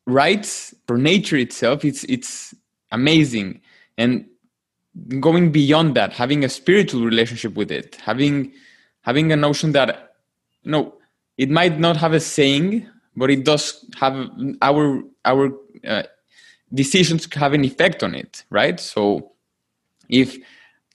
rights 0.06 0.74
for 0.86 0.98
nature 0.98 1.38
itself 1.38 1.82
it's 1.82 2.04
it's 2.04 2.54
amazing. 2.90 3.62
And 3.96 4.26
going 5.18 5.50
beyond 5.50 5.94
that, 5.94 6.12
having 6.12 6.44
a 6.44 6.50
spiritual 6.50 7.06
relationship 7.06 7.54
with 7.54 7.70
it, 7.70 7.96
having 7.96 8.52
having 9.00 9.32
a 9.32 9.36
notion 9.36 9.72
that 9.72 10.16
no 10.62 10.92
it 11.38 11.48
might 11.48 11.78
not 11.78 11.96
have 11.96 12.12
a 12.12 12.20
saying, 12.20 12.86
but 13.16 13.30
it 13.30 13.46
does 13.46 13.82
have 13.96 14.28
our 14.60 15.02
our 15.24 15.52
uh, 15.88 16.02
decisions 16.74 17.26
have 17.32 17.54
an 17.54 17.64
effect 17.64 18.02
on 18.02 18.14
it, 18.14 18.44
right? 18.50 18.78
So 18.78 19.31
if 20.12 20.36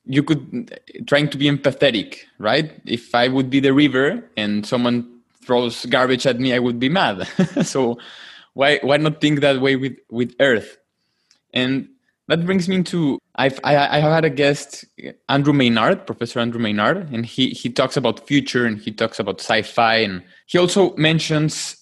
you 0.06 0.24
could 0.24 0.80
trying 1.08 1.30
to 1.30 1.38
be 1.38 1.46
empathetic, 1.46 2.20
right? 2.40 2.72
If 2.86 3.14
I 3.14 3.28
would 3.28 3.50
be 3.50 3.60
the 3.60 3.74
river 3.74 4.24
and 4.38 4.66
someone 4.66 5.20
throws 5.44 5.86
garbage 5.88 6.26
at 6.26 6.40
me, 6.40 6.54
I 6.54 6.60
would 6.60 6.80
be 6.80 6.88
mad. 6.88 7.28
so 7.64 7.98
why 8.54 8.80
why 8.82 8.98
not 8.98 9.20
think 9.20 9.42
that 9.42 9.60
way 9.60 9.76
with 9.76 9.98
with 10.10 10.34
Earth? 10.40 10.78
And 11.54 11.90
that 12.28 12.46
brings 12.46 12.70
me 12.70 12.76
into 12.76 13.20
I've 13.36 13.60
I, 13.64 13.98
I 13.98 14.00
have 14.00 14.14
had 14.14 14.26
a 14.26 14.30
guest 14.30 14.86
Andrew 15.28 15.54
Maynard, 15.54 16.06
Professor 16.06 16.40
Andrew 16.40 16.62
Maynard, 16.62 17.10
and 17.12 17.26
he 17.26 17.50
he 17.50 17.70
talks 17.70 17.98
about 17.98 18.26
future 18.28 18.66
and 18.66 18.78
he 18.80 18.92
talks 18.92 19.20
about 19.20 19.42
sci-fi 19.42 19.98
and 19.98 20.24
he 20.46 20.58
also 20.58 20.96
mentions 20.96 21.76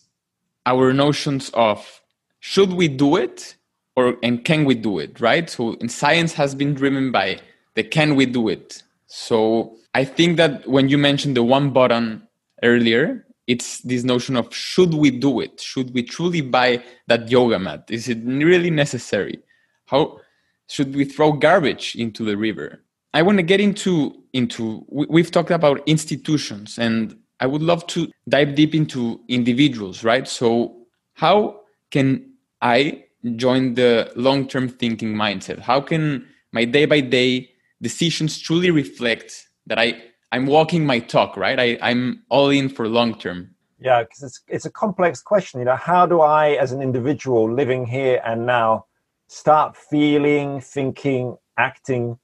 our 0.66 0.94
notions 0.94 1.52
of 1.54 2.02
should 2.40 2.74
we 2.74 2.88
do 2.88 3.18
it 3.18 3.56
or 3.96 4.18
and 4.24 4.44
can 4.44 4.66
we 4.66 4.76
do 4.76 5.00
it, 5.00 5.20
right? 5.20 5.50
So 5.50 5.74
in 5.76 5.90
science 5.90 6.34
has 6.34 6.54
been 6.56 6.74
driven 6.74 7.12
by 7.12 7.40
the 7.76 7.84
can 7.84 8.16
we 8.16 8.26
do 8.26 8.50
it. 8.50 8.84
So 9.08 9.78
I 9.94 10.04
think 10.04 10.38
that 10.38 10.68
when 10.68 10.90
you 10.90 10.98
mentioned 10.98 11.38
the 11.38 11.44
one 11.44 11.72
button 11.72 12.28
earlier, 12.64 13.26
it's 13.48 13.80
this 13.82 14.04
notion 14.04 14.36
of 14.36 14.54
should 14.54 14.94
we 14.94 15.12
do 15.12 15.40
it? 15.40 15.62
Should 15.62 15.94
we 15.94 16.04
truly 16.04 16.42
buy 16.42 16.84
that 17.08 17.30
yoga 17.30 17.60
mat? 17.60 17.86
Is 17.90 18.10
it 18.10 18.20
really 18.26 18.72
necessary? 18.72 19.40
How 19.86 20.20
should 20.68 20.96
we 20.96 21.06
throw 21.06 21.32
garbage 21.32 21.96
into 21.96 22.26
the 22.26 22.38
river? 22.38 22.82
I 23.14 23.22
want 23.22 23.38
to 23.38 23.44
get 23.44 23.62
into 23.62 24.24
into 24.34 24.86
we've 24.90 25.32
talked 25.32 25.52
about 25.52 25.82
institutions 25.88 26.78
and 26.78 27.18
I 27.40 27.48
would 27.48 27.62
love 27.62 27.86
to 27.88 28.12
dive 28.28 28.56
deep 28.56 28.74
into 28.74 29.22
individuals, 29.28 30.04
right? 30.04 30.28
So 30.28 30.76
how 31.14 31.62
can 31.92 32.34
I 32.62 33.05
join 33.36 33.74
the 33.74 34.12
long-term 34.16 34.70
thinking 34.70 35.14
mindset? 35.14 35.60
How 35.60 35.82
can 35.82 36.28
my 36.52 36.66
day 36.66 36.86
by 36.86 37.02
day 37.02 37.52
decisions 37.82 38.40
truly 38.40 38.72
reflect 38.72 39.48
that 39.68 39.80
I 39.80 40.02
I'm 40.32 40.48
walking 40.48 40.86
my 40.86 41.00
talk, 41.00 41.38
right? 41.38 41.60
I, 41.60 41.78
I'm 41.82 42.24
all 42.30 42.50
in 42.50 42.68
for 42.68 42.88
long 42.88 43.18
term. 43.18 43.52
Yeah, 43.80 44.04
because 44.04 44.24
it's 44.24 44.42
it's 44.48 44.66
a 44.66 44.72
complex 44.72 45.22
question. 45.22 45.60
You 45.60 45.66
know, 45.66 45.76
how 45.76 46.06
do 46.06 46.22
I, 46.22 46.52
as 46.52 46.72
an 46.72 46.82
individual 46.82 47.52
living 47.52 47.86
here 47.86 48.22
and 48.26 48.46
now, 48.46 48.86
start 49.28 49.78
feeling, 49.78 50.62
thinking, 50.62 51.38
acting 51.58 52.18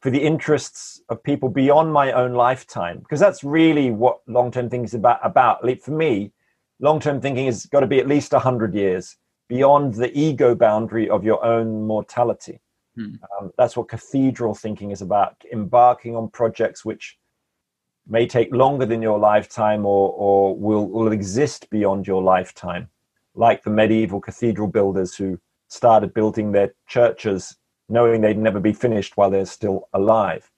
for 0.00 0.10
the 0.10 0.20
interests 0.22 1.02
of 1.08 1.22
people 1.22 1.48
beyond 1.48 1.92
my 1.92 2.12
own 2.12 2.32
lifetime? 2.34 2.98
Because 3.00 3.20
that's 3.20 3.42
really 3.44 3.90
what 3.90 4.20
long 4.26 4.50
term 4.50 4.70
thinking 4.70 4.84
is 4.84 4.94
about. 4.94 5.18
About 5.22 5.60
for 5.82 5.90
me, 5.90 6.32
long 6.80 7.00
term 7.00 7.20
thinking 7.20 7.46
has 7.46 7.66
got 7.66 7.80
to 7.80 7.86
be 7.86 7.98
at 7.98 8.08
least 8.08 8.32
hundred 8.32 8.74
years 8.74 9.16
beyond 9.54 9.94
the 9.94 10.10
ego 10.18 10.52
boundary 10.52 11.08
of 11.08 11.22
your 11.22 11.44
own 11.44 11.86
mortality. 11.86 12.60
Hmm. 12.96 13.14
Um, 13.38 13.52
that's 13.56 13.76
what 13.76 13.86
cathedral 13.86 14.52
thinking 14.52 14.90
is 14.90 15.00
about 15.00 15.36
embarking 15.52 16.16
on 16.16 16.28
projects 16.28 16.84
which 16.84 17.16
may 18.08 18.26
take 18.26 18.52
longer 18.52 18.84
than 18.84 19.00
your 19.00 19.16
lifetime 19.16 19.86
or, 19.86 20.10
or 20.10 20.56
will, 20.56 20.88
will 20.88 21.12
exist 21.12 21.70
beyond 21.70 22.04
your 22.04 22.20
lifetime, 22.20 22.88
like 23.36 23.62
the 23.62 23.70
medieval 23.70 24.20
cathedral 24.20 24.66
builders 24.66 25.14
who 25.14 25.38
started 25.68 26.12
building 26.14 26.50
their 26.50 26.74
churches 26.88 27.56
knowing 27.88 28.22
they'd 28.22 28.36
never 28.36 28.58
be 28.58 28.72
finished 28.72 29.16
while 29.16 29.30
they're 29.30 29.46
still 29.46 29.88
alive. 29.92 30.50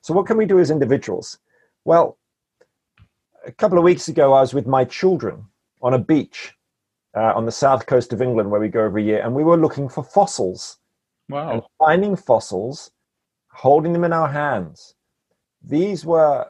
So, 0.00 0.14
what 0.14 0.26
can 0.26 0.36
we 0.36 0.46
do 0.46 0.60
as 0.60 0.70
individuals? 0.70 1.38
Well, 1.84 2.18
a 3.44 3.50
couple 3.50 3.78
of 3.78 3.84
weeks 3.84 4.06
ago, 4.06 4.32
I 4.32 4.42
was 4.42 4.54
with 4.54 4.68
my 4.68 4.84
children 4.84 5.44
on 5.82 5.94
a 5.94 5.98
beach 5.98 6.54
uh, 7.16 7.32
on 7.34 7.46
the 7.46 7.52
south 7.52 7.86
coast 7.86 8.12
of 8.12 8.20
England 8.22 8.50
where 8.50 8.60
we 8.60 8.68
go 8.68 8.84
every 8.84 9.04
year, 9.04 9.22
and 9.22 9.34
we 9.34 9.44
were 9.44 9.56
looking 9.56 9.88
for 9.88 10.02
fossils 10.04 10.78
Wow. 11.28 11.66
finding 11.78 12.16
fossils, 12.16 12.90
holding 13.48 13.92
them 13.92 14.04
in 14.04 14.12
our 14.12 14.28
hands. 14.28 14.94
These 15.62 16.04
were 16.04 16.48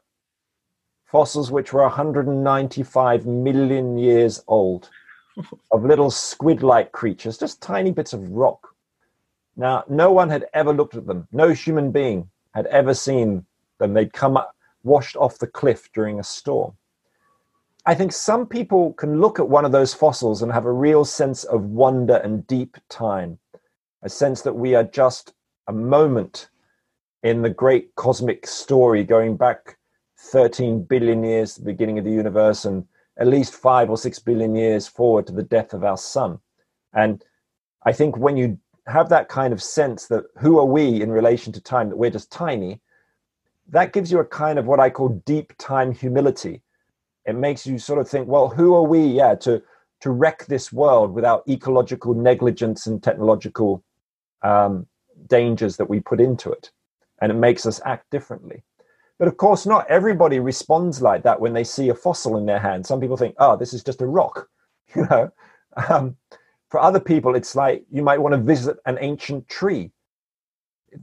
fossils 1.07 1.51
which 1.53 1.73
were 1.73 1.83
195 1.83 3.27
million 3.27 3.97
years 3.99 4.43
old 4.49 4.91
of 5.71 5.85
little 5.85 6.11
squid 6.11 6.63
like 6.63 6.91
creatures, 6.93 7.39
just 7.39 7.63
tiny 7.63 7.93
bits 7.93 8.13
of 8.13 8.29
rock. 8.31 8.75
Now, 9.57 9.85
no 9.89 10.11
one 10.11 10.31
had 10.31 10.47
ever 10.55 10.73
looked 10.73 10.97
at 10.97 11.07
them. 11.07 11.29
No 11.31 11.51
human 11.51 11.93
being 11.93 12.29
had 12.55 12.67
ever 12.67 12.95
seen 12.95 13.47
them. 13.79 13.95
They'd 13.95 14.13
come 14.13 14.37
up, 14.37 14.57
washed 14.83 15.15
off 15.17 15.39
the 15.39 15.47
cliff 15.47 15.89
during 15.93 16.19
a 16.19 16.25
storm. 16.25 16.77
I 17.87 17.95
think 17.95 18.13
some 18.13 18.47
people 18.47 18.95
can 18.95 19.21
look 19.21 19.39
at 19.39 19.49
one 19.49 19.65
of 19.65 19.73
those 19.73 19.93
fossils 19.93 20.41
and 20.43 20.51
have 20.51 20.65
a 20.65 20.73
real 20.73 21.05
sense 21.05 21.45
of 21.45 21.65
wonder 21.65 22.17
and 22.17 22.47
deep 22.47 22.79
time 22.89 23.39
a 24.05 24.09
sense 24.09 24.43
that 24.43 24.55
we 24.55 24.75
are 24.75 24.85
just 24.85 25.33
a 25.67 25.73
moment 25.73 26.51
in 27.23 27.41
the 27.43 27.51
great 27.51 27.95
cosmic 27.95 28.47
story 28.47 29.03
going 29.03 29.37
back 29.37 29.79
13 30.19 30.85
billion 30.85 31.25
years 31.25 31.55
to 31.55 31.61
the 31.61 31.73
beginning 31.73 31.99
of 31.99 32.05
the 32.05 32.11
universe 32.11 32.67
and 32.67 32.87
at 33.17 33.27
least 33.27 33.55
five 33.55 33.89
or 33.89 33.97
six 33.97 34.19
billion 34.19 34.55
years 34.55 34.87
forward 34.87 35.27
to 35.27 35.33
the 35.33 35.43
death 35.43 35.73
of 35.73 35.85
our 35.85 35.97
sun. 35.97 36.39
And 36.93 37.25
I 37.85 37.93
think 37.93 38.19
when 38.19 38.37
you 38.37 38.59
have 38.87 39.09
that 39.09 39.29
kind 39.29 39.53
of 39.53 39.63
sense 39.63 40.07
that 40.09 40.25
who 40.39 40.59
are 40.59 40.67
we 40.67 41.01
in 41.01 41.11
relation 41.11 41.53
to 41.55 41.61
time, 41.61 41.89
that 41.89 41.97
we're 41.97 42.11
just 42.11 42.31
tiny, 42.31 42.81
that 43.69 43.95
gives 43.95 44.13
you 44.13 44.19
a 44.19 44.25
kind 44.25 44.59
of 44.59 44.67
what 44.67 44.81
I 44.81 44.91
call 44.91 45.09
deep 45.25 45.55
time 45.59 45.93
humility. 45.93 46.63
It 47.27 47.37
makes 47.37 47.67
you 47.67 47.79
sort 47.79 48.01
of 48.01 48.09
think, 48.09 48.29
well, 48.29 48.49
who 48.49 48.75
are 48.75 48.83
we, 48.83 49.05
yeah, 49.05 49.35
to 49.37 49.63
to 50.01 50.11
wreck 50.11 50.45
this 50.47 50.71
world 50.71 51.15
without 51.15 51.49
ecological 51.49 52.13
negligence 52.13 52.87
and 52.87 53.03
technological 53.03 53.83
um, 54.43 54.87
dangers 55.29 55.79
that 55.79 55.89
we 55.89 55.99
put 55.99 56.21
into 56.21 56.51
it. 56.51 56.71
And 57.23 57.33
it 57.33 57.37
makes 57.37 57.65
us 57.65 57.81
act 57.85 58.11
differently. 58.11 58.63
But 59.19 59.29
of 59.29 59.37
course, 59.37 59.65
not 59.65 59.89
everybody 59.89 60.41
responds 60.41 61.01
like 61.01 61.23
that 61.23 61.41
when 61.41 61.53
they 61.53 61.65
see 61.65 61.89
a 61.89 61.95
fossil 61.95 62.37
in 62.37 62.47
their 62.47 62.59
hand. 62.59 62.85
Some 62.85 63.01
people 63.01 63.17
think, 63.17 63.35
oh, 63.39 63.57
this 63.57 63.73
is 63.73 63.83
just 63.83 64.03
a 64.03 64.07
rock. 64.07 64.49
You 64.95 65.07
know, 65.11 65.33
um, 65.89 66.17
for 66.69 66.79
other 66.79 67.01
people, 67.01 67.35
it's 67.35 67.57
like 67.57 67.85
you 67.91 68.03
might 68.03 68.21
want 68.21 68.33
to 68.35 68.41
visit 68.41 68.77
an 68.87 68.97
ancient 69.01 69.49
tree. 69.49 69.91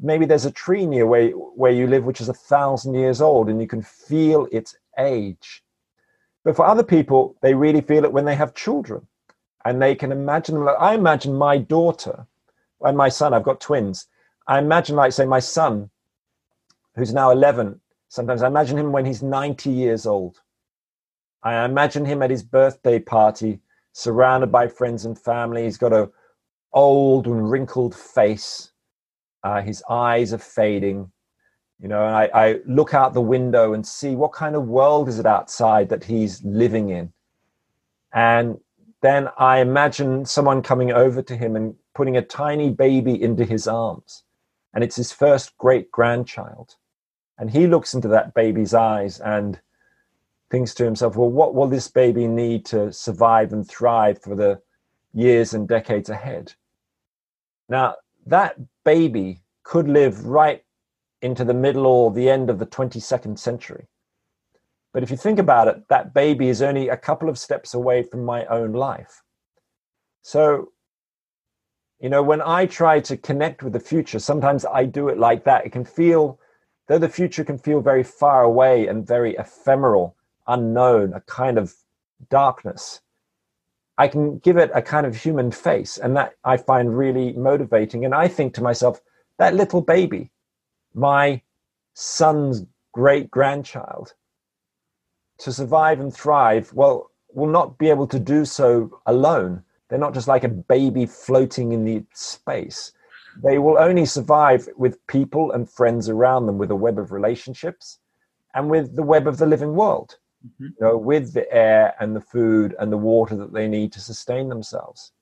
Maybe 0.01 0.25
there's 0.25 0.45
a 0.45 0.51
tree 0.51 0.85
near 0.85 1.05
where, 1.05 1.31
where 1.31 1.73
you 1.73 1.87
live 1.87 2.05
which 2.05 2.21
is 2.21 2.29
a 2.29 2.33
thousand 2.33 2.93
years 2.93 3.19
old 3.19 3.49
and 3.49 3.59
you 3.59 3.67
can 3.67 3.81
feel 3.81 4.47
its 4.49 4.77
age. 4.97 5.61
But 6.43 6.55
for 6.55 6.65
other 6.65 6.83
people, 6.83 7.35
they 7.41 7.53
really 7.53 7.81
feel 7.81 8.03
it 8.03 8.13
when 8.13 8.25
they 8.25 8.35
have 8.35 8.53
children 8.55 9.07
and 9.65 9.81
they 9.81 9.95
can 9.95 10.11
imagine 10.11 10.55
them. 10.55 10.65
Like, 10.65 10.79
I 10.79 10.95
imagine 10.95 11.35
my 11.35 11.57
daughter 11.57 12.25
and 12.81 12.97
my 12.97 13.09
son, 13.09 13.33
I've 13.33 13.43
got 13.43 13.61
twins. 13.61 14.07
I 14.47 14.57
imagine, 14.59 14.95
like, 14.95 15.13
say, 15.13 15.25
my 15.25 15.39
son, 15.39 15.89
who's 16.95 17.13
now 17.13 17.31
11, 17.31 17.79
sometimes 18.09 18.41
I 18.41 18.47
imagine 18.47 18.77
him 18.77 18.91
when 18.91 19.05
he's 19.05 19.21
90 19.21 19.69
years 19.69 20.05
old. 20.05 20.41
I 21.43 21.63
imagine 21.65 22.05
him 22.05 22.21
at 22.21 22.29
his 22.29 22.43
birthday 22.43 22.99
party, 22.99 23.59
surrounded 23.93 24.51
by 24.51 24.67
friends 24.67 25.05
and 25.05 25.17
family. 25.17 25.63
He's 25.63 25.77
got 25.77 25.93
a 25.93 26.09
old 26.73 27.27
and 27.27 27.49
wrinkled 27.49 27.95
face. 27.95 28.71
Uh, 29.43 29.61
his 29.61 29.83
eyes 29.89 30.33
are 30.33 30.39
fading. 30.39 31.11
You 31.81 31.87
know, 31.87 32.05
and 32.05 32.15
I, 32.15 32.29
I 32.33 32.59
look 32.67 32.93
out 32.93 33.13
the 33.13 33.21
window 33.21 33.73
and 33.73 33.85
see 33.85 34.15
what 34.15 34.33
kind 34.33 34.55
of 34.55 34.67
world 34.67 35.09
is 35.09 35.17
it 35.17 35.25
outside 35.25 35.89
that 35.89 36.03
he's 36.03 36.43
living 36.43 36.89
in. 36.89 37.11
And 38.13 38.59
then 39.01 39.29
I 39.37 39.61
imagine 39.61 40.25
someone 40.25 40.61
coming 40.61 40.91
over 40.91 41.23
to 41.23 41.35
him 41.35 41.55
and 41.55 41.75
putting 41.95 42.17
a 42.17 42.21
tiny 42.21 42.69
baby 42.69 43.19
into 43.21 43.45
his 43.45 43.67
arms. 43.67 44.23
And 44.73 44.83
it's 44.83 44.95
his 44.95 45.11
first 45.11 45.57
great 45.57 45.91
grandchild. 45.91 46.75
And 47.39 47.49
he 47.49 47.65
looks 47.65 47.95
into 47.95 48.07
that 48.09 48.35
baby's 48.35 48.75
eyes 48.75 49.19
and 49.19 49.59
thinks 50.51 50.75
to 50.75 50.85
himself, 50.85 51.15
well, 51.15 51.31
what 51.31 51.55
will 51.55 51.67
this 51.67 51.87
baby 51.87 52.27
need 52.27 52.63
to 52.65 52.93
survive 52.93 53.53
and 53.53 53.67
thrive 53.67 54.21
for 54.21 54.35
the 54.35 54.61
years 55.13 55.55
and 55.55 55.67
decades 55.67 56.09
ahead? 56.09 56.53
Now, 57.67 57.95
that 58.27 58.57
baby 58.83 59.41
could 59.63 59.87
live 59.87 60.27
right 60.27 60.63
into 61.21 61.43
the 61.43 61.53
middle 61.53 61.85
or 61.85 62.11
the 62.11 62.29
end 62.29 62.49
of 62.49 62.59
the 62.59 62.65
22nd 62.65 63.37
century. 63.37 63.87
But 64.93 65.03
if 65.03 65.11
you 65.11 65.17
think 65.17 65.39
about 65.39 65.67
it, 65.67 65.87
that 65.89 66.13
baby 66.13 66.49
is 66.49 66.61
only 66.61 66.89
a 66.89 66.97
couple 66.97 67.29
of 67.29 67.37
steps 67.37 67.73
away 67.73 68.03
from 68.03 68.25
my 68.25 68.45
own 68.45 68.73
life. 68.73 69.23
So, 70.21 70.71
you 71.99 72.09
know, 72.09 72.23
when 72.23 72.41
I 72.41 72.65
try 72.65 72.99
to 73.01 73.15
connect 73.15 73.63
with 73.63 73.73
the 73.73 73.79
future, 73.79 74.19
sometimes 74.19 74.65
I 74.65 74.85
do 74.85 75.07
it 75.07 75.17
like 75.17 75.43
that. 75.45 75.65
It 75.65 75.71
can 75.71 75.85
feel, 75.85 76.39
though 76.87 76.97
the 76.97 77.09
future 77.09 77.43
can 77.43 77.57
feel 77.57 77.79
very 77.79 78.03
far 78.03 78.43
away 78.43 78.87
and 78.87 79.07
very 79.07 79.35
ephemeral, 79.35 80.15
unknown, 80.47 81.13
a 81.13 81.21
kind 81.21 81.57
of 81.57 81.73
darkness. 82.29 83.01
I 83.97 84.07
can 84.07 84.39
give 84.39 84.57
it 84.57 84.71
a 84.73 84.81
kind 84.81 85.05
of 85.05 85.15
human 85.15 85.51
face, 85.51 85.97
and 85.97 86.17
that 86.17 86.33
I 86.43 86.57
find 86.57 86.97
really 86.97 87.33
motivating. 87.33 88.03
And 88.03 88.15
I 88.15 88.27
think 88.27 88.53
to 88.55 88.63
myself, 88.63 88.99
that 89.37 89.53
little 89.53 89.81
baby, 89.81 90.31
my 90.93 91.41
son's 91.93 92.65
great 92.93 93.29
grandchild 93.31 94.13
to 95.39 95.51
survive 95.51 95.99
and 95.99 96.13
thrive, 96.13 96.71
well, 96.73 97.11
will 97.33 97.47
not 97.47 97.77
be 97.77 97.89
able 97.89 98.07
to 98.07 98.19
do 98.19 98.45
so 98.45 98.99
alone. 99.05 99.63
They're 99.89 99.99
not 99.99 100.13
just 100.13 100.27
like 100.27 100.43
a 100.43 100.49
baby 100.49 101.05
floating 101.05 101.71
in 101.71 101.85
the 101.85 102.03
space. 102.13 102.91
They 103.43 103.57
will 103.57 103.77
only 103.77 104.05
survive 104.05 104.67
with 104.77 105.05
people 105.07 105.51
and 105.51 105.69
friends 105.69 106.09
around 106.09 106.45
them, 106.45 106.57
with 106.57 106.71
a 106.71 106.75
web 106.75 106.99
of 106.99 107.11
relationships 107.11 107.99
and 108.53 108.69
with 108.69 108.95
the 108.95 109.03
web 109.03 109.27
of 109.27 109.37
the 109.37 109.45
living 109.45 109.73
world, 109.73 110.17
mm-hmm. 110.45 110.65
you 110.65 110.75
know, 110.81 110.97
with 110.97 111.33
the 111.33 111.51
air 111.53 111.93
and 111.99 112.15
the 112.15 112.21
food 112.21 112.75
and 112.79 112.91
the 112.91 112.97
water 112.97 113.35
that 113.35 113.53
they 113.53 113.67
need 113.67 113.93
to 113.93 114.01
sustain 114.01 114.49
themselves. 114.49 115.13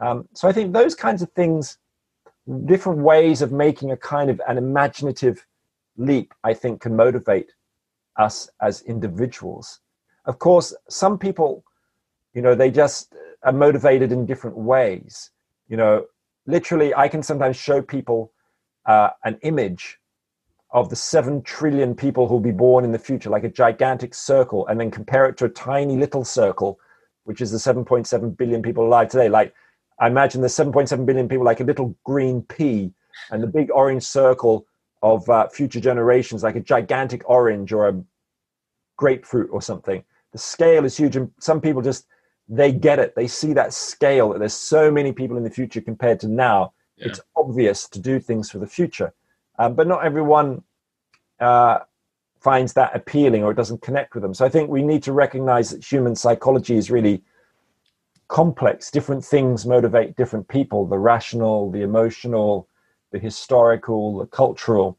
Um, 0.00 0.28
so 0.34 0.48
I 0.48 0.52
think 0.52 0.72
those 0.72 0.94
kinds 0.94 1.22
of 1.22 1.30
things, 1.32 1.78
different 2.64 3.00
ways 3.00 3.42
of 3.42 3.52
making 3.52 3.90
a 3.90 3.96
kind 3.96 4.30
of 4.30 4.40
an 4.48 4.58
imaginative 4.58 5.46
leap, 5.96 6.34
I 6.42 6.54
think 6.54 6.80
can 6.80 6.96
motivate 6.96 7.52
us 8.16 8.48
as 8.60 8.82
individuals. 8.82 9.80
Of 10.24 10.38
course, 10.38 10.74
some 10.88 11.18
people, 11.18 11.64
you 12.34 12.42
know, 12.42 12.54
they 12.54 12.70
just 12.70 13.14
are 13.42 13.52
motivated 13.52 14.12
in 14.12 14.26
different 14.26 14.56
ways. 14.56 15.30
You 15.68 15.76
know, 15.76 16.06
literally, 16.46 16.94
I 16.94 17.08
can 17.08 17.22
sometimes 17.22 17.56
show 17.56 17.80
people 17.82 18.32
uh, 18.86 19.10
an 19.24 19.38
image 19.42 19.98
of 20.72 20.88
the 20.88 20.96
7 20.96 21.42
trillion 21.42 21.94
people 21.94 22.28
who'll 22.28 22.40
be 22.40 22.52
born 22.52 22.84
in 22.84 22.92
the 22.92 22.98
future, 22.98 23.30
like 23.30 23.44
a 23.44 23.48
gigantic 23.48 24.14
circle, 24.14 24.66
and 24.68 24.78
then 24.78 24.90
compare 24.90 25.26
it 25.26 25.36
to 25.38 25.46
a 25.46 25.48
tiny 25.48 25.96
little 25.96 26.24
circle, 26.24 26.78
which 27.24 27.40
is 27.40 27.50
the 27.50 27.58
7.7 27.58 28.36
billion 28.36 28.62
people 28.62 28.86
alive 28.86 29.08
today. 29.08 29.28
Like, 29.28 29.52
I 30.00 30.06
imagine 30.06 30.40
the 30.40 30.48
7.7 30.48 31.06
billion 31.06 31.28
people 31.28 31.44
like 31.44 31.60
a 31.60 31.64
little 31.64 31.94
green 32.04 32.42
pea, 32.42 32.92
and 33.30 33.42
the 33.42 33.46
big 33.46 33.70
orange 33.70 34.02
circle 34.02 34.66
of 35.02 35.28
uh, 35.28 35.48
future 35.48 35.80
generations, 35.80 36.42
like 36.42 36.56
a 36.56 36.60
gigantic 36.60 37.22
orange 37.28 37.72
or 37.72 37.88
a 37.88 38.02
grapefruit 38.96 39.50
or 39.52 39.62
something. 39.62 40.02
The 40.32 40.38
scale 40.38 40.84
is 40.84 40.96
huge, 40.96 41.16
and 41.16 41.30
some 41.38 41.60
people 41.60 41.82
just 41.82 42.06
they 42.48 42.72
get 42.72 42.98
it. 42.98 43.14
They 43.14 43.28
see 43.28 43.52
that 43.52 43.72
scale 43.72 44.30
that 44.30 44.38
there's 44.38 44.54
so 44.54 44.90
many 44.90 45.12
people 45.12 45.36
in 45.36 45.44
the 45.44 45.50
future 45.50 45.80
compared 45.80 46.18
to 46.20 46.28
now. 46.28 46.72
Yeah. 46.96 47.08
It's 47.08 47.20
obvious 47.36 47.88
to 47.90 47.98
do 47.98 48.18
things 48.18 48.50
for 48.50 48.58
the 48.58 48.66
future, 48.66 49.12
um, 49.58 49.74
but 49.74 49.86
not 49.86 50.04
everyone 50.04 50.62
uh, 51.38 51.80
finds 52.40 52.72
that 52.74 52.94
appealing 52.94 53.42
or 53.44 53.52
it 53.52 53.56
doesn't 53.56 53.82
connect 53.82 54.14
with 54.14 54.22
them. 54.22 54.34
So 54.34 54.44
I 54.44 54.48
think 54.48 54.68
we 54.68 54.82
need 54.82 55.02
to 55.04 55.12
recognize 55.12 55.70
that 55.70 55.84
human 55.84 56.16
psychology 56.16 56.76
is 56.76 56.90
really 56.90 57.22
complex. 58.30 58.90
Different 58.90 59.24
things 59.24 59.66
motivate 59.66 60.16
different 60.16 60.48
people: 60.48 60.86
the 60.86 60.98
rational, 60.98 61.70
the 61.70 61.82
emotional, 61.82 62.68
the 63.12 63.18
historical, 63.18 64.18
the 64.18 64.26
cultural. 64.26 64.98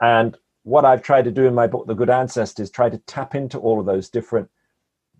And 0.00 0.36
what 0.62 0.84
I've 0.84 1.02
tried 1.02 1.24
to 1.24 1.30
do 1.30 1.46
in 1.46 1.54
my 1.54 1.66
book, 1.66 1.86
The 1.86 1.94
Good 1.94 2.10
Ancestors, 2.10 2.70
try 2.70 2.90
to 2.90 2.98
tap 2.98 3.34
into 3.34 3.58
all 3.58 3.80
of 3.80 3.86
those 3.86 4.10
different 4.10 4.50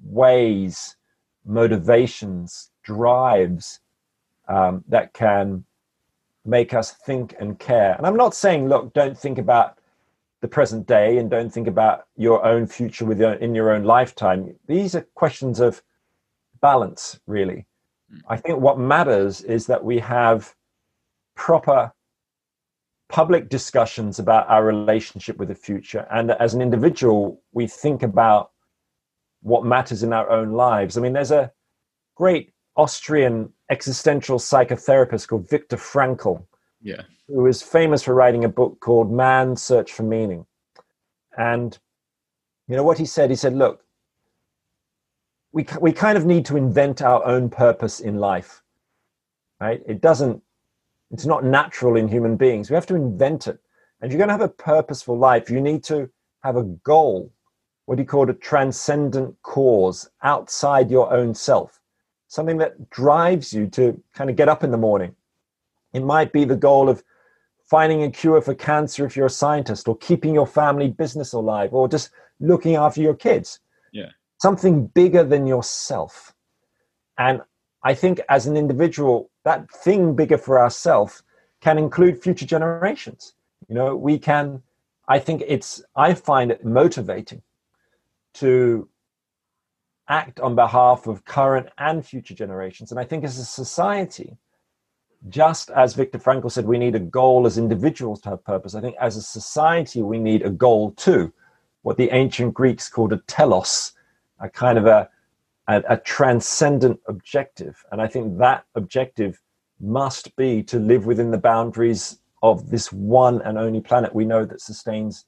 ways, 0.04 0.96
motivations, 1.44 2.70
drives 2.82 3.80
um, 4.48 4.84
that 4.88 5.12
can 5.14 5.64
make 6.44 6.74
us 6.74 6.92
think 6.92 7.34
and 7.40 7.58
care. 7.58 7.94
And 7.96 8.06
I'm 8.06 8.16
not 8.16 8.34
saying, 8.34 8.68
look, 8.68 8.92
don't 8.92 9.18
think 9.18 9.38
about 9.38 9.78
the 10.42 10.48
present 10.48 10.86
day 10.86 11.18
and 11.18 11.30
don't 11.30 11.52
think 11.52 11.68
about 11.68 12.06
your 12.16 12.44
own 12.44 12.66
future 12.66 13.04
with 13.04 13.18
your, 13.18 13.34
in 13.34 13.54
your 13.54 13.72
own 13.72 13.84
lifetime. 13.84 14.54
These 14.66 14.94
are 14.94 15.06
questions 15.14 15.60
of 15.60 15.82
balance, 16.60 17.18
really. 17.26 17.66
Hmm. 18.10 18.18
I 18.28 18.36
think 18.36 18.60
what 18.60 18.78
matters 18.78 19.42
is 19.42 19.66
that 19.66 19.84
we 19.84 19.98
have 20.00 20.54
proper 21.36 21.92
public 23.08 23.48
discussions 23.48 24.18
about 24.18 24.48
our 24.48 24.64
relationship 24.64 25.36
with 25.36 25.48
the 25.48 25.54
future 25.54 26.06
and 26.10 26.32
as 26.32 26.54
an 26.54 26.62
individual 26.62 27.40
we 27.52 27.66
think 27.66 28.02
about 28.02 28.50
what 29.42 29.64
matters 29.64 30.02
in 30.02 30.12
our 30.12 30.28
own 30.28 30.52
lives 30.52 30.98
i 30.98 31.00
mean 31.00 31.12
there's 31.12 31.30
a 31.30 31.52
great 32.16 32.52
austrian 32.76 33.48
existential 33.70 34.38
psychotherapist 34.38 35.28
called 35.28 35.48
viktor 35.48 35.76
frankl 35.76 36.44
yeah 36.82 37.02
who 37.28 37.46
is 37.46 37.62
famous 37.62 38.02
for 38.02 38.14
writing 38.14 38.44
a 38.44 38.48
book 38.48 38.80
called 38.80 39.12
man's 39.12 39.62
search 39.62 39.92
for 39.92 40.02
meaning 40.02 40.44
and 41.38 41.78
you 42.66 42.74
know 42.74 42.82
what 42.82 42.98
he 42.98 43.06
said 43.06 43.30
he 43.30 43.36
said 43.36 43.54
look 43.54 43.84
we, 45.56 45.66
we 45.80 45.92
kind 45.92 46.16
of 46.18 46.26
need 46.26 46.44
to 46.46 46.56
invent 46.56 47.00
our 47.00 47.24
own 47.24 47.48
purpose 47.48 48.00
in 48.00 48.16
life 48.16 48.62
right 49.60 49.82
it 49.86 50.00
doesn't 50.00 50.42
it's 51.10 51.26
not 51.26 51.44
natural 51.44 51.96
in 51.96 52.08
human 52.08 52.36
beings. 52.36 52.70
We 52.70 52.74
have 52.74 52.86
to 52.86 52.94
invent 52.94 53.46
it. 53.46 53.58
And 54.00 54.10
you're 54.10 54.18
going 54.18 54.28
to 54.28 54.34
have 54.34 54.40
a 54.40 54.48
purposeful 54.48 55.16
life, 55.16 55.50
you 55.50 55.60
need 55.60 55.82
to 55.84 56.10
have 56.42 56.56
a 56.56 56.64
goal, 56.64 57.32
what 57.86 57.96
do 57.96 58.02
you 58.02 58.06
call 58.06 58.24
it, 58.24 58.30
a 58.30 58.34
transcendent 58.34 59.34
cause 59.42 60.08
outside 60.22 60.90
your 60.90 61.12
own 61.12 61.34
self, 61.34 61.80
something 62.28 62.58
that 62.58 62.90
drives 62.90 63.52
you 63.52 63.66
to 63.68 64.00
kind 64.14 64.28
of 64.28 64.36
get 64.36 64.48
up 64.48 64.62
in 64.62 64.70
the 64.70 64.76
morning. 64.76 65.14
It 65.92 66.00
might 66.00 66.32
be 66.32 66.44
the 66.44 66.56
goal 66.56 66.88
of 66.88 67.02
finding 67.64 68.02
a 68.02 68.10
cure 68.10 68.40
for 68.42 68.54
cancer 68.54 69.06
if 69.06 69.16
you're 69.16 69.26
a 69.26 69.30
scientist, 69.30 69.88
or 69.88 69.96
keeping 69.96 70.34
your 70.34 70.46
family 70.46 70.88
business 70.88 71.32
alive, 71.32 71.72
or 71.72 71.88
just 71.88 72.10
looking 72.38 72.76
after 72.76 73.00
your 73.00 73.14
kids. 73.14 73.60
Yeah. 73.92 74.10
Something 74.38 74.86
bigger 74.88 75.24
than 75.24 75.46
yourself. 75.46 76.34
And 77.18 77.40
I 77.82 77.94
think 77.94 78.20
as 78.28 78.46
an 78.46 78.56
individual, 78.56 79.30
that 79.44 79.70
thing 79.70 80.14
bigger 80.14 80.38
for 80.38 80.58
ourselves 80.58 81.22
can 81.60 81.78
include 81.78 82.22
future 82.22 82.46
generations. 82.46 83.34
You 83.68 83.74
know, 83.74 83.96
we 83.96 84.18
can, 84.18 84.62
I 85.08 85.18
think 85.18 85.42
it's, 85.46 85.82
I 85.94 86.14
find 86.14 86.50
it 86.50 86.64
motivating 86.64 87.42
to 88.34 88.88
act 90.08 90.38
on 90.40 90.54
behalf 90.54 91.06
of 91.06 91.24
current 91.24 91.68
and 91.78 92.04
future 92.04 92.34
generations. 92.34 92.90
And 92.90 93.00
I 93.00 93.04
think 93.04 93.24
as 93.24 93.38
a 93.38 93.44
society, 93.44 94.36
just 95.28 95.70
as 95.70 95.94
Viktor 95.94 96.18
Frankl 96.18 96.52
said, 96.52 96.66
we 96.66 96.78
need 96.78 96.94
a 96.94 97.00
goal 97.00 97.46
as 97.46 97.58
individuals 97.58 98.20
to 98.20 98.30
have 98.30 98.44
purpose. 98.44 98.74
I 98.74 98.80
think 98.80 98.96
as 99.00 99.16
a 99.16 99.22
society, 99.22 100.02
we 100.02 100.18
need 100.18 100.42
a 100.42 100.50
goal 100.50 100.92
too, 100.92 101.32
what 101.82 101.96
the 101.96 102.10
ancient 102.10 102.54
Greeks 102.54 102.88
called 102.88 103.12
a 103.12 103.18
telos, 103.26 103.92
a 104.40 104.48
kind 104.48 104.78
of 104.78 104.86
a, 104.86 105.08
a, 105.68 105.82
a 105.90 105.96
transcendent 105.98 107.00
objective. 107.08 107.84
And 107.90 108.00
I 108.00 108.06
think 108.06 108.38
that 108.38 108.64
objective 108.74 109.40
must 109.80 110.34
be 110.36 110.62
to 110.64 110.78
live 110.78 111.06
within 111.06 111.30
the 111.30 111.38
boundaries 111.38 112.18
of 112.42 112.70
this 112.70 112.92
one 112.92 113.42
and 113.42 113.58
only 113.58 113.80
planet 113.80 114.14
we 114.14 114.24
know 114.24 114.44
that 114.44 114.60
sustains 114.60 115.24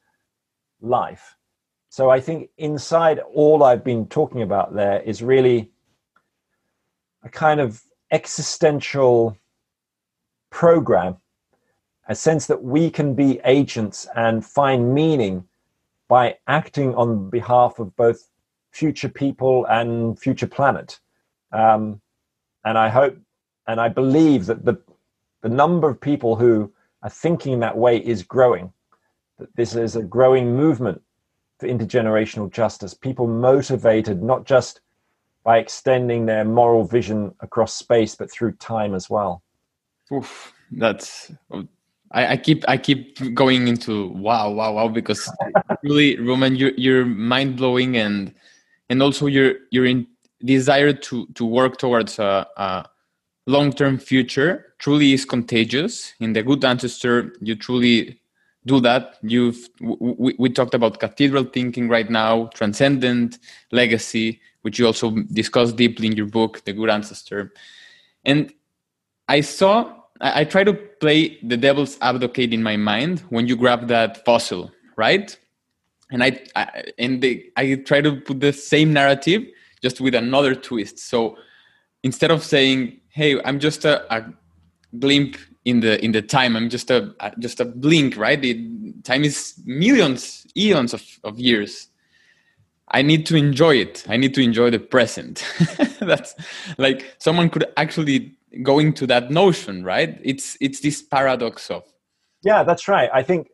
life. 0.80 1.36
So 1.90 2.10
I 2.10 2.20
think 2.20 2.50
inside 2.58 3.18
all 3.34 3.62
I've 3.62 3.84
been 3.84 4.06
talking 4.06 4.42
about 4.42 4.74
there 4.74 5.00
is 5.00 5.22
really 5.22 5.70
a 7.24 7.28
kind 7.28 7.60
of 7.60 7.82
existential 8.10 9.36
program, 10.50 11.16
a 12.08 12.14
sense 12.14 12.46
that 12.46 12.62
we 12.62 12.90
can 12.90 13.14
be 13.14 13.40
agents 13.44 14.06
and 14.14 14.44
find 14.44 14.94
meaning 14.94 15.44
by 16.08 16.36
acting 16.46 16.94
on 16.94 17.28
behalf 17.28 17.78
of 17.78 17.94
both 17.96 18.28
future 18.78 19.08
people 19.08 19.66
and 19.66 20.18
future 20.20 20.46
planet. 20.46 21.00
Um, 21.52 22.00
and 22.64 22.78
I 22.78 22.88
hope 22.88 23.16
and 23.66 23.80
I 23.80 23.88
believe 23.88 24.46
that 24.46 24.64
the 24.64 24.76
the 25.42 25.48
number 25.48 25.88
of 25.88 26.00
people 26.00 26.36
who 26.36 26.72
are 27.02 27.10
thinking 27.10 27.60
that 27.60 27.76
way 27.76 27.98
is 27.98 28.22
growing. 28.22 28.72
That 29.38 29.54
this 29.56 29.74
is 29.74 29.96
a 29.96 30.02
growing 30.02 30.56
movement 30.56 31.00
for 31.58 31.68
intergenerational 31.68 32.50
justice. 32.52 32.94
People 32.94 33.26
motivated 33.26 34.22
not 34.22 34.44
just 34.44 34.80
by 35.44 35.58
extending 35.58 36.26
their 36.26 36.44
moral 36.44 36.84
vision 36.84 37.34
across 37.40 37.74
space, 37.74 38.14
but 38.14 38.30
through 38.30 38.52
time 38.52 38.94
as 38.94 39.08
well. 39.10 39.42
Oof, 40.12 40.52
that's 40.72 41.32
I, 42.12 42.32
I, 42.32 42.36
keep 42.36 42.64
I 42.68 42.76
keep 42.76 43.34
going 43.34 43.68
into 43.68 44.08
wow 44.08 44.50
wow 44.50 44.72
wow 44.72 44.88
because 44.88 45.30
really 45.82 46.18
Roman 46.18 46.56
you're 46.56 46.76
you're 46.76 47.04
mind 47.04 47.56
blowing 47.56 47.96
and 47.96 48.34
and 48.88 49.02
also 49.02 49.26
your 49.26 49.54
your 49.70 49.86
in 49.86 50.06
desire 50.44 50.92
to 50.92 51.26
to 51.34 51.44
work 51.44 51.78
towards 51.78 52.18
a, 52.18 52.46
a 52.56 52.86
long-term 53.46 53.98
future 53.98 54.74
truly 54.78 55.12
is 55.12 55.24
contagious. 55.24 56.14
In 56.20 56.32
the 56.32 56.42
good 56.42 56.64
ancestor 56.64 57.34
you 57.40 57.56
truly 57.56 58.20
do 58.66 58.80
that. 58.80 59.16
You've 59.22 59.68
we, 59.80 60.34
we 60.38 60.50
talked 60.50 60.74
about 60.74 61.00
cathedral 61.00 61.44
thinking 61.44 61.88
right 61.88 62.08
now 62.08 62.46
transcendent 62.54 63.38
legacy 63.72 64.40
which 64.62 64.78
you 64.78 64.86
also 64.86 65.10
discuss 65.32 65.72
deeply 65.72 66.08
in 66.08 66.16
your 66.16 66.26
book 66.26 66.64
the 66.64 66.72
good 66.72 66.90
ancestor. 66.90 67.52
And 68.24 68.52
i 69.28 69.40
saw 69.40 69.94
I, 70.20 70.40
I 70.40 70.44
try 70.44 70.64
to 70.64 70.74
play 70.74 71.38
the 71.42 71.56
devil's 71.56 71.98
advocate 72.00 72.52
in 72.52 72.62
my 72.62 72.76
mind 72.76 73.20
when 73.30 73.46
you 73.46 73.56
grab 73.56 73.88
that 73.88 74.24
fossil 74.24 74.70
right 74.96 75.36
and 76.10 76.22
I, 76.22 76.40
I 76.56 76.84
and 76.98 77.24
I 77.56 77.74
try 77.86 78.00
to 78.00 78.16
put 78.16 78.40
the 78.40 78.52
same 78.52 78.92
narrative 78.92 79.42
just 79.82 80.00
with 80.00 80.14
another 80.14 80.54
twist. 80.54 80.98
So 80.98 81.36
instead 82.02 82.30
of 82.30 82.42
saying, 82.42 83.00
"Hey, 83.08 83.40
I'm 83.42 83.58
just 83.58 83.84
a, 83.84 84.12
a 84.14 84.32
glimpse 84.98 85.38
in 85.68 85.80
the 85.80 86.02
in 86.02 86.12
the 86.12 86.22
time. 86.22 86.56
I'm 86.56 86.70
just 86.70 86.90
a 86.90 87.14
just 87.38 87.60
a 87.60 87.64
blink, 87.64 88.16
right? 88.16 88.40
The 88.40 88.94
time 89.04 89.24
is 89.24 89.60
millions, 89.64 90.46
eons 90.56 90.94
of, 90.94 91.02
of 91.24 91.38
years. 91.38 91.88
I 92.90 93.02
need 93.02 93.26
to 93.26 93.36
enjoy 93.36 93.76
it. 93.76 94.04
I 94.08 94.16
need 94.16 94.34
to 94.34 94.40
enjoy 94.40 94.70
the 94.70 94.78
present. 94.78 95.44
That's 96.00 96.34
like 96.78 97.14
someone 97.18 97.50
could 97.50 97.66
actually 97.76 98.34
go 98.62 98.78
into 98.78 99.06
that 99.08 99.30
notion, 99.30 99.84
right? 99.84 100.18
It's 100.24 100.56
it's 100.60 100.80
this 100.80 101.02
paradox 101.02 101.70
of 101.70 101.84
Yeah, 102.42 102.64
that's 102.64 102.88
right. 102.88 103.10
I 103.12 103.22
think 103.22 103.48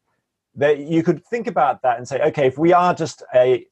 that 0.57 0.79
you 0.79 1.03
could 1.03 1.25
think 1.25 1.47
about 1.47 1.83
that 1.83 1.99
and 1.99 2.07
say, 2.07 2.21
okay, 2.23 2.47
if 2.47 2.59
we 2.59 2.73
are 2.73 2.95
just 2.95 3.23
a 3.35 3.67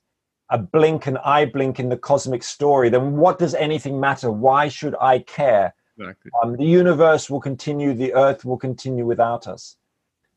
a 0.51 0.59
blink 0.59 1.07
and 1.07 1.17
eye 1.19 1.47
blink 1.47 1.81
in 1.81 1.89
the 1.89 1.97
cosmic 1.97 2.43
story, 2.43 2.91
then 2.91 3.17
what 3.17 3.39
does 3.39 3.55
anything 3.55 3.99
matter? 3.99 4.31
Why 4.31 4.69
should 4.69 4.95
I 5.01 5.21
care? 5.21 5.75
Exactly. 5.99 6.31
Um, 6.43 6.57
the 6.57 6.65
universe 6.65 7.31
will 7.31 7.41
continue, 7.41 7.95
the 7.95 8.13
earth 8.13 8.45
will 8.45 8.59
continue 8.59 9.07
without 9.07 9.49
us. 9.49 9.77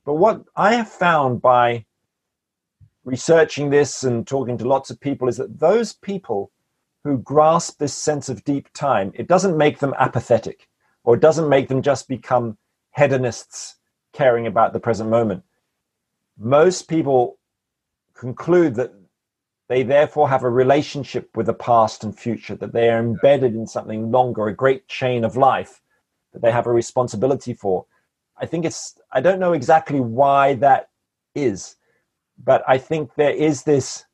But 0.05 0.13
what 0.13 0.43
I 0.55 0.75
have 0.75 0.89
found 0.89 1.41
by 1.41 1.85
researching 3.03 3.69
this 3.69 4.03
and 4.03 4.25
talking 4.25 4.57
to 4.57 4.67
lots 4.67 4.89
of 4.89 4.99
people 4.99 5.27
is 5.27 5.37
that 5.37 5.59
those 5.59 5.91
people 5.91 6.51
who 7.03 7.17
grasp 7.17 7.77
this 7.77 7.93
sense 7.93 8.29
of 8.29 8.43
deep 8.45 8.71
time, 8.73 9.11
it 9.15 9.27
doesn't 9.27 9.57
make 9.57 9.79
them 9.79 9.93
apathetic 9.99 10.69
or 11.03 11.15
it 11.15 11.21
doesn't 11.21 11.49
make 11.49 11.67
them 11.67 11.81
just 11.81 12.07
become 12.07 12.57
hedonists 12.91 13.75
caring 14.13 14.47
about 14.47 14.73
the 14.73 14.79
present 14.79 15.09
moment. 15.09 15.43
Most 16.37 16.87
people 16.87 17.37
conclude 18.13 18.75
that 18.75 18.91
they 19.67 19.83
therefore 19.83 20.29
have 20.29 20.43
a 20.43 20.49
relationship 20.49 21.29
with 21.35 21.47
the 21.47 21.53
past 21.53 22.03
and 22.03 22.17
future, 22.17 22.55
that 22.55 22.73
they 22.73 22.89
are 22.89 22.99
embedded 22.99 23.55
in 23.55 23.65
something 23.65 24.11
longer, 24.11 24.47
a 24.47 24.55
great 24.55 24.87
chain 24.87 25.23
of 25.23 25.35
life 25.35 25.81
that 26.33 26.41
they 26.41 26.51
have 26.51 26.67
a 26.67 26.71
responsibility 26.71 27.53
for. 27.53 27.85
I 28.37 28.45
think 28.45 28.65
it's, 28.65 28.99
I 29.11 29.21
don't 29.21 29.39
know 29.39 29.53
exactly 29.53 29.99
why 29.99 30.55
that 30.55 30.89
is, 31.33 31.77
but 32.43 32.63
I 32.67 32.77
think 32.77 33.15
there 33.15 33.31
is 33.31 33.63
this, 33.63 34.05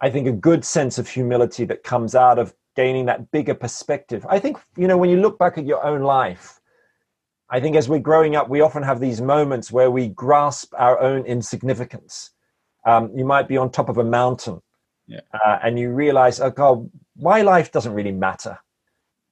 I 0.00 0.10
think, 0.10 0.26
a 0.26 0.32
good 0.32 0.64
sense 0.64 0.98
of 0.98 1.08
humility 1.08 1.64
that 1.66 1.84
comes 1.84 2.14
out 2.14 2.38
of 2.38 2.54
gaining 2.74 3.06
that 3.06 3.30
bigger 3.30 3.54
perspective. 3.54 4.26
I 4.28 4.38
think, 4.38 4.58
you 4.76 4.88
know, 4.88 4.96
when 4.96 5.10
you 5.10 5.20
look 5.20 5.38
back 5.38 5.58
at 5.58 5.66
your 5.66 5.84
own 5.84 6.02
life, 6.02 6.58
I 7.52 7.60
think 7.60 7.76
as 7.76 7.88
we're 7.88 8.00
growing 8.00 8.34
up, 8.34 8.48
we 8.48 8.62
often 8.62 8.82
have 8.82 8.98
these 8.98 9.20
moments 9.20 9.70
where 9.70 9.90
we 9.90 10.08
grasp 10.08 10.74
our 10.76 10.98
own 10.98 11.24
insignificance 11.26 12.30
um, 12.84 13.10
you 13.16 13.24
might 13.24 13.48
be 13.48 13.56
on 13.56 13.70
top 13.70 13.88
of 13.88 13.98
a 13.98 14.04
mountain 14.04 14.60
yeah. 15.06 15.20
uh, 15.32 15.58
and 15.62 15.78
you 15.78 15.90
realize, 15.90 16.40
oh 16.40 16.50
God, 16.50 16.90
my 17.16 17.42
life 17.42 17.70
doesn't 17.70 17.92
really 17.92 18.12
matter, 18.12 18.58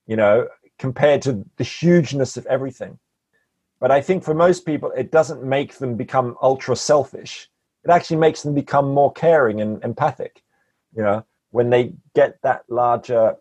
you 0.07 0.17
know, 0.17 0.49
compared 0.79 1.23
to 1.23 1.45
the 1.57 1.65
hugeness 1.65 2.37
of 2.37 2.47
everything. 2.47 2.99
But 3.81 3.91
I 3.91 4.01
think 4.03 4.23
for 4.23 4.35
most 4.35 4.67
people, 4.67 4.93
it 4.97 5.11
doesn't 5.11 5.43
make 5.43 5.79
them 5.79 5.97
become 5.97 6.37
ultra 6.43 6.77
selfish. 6.77 7.49
It 7.85 7.91
actually 7.91 8.19
makes 8.19 8.43
them 8.43 8.55
become 8.55 8.93
more 8.93 9.13
caring 9.13 9.61
and 9.61 9.83
empathic, 9.83 10.43
you 10.95 11.03
know, 11.03 11.25
when 11.51 11.71
they 11.71 11.95
get 12.15 12.39
that 12.43 12.65
larger 12.69 13.37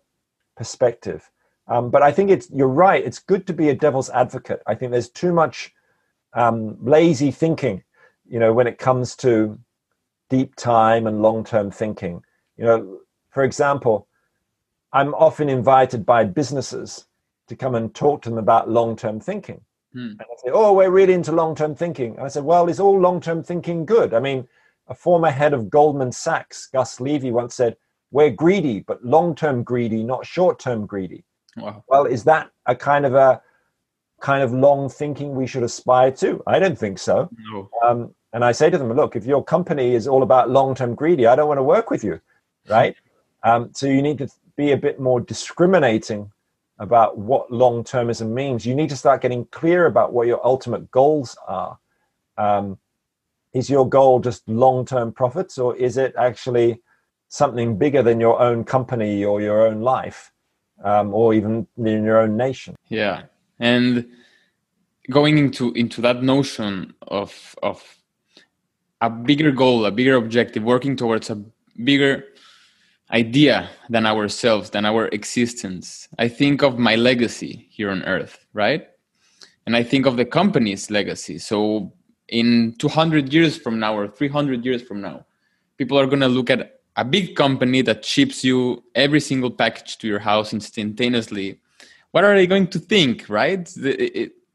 perspective. 0.56 1.30
Um, 1.70 1.91
but 1.91 2.01
I 2.01 2.11
think 2.11 2.32
it's 2.32 2.49
you're 2.51 2.67
right. 2.67 3.03
It's 3.03 3.20
good 3.20 3.45
to 3.47 3.53
be 3.53 3.70
a 3.70 3.76
devil's 3.76 4.09
advocate. 4.09 4.61
I 4.65 4.76
think 4.76 4.91
there's 4.91 5.09
too 5.09 5.32
much 5.32 5.72
um, 6.34 6.78
lazy 6.82 7.32
thinking, 7.32 7.84
you 8.28 8.39
know, 8.39 8.51
when 8.53 8.67
it 8.67 8.80
comes 8.80 9.15
to 9.17 9.59
deep 10.30 10.55
time 10.55 11.07
and 11.07 11.22
long 11.22 11.43
term 11.43 11.70
thinking. 11.70 12.24
You 12.57 12.65
know, 12.65 12.99
for 13.30 13.43
example, 13.43 14.07
I'm 14.91 15.13
often 15.13 15.47
invited 15.47 16.05
by 16.05 16.24
businesses 16.24 17.05
to 17.47 17.55
come 17.55 17.76
and 17.76 17.93
talk 17.93 18.24
to 18.24 18.30
them 18.30 18.39
about 18.39 18.70
long 18.70 18.95
term 18.95 19.20
thinking. 19.20 19.61
Hmm. 19.93 20.11
And 20.11 20.22
I 20.22 20.36
say, 20.43 20.51
Oh, 20.51 20.74
we're 20.74 20.89
really 20.89 21.13
into 21.13 21.32
long 21.32 21.55
term 21.55 21.76
thinking. 21.76 22.15
And 22.15 22.26
I 22.26 22.30
said, 22.30 22.43
Well, 22.43 22.67
is 22.67 22.80
all 22.80 22.99
long 22.99 23.22
term 23.22 23.43
thinking 23.43 23.86
good? 23.86 24.13
I 24.13 24.20
mean, 24.20 24.47
a 24.88 24.95
former 24.95 25.30
head 25.30 25.53
of 25.53 25.70
Goldman 25.70 26.11
Sachs, 26.11 26.67
Gus 26.67 26.99
Levy, 26.99 27.32
once 27.32 27.53
said, 27.53 27.78
We're 28.09 28.32
greedy, 28.32 28.80
but 28.80 29.05
long 29.05 29.36
term 29.36 29.63
greedy, 29.63 30.03
not 30.03 30.26
short 30.26 30.59
term 30.59 30.88
greedy. 30.88 31.26
Wow. 31.62 31.84
Well, 31.88 32.05
is 32.05 32.24
that 32.26 32.49
a 32.66 32.76
kind 32.76 33.05
of 33.05 33.16
a 33.16 33.41
kind 34.22 34.43
of 34.43 34.53
long 34.53 34.89
thinking 34.89 35.36
we 35.36 35.47
should 35.47 35.64
aspire 35.64 36.12
to? 36.12 36.41
I 36.47 36.60
don't 36.60 36.78
think 36.78 36.99
so. 36.99 37.30
No. 37.51 37.70
Um, 37.86 38.16
and 38.34 38.45
I 38.45 38.51
say 38.51 38.70
to 38.70 38.78
them, 38.78 38.91
look, 38.93 39.16
if 39.16 39.26
your 39.26 39.43
company 39.43 39.95
is 39.95 40.07
all 40.07 40.24
about 40.24 40.49
long 40.49 40.76
term 40.76 40.95
greedy, 40.95 41.26
I 41.26 41.36
don't 41.36 41.47
want 41.47 41.57
to 41.57 41.64
work 41.64 41.89
with 41.89 42.03
you, 42.03 42.22
right? 42.70 42.95
Um, 43.41 43.70
so 43.74 43.88
you 43.88 44.01
need 44.01 44.18
to 44.18 44.28
be 44.57 44.74
a 44.74 44.78
bit 44.78 44.99
more 44.99 45.22
discriminating 45.22 46.30
about 46.78 47.18
what 47.18 47.49
long 47.49 47.86
termism 47.86 48.34
means. 48.34 48.66
You 48.66 48.76
need 48.76 48.89
to 48.89 48.97
start 48.97 49.22
getting 49.22 49.45
clear 49.45 49.86
about 49.86 50.12
what 50.12 50.28
your 50.28 50.45
ultimate 50.45 50.91
goals 50.91 51.38
are. 51.47 51.80
Um, 52.38 52.78
is 53.53 53.70
your 53.70 53.88
goal 53.88 54.20
just 54.20 54.45
long 54.49 54.86
term 54.86 55.14
profits, 55.14 55.57
or 55.57 55.74
is 55.78 55.95
it 55.95 56.14
actually 56.18 56.82
something 57.30 57.78
bigger 57.78 58.01
than 58.01 58.20
your 58.20 58.41
own 58.41 58.64
company 58.64 59.24
or 59.24 59.39
your 59.39 59.66
own 59.66 59.82
life, 59.82 60.32
um, 60.84 61.14
or 61.14 61.34
even 61.34 61.68
in 61.78 62.04
your 62.04 62.20
own 62.20 62.38
nation? 62.38 62.76
Yeah, 62.88 63.24
and 63.60 64.06
going 65.10 65.38
into 65.38 65.72
into 65.74 66.02
that 66.02 66.24
notion 66.24 66.94
of 67.08 67.56
of 67.64 67.84
a 69.02 69.10
bigger 69.10 69.52
goal, 69.52 69.86
a 69.86 69.92
bigger 69.92 70.16
objective, 70.16 70.64
working 70.64 70.96
towards 70.96 71.30
a 71.30 71.42
bigger 71.84 72.26
idea 73.12 73.70
than 73.90 74.06
ourselves, 74.06 74.70
than 74.70 74.86
our 74.86 75.08
existence. 75.08 76.08
I 76.20 76.28
think 76.28 76.62
of 76.62 76.78
my 76.78 76.96
legacy 76.96 77.68
here 77.72 77.90
on 77.90 78.04
earth, 78.04 78.46
right? 78.54 78.88
And 79.66 79.76
I 79.76 79.84
think 79.84 80.06
of 80.06 80.18
the 80.18 80.26
company's 80.26 80.92
legacy. 80.92 81.38
So 81.38 81.94
in 82.28 82.76
200 82.78 83.34
years 83.34 83.58
from 83.58 83.80
now 83.80 83.98
or 83.98 84.08
300 84.08 84.64
years 84.66 84.82
from 84.82 85.02
now, 85.02 85.26
people 85.78 85.98
are 85.98 86.06
going 86.06 86.22
to 86.22 86.28
look 86.28 86.50
at 86.50 86.79
a 87.00 87.06
big 87.06 87.36
company 87.36 87.82
that 87.84 88.04
ships 88.04 88.43
you 88.43 88.84
every 88.95 89.20
single 89.20 89.52
package 89.52 89.97
to 90.00 90.08
your 90.08 90.20
house 90.20 90.54
instantaneously. 90.54 91.60
What 92.12 92.24
are 92.24 92.36
they 92.36 92.47
going 92.47 92.68
to 92.68 92.80
think, 92.80 93.30
right? 93.30 93.70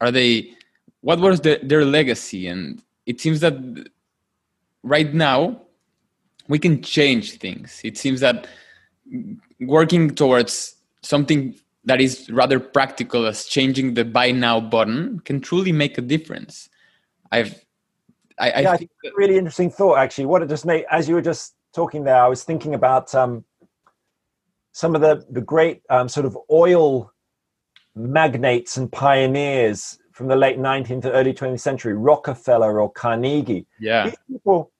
Are 0.01 0.11
they, 0.11 0.53
what 1.01 1.19
was 1.19 1.41
the, 1.41 1.59
their 1.63 1.85
legacy? 1.85 2.47
And 2.47 2.81
it 3.05 3.21
seems 3.21 3.39
that 3.39 3.55
right 4.85 5.13
now 5.13 5.61
we 6.47 6.59
can 6.59 6.81
change 6.81 7.37
things 7.37 7.81
it 7.83 7.97
seems 7.97 8.19
that 8.19 8.47
working 9.59 10.13
towards 10.13 10.75
something 11.01 11.55
that 11.83 11.99
is 11.99 12.29
rather 12.29 12.59
practical 12.59 13.25
as 13.25 13.45
changing 13.45 13.95
the 13.95 14.05
buy 14.05 14.31
now 14.31 14.59
button 14.59 15.19
can 15.25 15.41
truly 15.41 15.71
make 15.71 15.97
a 15.97 16.01
difference 16.01 16.69
i've 17.31 17.65
i, 18.39 18.51
I 18.51 18.59
yeah, 18.61 18.77
think 18.77 18.91
that, 19.03 19.13
really 19.15 19.37
interesting 19.37 19.71
thought 19.71 19.97
actually 19.97 20.25
what 20.27 20.41
it 20.41 20.49
just 20.49 20.65
made 20.65 20.85
as 20.91 21.09
you 21.09 21.15
were 21.15 21.21
just 21.21 21.55
talking 21.75 22.03
there 22.03 22.23
i 22.23 22.27
was 22.27 22.43
thinking 22.43 22.73
about 22.73 23.13
um, 23.13 23.43
some 24.71 24.95
of 24.95 25.01
the 25.01 25.25
the 25.29 25.41
great 25.41 25.81
um, 25.89 26.07
sort 26.07 26.25
of 26.25 26.37
oil 26.51 27.11
magnates 27.95 28.77
and 28.77 28.91
pioneers 28.91 29.99
from 30.11 30.27
the 30.27 30.35
late 30.35 30.57
19th 30.57 31.01
to 31.01 31.11
early 31.11 31.33
20th 31.33 31.59
century 31.59 31.93
rockefeller 31.93 32.79
or 32.79 32.91
carnegie 32.91 33.67
yeah 33.79 34.05
These 34.05 34.17
people 34.29 34.71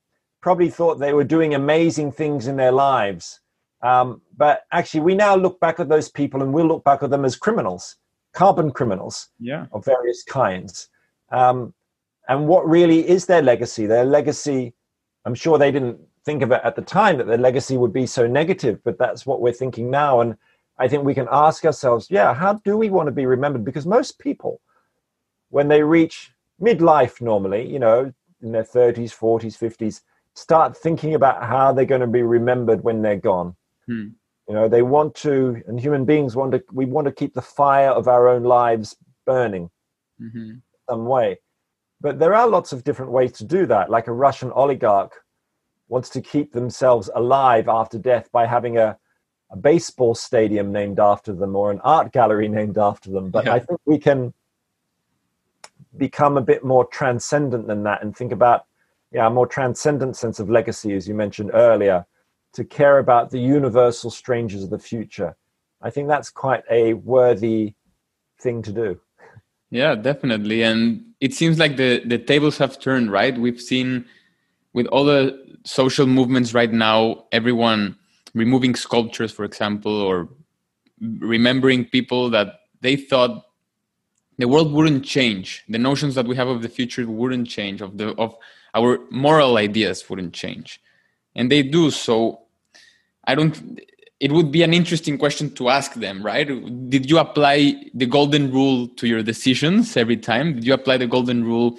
probably 0.46 0.70
thought 0.70 1.00
they 1.00 1.12
were 1.12 1.24
doing 1.24 1.56
amazing 1.56 2.12
things 2.12 2.46
in 2.46 2.56
their 2.56 2.72
lives. 2.72 3.40
Um, 3.82 4.22
but 4.38 4.62
actually, 4.72 5.00
we 5.00 5.16
now 5.16 5.36
look 5.36 5.60
back 5.60 5.80
at 5.80 5.90
those 5.90 6.08
people 6.08 6.44
and 6.44 6.54
we'll 6.54 6.68
look 6.68 6.84
back 6.84 7.02
at 7.02 7.10
them 7.10 7.26
as 7.26 7.36
criminals, 7.36 7.96
carbon 8.32 8.70
criminals 8.70 9.30
yeah. 9.40 9.66
of 9.72 9.84
various 9.84 10.24
kinds. 10.24 10.88
Um, 11.32 11.74
and 12.28 12.48
what 12.48 12.70
really 12.70 13.10
is 13.10 13.26
their 13.26 13.42
legacy? 13.42 13.88
Their 13.88 14.06
legacy, 14.06 14.76
I'm 15.26 15.34
sure 15.34 15.58
they 15.58 15.72
didn't 15.72 15.98
think 16.26 16.42
of 16.42 16.52
it 16.52 16.62
at 16.64 16.76
the 16.76 16.82
time 16.82 17.18
that 17.18 17.28
their 17.28 17.38
legacy 17.38 17.78
would 17.78 17.94
be 17.94 18.08
so 18.08 18.28
negative, 18.28 18.80
but 18.84 18.98
that's 18.98 19.26
what 19.26 19.42
we're 19.42 19.54
thinking 19.54 19.90
now. 19.90 20.22
And 20.22 20.36
I 20.78 20.88
think 20.88 21.04
we 21.04 21.14
can 21.14 21.28
ask 21.32 21.64
ourselves, 21.66 22.08
yeah, 22.10 22.34
how 22.34 22.54
do 22.66 22.78
we 22.78 22.90
want 22.90 23.08
to 23.08 23.12
be 23.12 23.26
remembered? 23.26 23.64
Because 23.64 23.86
most 23.86 24.20
people, 24.20 24.60
when 25.50 25.68
they 25.68 25.84
reach 25.84 26.32
midlife 26.62 27.22
normally, 27.22 27.70
you 27.70 27.80
know, 27.80 28.12
in 28.42 28.52
their 28.52 28.64
30s, 28.64 29.16
40s, 29.16 29.58
50s, 29.58 30.02
start 30.34 30.76
thinking 30.76 31.16
about 31.16 31.44
how 31.44 31.72
they're 31.72 31.86
going 31.86 32.02
to 32.02 32.08
be 32.08 32.24
remembered 32.24 32.84
when 32.84 33.02
they're 33.02 33.16
gone. 33.16 33.56
Hmm. 33.86 34.08
You 34.48 34.54
know, 34.54 34.68
they 34.68 34.82
want 34.82 35.16
to, 35.16 35.62
and 35.68 35.80
human 35.80 36.06
beings 36.06 36.36
want 36.36 36.52
to, 36.52 36.64
we 36.72 36.86
want 36.86 37.06
to 37.06 37.12
keep 37.12 37.34
the 37.34 37.42
fire 37.42 37.90
of 37.90 38.08
our 38.08 38.28
own 38.28 38.44
lives 38.44 38.96
burning 39.26 39.70
mm-hmm. 40.22 40.56
some 40.90 41.06
way. 41.06 41.40
But 42.02 42.20
there 42.20 42.36
are 42.36 42.48
lots 42.48 42.74
of 42.74 42.84
different 42.84 43.12
ways 43.12 43.32
to 43.34 43.46
do 43.46 43.66
that. 43.68 43.90
Like 43.90 44.08
a 44.08 44.14
Russian 44.14 44.52
oligarch 44.52 45.14
wants 45.88 46.10
to 46.10 46.22
keep 46.22 46.52
themselves 46.52 47.10
alive 47.16 47.68
after 47.68 47.98
death 47.98 48.30
by 48.32 48.46
having 48.46 48.78
a, 48.78 48.98
a 49.52 49.58
baseball 49.58 50.16
stadium 50.16 50.72
named 50.72 51.00
after 51.00 51.34
them 51.34 51.56
or 51.56 51.72
an 51.72 51.80
art 51.84 52.12
gallery 52.12 52.48
named 52.60 52.78
after 52.78 53.12
them. 53.12 53.30
But 53.30 53.46
yeah. 53.46 53.54
I 53.54 53.60
think 53.60 53.80
we 53.86 53.98
can 53.98 54.34
become 55.98 56.38
a 56.38 56.42
bit 56.42 56.64
more 56.64 56.86
transcendent 56.86 57.68
than 57.68 57.84
that 57.84 58.04
and 58.04 58.16
think 58.16 58.32
about 58.32 58.66
yeah, 59.12 59.28
a 59.28 59.30
more 59.30 59.48
transcendent 59.48 60.18
sense 60.18 60.40
of 60.40 60.50
legacy, 60.50 60.94
as 60.94 61.08
you 61.08 61.14
mentioned 61.14 61.52
earlier, 61.54 62.06
to 62.54 62.66
care 62.66 63.00
about 63.00 63.30
the 63.30 63.40
universal 63.40 64.10
strangers 64.10 64.64
of 64.64 64.70
the 64.70 64.80
future. 64.80 65.36
I 65.82 65.90
think 65.90 66.08
that's 66.08 66.30
quite 66.30 66.64
a 66.70 66.94
worthy 66.96 67.76
thing 68.42 68.62
to 68.64 68.74
do. 68.74 69.00
Yeah, 69.70 69.96
definitely. 69.96 70.64
And 70.64 71.04
it 71.20 71.34
seems 71.34 71.60
like 71.60 71.78
the, 71.78 72.02
the 72.06 72.18
tables 72.18 72.58
have 72.58 72.80
turned, 72.80 73.12
right? 73.12 73.38
We've 73.38 73.62
seen 73.62 74.06
with 74.76 74.88
all 74.88 75.06
the 75.06 75.58
social 75.64 76.06
movements 76.06 76.54
right 76.54 76.72
now, 76.72 77.26
everyone 77.32 77.98
removing 78.34 78.76
sculptures, 78.76 79.32
for 79.32 79.46
example, 79.46 80.02
or 80.02 80.28
remembering 81.20 81.86
people 81.86 82.30
that 82.30 82.60
they 82.82 82.98
thought 82.98 83.46
the 84.38 84.50
world 84.50 84.74
wouldn't 84.74 85.06
change. 85.06 85.64
The 85.70 85.80
notions 85.80 86.14
that 86.16 86.28
we 86.28 86.36
have 86.36 86.50
of 86.50 86.62
the 86.62 86.68
future 86.68 87.08
wouldn't 87.08 87.48
change, 87.48 87.82
of 87.82 87.98
the 87.98 88.10
of 88.16 88.36
our 88.76 89.00
moral 89.10 89.56
ideas 89.58 90.10
wouldn't 90.10 90.34
change. 90.34 90.82
And 91.36 91.50
they 91.50 91.64
do. 91.64 91.90
So 91.90 92.42
I 93.24 93.34
don't 93.34 93.80
it 94.20 94.34
would 94.34 94.52
be 94.52 94.64
an 94.64 94.74
interesting 94.74 95.18
question 95.18 95.54
to 95.56 95.70
ask 95.70 95.94
them, 95.94 96.22
right? 96.22 96.48
Did 96.90 97.10
you 97.10 97.18
apply 97.18 97.76
the 97.94 98.06
golden 98.06 98.52
rule 98.52 98.90
to 98.90 99.08
your 99.08 99.24
decisions 99.24 99.96
every 99.96 100.18
time? 100.18 100.56
Did 100.56 100.66
you 100.66 100.74
apply 100.74 100.98
the 100.98 101.08
golden 101.08 101.46
rule 101.46 101.78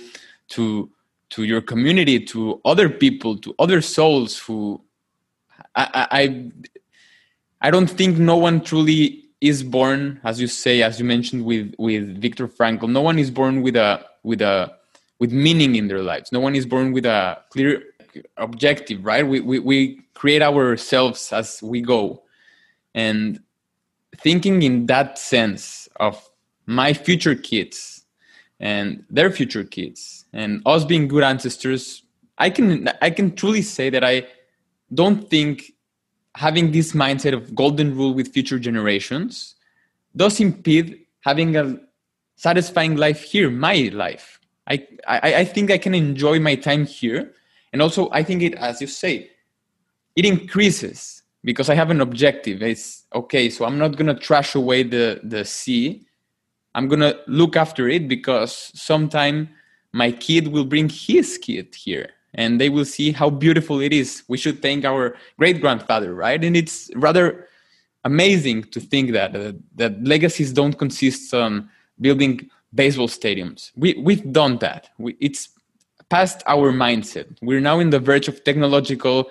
to 0.50 0.90
to 1.30 1.44
your 1.44 1.60
community, 1.60 2.20
to 2.20 2.60
other 2.64 2.88
people, 2.88 3.36
to 3.38 3.54
other 3.58 3.80
souls 3.80 4.38
who 4.38 4.80
I 5.74 6.06
I 6.10 6.50
I 7.62 7.70
don't 7.70 7.90
think 7.90 8.18
no 8.18 8.36
one 8.36 8.60
truly 8.60 9.24
is 9.40 9.62
born, 9.62 10.20
as 10.24 10.40
you 10.40 10.46
say, 10.46 10.82
as 10.82 10.98
you 10.98 11.04
mentioned 11.04 11.44
with 11.44 11.74
with 11.78 12.20
Viktor 12.20 12.48
Frankl. 12.48 12.88
No 12.88 13.02
one 13.02 13.18
is 13.18 13.30
born 13.30 13.62
with 13.62 13.76
a 13.76 14.04
with 14.22 14.40
a 14.40 14.72
with 15.18 15.32
meaning 15.32 15.76
in 15.76 15.88
their 15.88 16.02
lives. 16.02 16.32
No 16.32 16.40
one 16.40 16.54
is 16.54 16.66
born 16.66 16.92
with 16.92 17.06
a 17.06 17.38
clear 17.50 17.82
objective, 18.36 19.04
right? 19.04 19.26
We 19.26 19.40
we, 19.40 19.58
we 19.58 20.02
create 20.14 20.42
ourselves 20.42 21.32
as 21.32 21.62
we 21.62 21.80
go 21.80 22.22
and 22.94 23.40
thinking 24.16 24.62
in 24.62 24.86
that 24.86 25.18
sense 25.18 25.88
of 25.96 26.28
my 26.64 26.92
future 26.92 27.34
kids 27.34 28.04
and 28.58 29.04
their 29.10 29.30
future 29.30 29.64
kids 29.64 30.15
and 30.36 30.62
us 30.66 30.84
being 30.84 31.08
good 31.08 31.24
ancestors 31.24 32.02
i 32.38 32.48
can 32.48 32.88
i 33.02 33.10
can 33.10 33.34
truly 33.34 33.62
say 33.62 33.90
that 33.90 34.04
i 34.04 34.14
don't 34.94 35.28
think 35.30 35.72
having 36.36 36.70
this 36.70 36.92
mindset 36.92 37.34
of 37.34 37.54
golden 37.54 37.96
rule 37.96 38.14
with 38.14 38.32
future 38.32 38.58
generations 38.58 39.56
does 40.14 40.38
impede 40.40 41.00
having 41.20 41.56
a 41.56 41.76
satisfying 42.36 42.96
life 42.96 43.22
here 43.22 43.50
my 43.50 43.90
life 43.92 44.38
I, 44.68 44.86
I 45.08 45.34
i 45.42 45.44
think 45.44 45.70
i 45.70 45.78
can 45.78 45.94
enjoy 45.94 46.38
my 46.38 46.54
time 46.54 46.86
here 46.86 47.32
and 47.72 47.82
also 47.82 48.08
i 48.12 48.22
think 48.22 48.42
it 48.42 48.54
as 48.54 48.80
you 48.80 48.86
say 48.86 49.30
it 50.16 50.24
increases 50.24 51.22
because 51.46 51.70
I 51.70 51.74
have 51.76 51.90
an 51.90 52.00
objective. 52.00 52.60
It's 52.60 53.04
okay, 53.14 53.48
so 53.48 53.64
I'm 53.64 53.78
not 53.78 53.96
gonna 53.96 54.18
trash 54.18 54.54
away 54.54 54.82
the 54.82 55.20
the 55.22 55.44
sea. 55.44 56.06
I'm 56.74 56.88
gonna 56.88 57.14
look 57.28 57.56
after 57.56 57.88
it 57.88 58.08
because 58.08 58.52
sometime 58.74 59.48
my 59.96 60.12
kid 60.12 60.48
will 60.48 60.66
bring 60.66 60.90
his 60.90 61.38
kid 61.38 61.74
here 61.74 62.10
and 62.34 62.60
they 62.60 62.68
will 62.68 62.84
see 62.84 63.12
how 63.12 63.30
beautiful 63.30 63.80
it 63.80 63.94
is. 63.94 64.24
We 64.28 64.36
should 64.36 64.60
thank 64.60 64.84
our 64.84 65.16
great 65.38 65.62
grandfather, 65.62 66.14
right? 66.14 66.44
And 66.44 66.54
it's 66.54 66.90
rather 66.94 67.48
amazing 68.04 68.64
to 68.74 68.78
think 68.78 69.12
that 69.12 69.34
uh, 69.34 69.52
that 69.76 70.04
legacies 70.04 70.52
don't 70.52 70.74
consist 70.74 71.32
on 71.32 71.70
building 71.98 72.50
baseball 72.74 73.08
stadiums. 73.08 73.72
We 73.74 73.94
we've 73.94 74.30
done 74.32 74.58
that. 74.58 74.90
We, 74.98 75.16
it's 75.18 75.48
past 76.10 76.42
our 76.46 76.72
mindset. 76.72 77.28
We're 77.40 77.64
now 77.70 77.80
in 77.80 77.88
the 77.88 77.98
verge 77.98 78.28
of 78.28 78.44
technological 78.44 79.30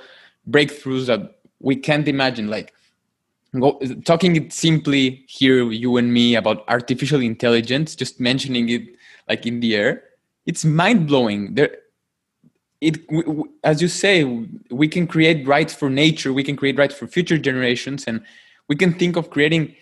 breakthroughs 0.49 1.05
that 1.05 1.21
we 1.59 1.75
can't 1.75 2.07
imagine 2.07 2.47
like 2.49 2.73
go, 3.59 3.79
talking 4.03 4.35
it 4.35 4.51
simply 4.51 5.23
here 5.27 5.71
you 5.71 5.97
and 5.97 6.11
me 6.11 6.35
about 6.35 6.65
artificial 6.67 7.21
intelligence 7.21 7.95
just 7.95 8.19
mentioning 8.19 8.69
it 8.69 8.83
like 9.29 9.45
in 9.45 9.59
the 9.59 9.75
air 9.75 10.03
it's 10.45 10.65
mind-blowing. 10.65 11.55
There 11.55 11.77
it 12.81 12.97
as 13.63 13.81
you 13.81 13.87
say 13.87 14.23
we 14.69 14.87
can 14.87 15.07
create 15.07 15.47
rights 15.47 15.73
for 15.73 15.89
nature 15.89 16.33
we 16.33 16.43
can 16.43 16.57
create 16.57 16.77
rights 16.77 16.93
for 16.93 17.07
future 17.07 17.37
generations 17.37 18.03
and 18.05 18.21
we 18.67 18.75
can 18.75 18.93
think 18.93 19.15
of 19.15 19.29
creating 19.29 19.73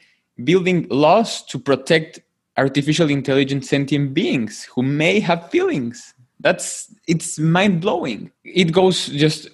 building 0.43 0.87
laws 0.89 1.43
to 1.43 1.59
protect 1.59 2.19
artificial 2.57 3.09
intelligent 3.09 3.65
sentient 3.65 4.13
beings 4.13 4.65
who 4.65 4.83
may 4.83 5.19
have 5.19 5.49
feelings. 5.49 6.13
That's 6.39 6.93
it's 7.07 7.39
mind-blowing. 7.39 8.31
It 8.43 8.71
goes 8.71 9.07
just 9.07 9.49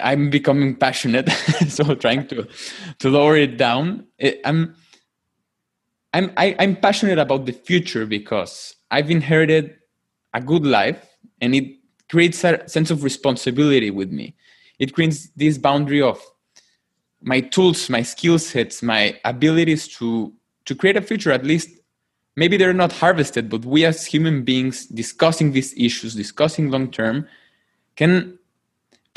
i'm 0.00 0.30
becoming 0.30 0.74
passionate 0.74 1.28
so 1.68 1.94
trying 1.94 2.26
to 2.26 2.48
to 2.98 3.10
lower 3.10 3.36
it 3.36 3.58
down. 3.58 4.06
I'm 4.46 4.74
i'm 6.18 6.32
I, 6.36 6.56
i 6.58 6.64
am 6.64 6.76
passionate 6.76 7.18
about 7.18 7.46
the 7.46 7.52
future 7.52 8.06
because 8.06 8.74
i've 8.90 9.10
inherited 9.10 9.76
a 10.34 10.40
good 10.40 10.66
life 10.66 11.16
and 11.40 11.54
it 11.54 11.76
creates 12.10 12.42
a 12.44 12.68
sense 12.68 12.90
of 12.90 13.04
responsibility 13.04 13.90
with 13.90 14.10
me 14.10 14.34
it 14.78 14.94
creates 14.94 15.28
this 15.36 15.58
boundary 15.58 16.02
of 16.02 16.20
my 17.22 17.40
tools 17.40 17.88
my 17.88 18.02
skill 18.02 18.38
sets 18.38 18.82
my 18.82 19.18
abilities 19.24 19.88
to 19.88 20.32
to 20.64 20.74
create 20.74 20.96
a 20.96 21.02
future 21.02 21.32
at 21.32 21.44
least 21.44 21.68
maybe 22.36 22.56
they're 22.56 22.72
not 22.72 22.92
harvested 22.92 23.48
but 23.48 23.64
we 23.64 23.84
as 23.84 24.04
human 24.04 24.44
beings 24.44 24.86
discussing 24.86 25.52
these 25.52 25.72
issues 25.76 26.14
discussing 26.14 26.70
long 26.70 26.90
term 26.90 27.26
can 27.96 28.38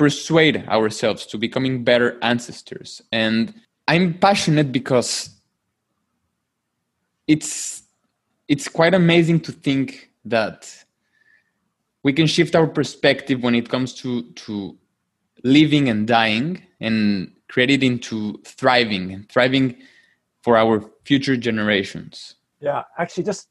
persuade 0.02 0.68
ourselves 0.68 1.28
to 1.28 1.38
becoming 1.38 1.84
better 1.84 2.18
ancestors. 2.24 3.04
And 3.12 3.54
I'm 3.88 4.16
passionate 4.16 4.72
because 4.72 5.30
it's 7.32 7.84
it's 8.48 8.68
quite 8.68 8.94
amazing 8.94 9.40
to 9.40 9.52
think 9.54 10.12
that 10.26 10.60
we 12.04 12.12
can 12.12 12.28
shift 12.28 12.56
our 12.56 12.68
perspective 12.68 13.42
when 13.42 13.56
it 13.56 13.70
comes 13.70 13.94
to 14.02 14.24
to 14.44 14.78
living 15.44 15.88
and 15.90 16.08
dying 16.08 16.62
and 16.82 17.32
create 17.48 17.72
it 17.72 17.84
into 17.84 18.38
thriving 18.46 19.12
and 19.14 19.30
thriving 19.30 19.78
for 20.44 20.58
our 20.58 20.84
future 21.06 21.38
generations. 21.38 22.36
Yeah, 22.60 22.84
actually, 22.98 23.24
just 23.24 23.48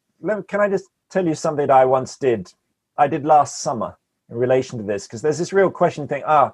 can 0.49 0.61
I 0.61 0.69
just 0.69 0.87
tell 1.11 1.27
you 1.27 1.35
something 1.35 1.67
that 1.67 1.75
I 1.83 1.85
once 1.87 2.19
did? 2.19 2.53
I 2.99 3.07
did 3.09 3.25
last 3.25 3.63
summer 3.63 3.97
in 4.31 4.37
relation 4.37 4.79
to 4.79 4.85
this 4.85 5.07
because 5.07 5.23
there's 5.23 5.39
this 5.39 5.53
real 5.53 5.71
question 5.71 6.07
thing 6.07 6.23
ah 6.27 6.53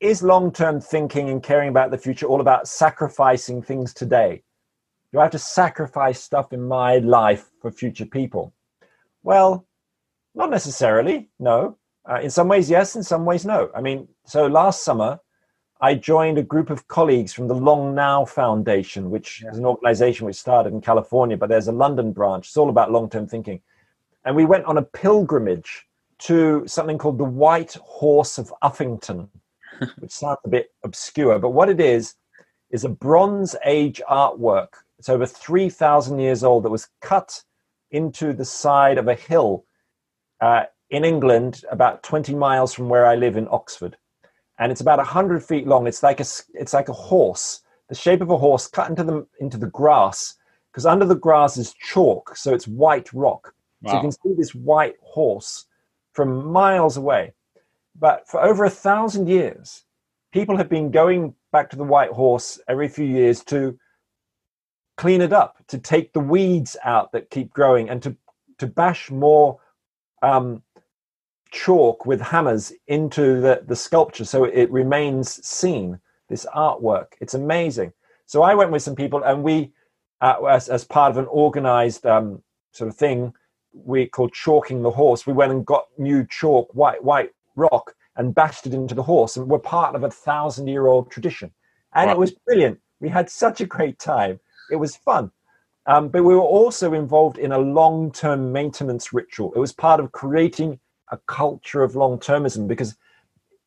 is 0.00 0.22
long-term 0.22 0.80
thinking 0.80 1.30
and 1.30 1.42
caring 1.42 1.70
about 1.70 1.90
the 1.90 1.96
future 1.96 2.26
all 2.26 2.42
about 2.42 2.68
sacrificing 2.68 3.62
things 3.62 3.94
today 3.94 4.42
do 5.12 5.18
i 5.18 5.22
have 5.22 5.32
to 5.32 5.38
sacrifice 5.38 6.22
stuff 6.22 6.52
in 6.52 6.66
my 6.66 6.98
life 6.98 7.50
for 7.60 7.70
future 7.70 8.06
people 8.06 8.52
well 9.22 9.66
not 10.34 10.50
necessarily 10.50 11.28
no 11.38 11.76
uh, 12.10 12.20
in 12.20 12.30
some 12.30 12.48
ways 12.48 12.70
yes 12.70 12.96
in 12.96 13.02
some 13.02 13.24
ways 13.24 13.44
no 13.44 13.70
i 13.74 13.80
mean 13.80 14.08
so 14.26 14.46
last 14.46 14.84
summer 14.84 15.18
i 15.80 15.94
joined 15.94 16.38
a 16.38 16.42
group 16.42 16.70
of 16.70 16.86
colleagues 16.88 17.32
from 17.32 17.48
the 17.48 17.54
long 17.54 17.94
now 17.94 18.24
foundation 18.24 19.10
which 19.10 19.42
yeah. 19.42 19.50
is 19.50 19.58
an 19.58 19.64
organization 19.64 20.26
which 20.26 20.36
started 20.36 20.72
in 20.72 20.80
california 20.80 21.36
but 21.36 21.48
there's 21.48 21.68
a 21.68 21.72
london 21.72 22.12
branch 22.12 22.46
it's 22.48 22.56
all 22.56 22.70
about 22.70 22.92
long-term 22.92 23.26
thinking 23.26 23.60
and 24.24 24.34
we 24.34 24.44
went 24.44 24.64
on 24.64 24.76
a 24.76 24.82
pilgrimage 24.82 25.86
to 26.18 26.64
something 26.66 26.98
called 26.98 27.18
the 27.18 27.24
White 27.24 27.74
Horse 27.74 28.38
of 28.38 28.52
Uffington, 28.62 29.28
which 29.98 30.12
sounds 30.12 30.38
a 30.44 30.48
bit 30.48 30.70
obscure, 30.84 31.38
but 31.38 31.50
what 31.50 31.68
it 31.68 31.80
is 31.80 32.14
is 32.70 32.84
a 32.84 32.88
Bronze 32.88 33.54
Age 33.64 34.02
artwork. 34.10 34.68
It's 34.98 35.08
over 35.08 35.26
3,000 35.26 36.18
years 36.18 36.42
old 36.42 36.64
that 36.64 36.70
was 36.70 36.88
cut 37.00 37.42
into 37.90 38.32
the 38.32 38.44
side 38.44 38.98
of 38.98 39.08
a 39.08 39.14
hill 39.14 39.64
uh, 40.40 40.64
in 40.90 41.04
England, 41.04 41.62
about 41.70 42.02
20 42.02 42.34
miles 42.34 42.72
from 42.72 42.88
where 42.88 43.06
I 43.06 43.14
live 43.14 43.36
in 43.36 43.48
Oxford. 43.50 43.96
And 44.58 44.72
it's 44.72 44.80
about 44.80 44.98
100 44.98 45.42
feet 45.42 45.66
long. 45.66 45.86
It's 45.86 46.02
like 46.02 46.20
a, 46.20 46.26
it's 46.54 46.72
like 46.72 46.88
a 46.88 46.94
horse, 46.94 47.60
the 47.88 47.94
shape 47.94 48.20
of 48.20 48.30
a 48.30 48.38
horse 48.38 48.66
cut 48.66 48.88
into 48.88 49.04
the, 49.04 49.26
into 49.40 49.58
the 49.58 49.66
grass, 49.66 50.34
because 50.72 50.86
under 50.86 51.04
the 51.04 51.14
grass 51.14 51.56
is 51.56 51.74
chalk, 51.74 52.36
so 52.36 52.54
it's 52.54 52.66
white 52.66 53.12
rock. 53.12 53.54
Wow. 53.82 53.90
So 53.90 53.96
you 53.96 54.02
can 54.02 54.12
see 54.12 54.34
this 54.36 54.54
white 54.54 54.96
horse 55.02 55.66
from 56.12 56.46
miles 56.50 56.96
away. 56.96 57.34
But 57.98 58.28
for 58.28 58.42
over 58.42 58.64
a 58.64 58.70
thousand 58.70 59.28
years, 59.28 59.84
people 60.32 60.56
have 60.56 60.68
been 60.68 60.90
going 60.90 61.34
back 61.52 61.70
to 61.70 61.76
the 61.76 61.84
White 61.84 62.10
Horse 62.10 62.60
every 62.68 62.88
few 62.88 63.06
years 63.06 63.42
to 63.44 63.78
clean 64.96 65.20
it 65.20 65.32
up, 65.32 65.56
to 65.68 65.78
take 65.78 66.12
the 66.12 66.20
weeds 66.20 66.76
out 66.84 67.12
that 67.12 67.30
keep 67.30 67.52
growing, 67.52 67.88
and 67.88 68.02
to, 68.02 68.16
to 68.58 68.66
bash 68.66 69.10
more 69.10 69.58
um, 70.22 70.62
chalk 71.50 72.06
with 72.06 72.20
hammers 72.20 72.72
into 72.86 73.40
the, 73.40 73.62
the 73.66 73.76
sculpture 73.76 74.24
so 74.24 74.44
it 74.44 74.70
remains 74.70 75.44
seen, 75.46 75.98
this 76.28 76.46
artwork. 76.54 77.12
It's 77.20 77.34
amazing. 77.34 77.92
So 78.26 78.42
I 78.42 78.54
went 78.54 78.72
with 78.72 78.82
some 78.82 78.96
people, 78.96 79.22
and 79.22 79.42
we, 79.42 79.72
uh, 80.20 80.42
as, 80.44 80.68
as 80.68 80.84
part 80.84 81.10
of 81.10 81.18
an 81.18 81.26
organized 81.26 82.04
um, 82.04 82.42
sort 82.72 82.88
of 82.88 82.96
thing, 82.96 83.32
we 83.72 84.06
called 84.06 84.32
chalking 84.32 84.82
the 84.82 84.90
horse. 84.90 85.26
We 85.26 85.32
went 85.32 85.52
and 85.52 85.64
got 85.64 85.86
new 85.98 86.26
chalk, 86.28 86.68
white 86.74 87.02
white 87.04 87.30
rock, 87.54 87.94
and 88.16 88.34
bashed 88.34 88.66
it 88.66 88.74
into 88.74 88.94
the 88.94 89.02
horse, 89.02 89.36
and 89.36 89.48
we're 89.48 89.58
part 89.58 89.94
of 89.94 90.02
a 90.02 90.10
thousand 90.10 90.66
year 90.66 90.86
old 90.86 91.10
tradition. 91.10 91.52
And 91.94 92.08
wow. 92.08 92.14
it 92.14 92.18
was 92.18 92.32
brilliant. 92.32 92.80
We 93.00 93.08
had 93.08 93.30
such 93.30 93.60
a 93.60 93.66
great 93.66 93.98
time. 93.98 94.40
It 94.70 94.76
was 94.76 94.96
fun. 94.96 95.30
Um, 95.86 96.08
but 96.08 96.24
we 96.24 96.34
were 96.34 96.40
also 96.40 96.92
involved 96.92 97.38
in 97.38 97.52
a 97.52 97.58
long 97.58 98.10
term 98.10 98.52
maintenance 98.52 99.12
ritual. 99.12 99.52
It 99.54 99.60
was 99.60 99.72
part 99.72 100.00
of 100.00 100.12
creating 100.12 100.80
a 101.12 101.18
culture 101.26 101.82
of 101.82 101.94
long 101.94 102.18
termism 102.18 102.66
because 102.66 102.96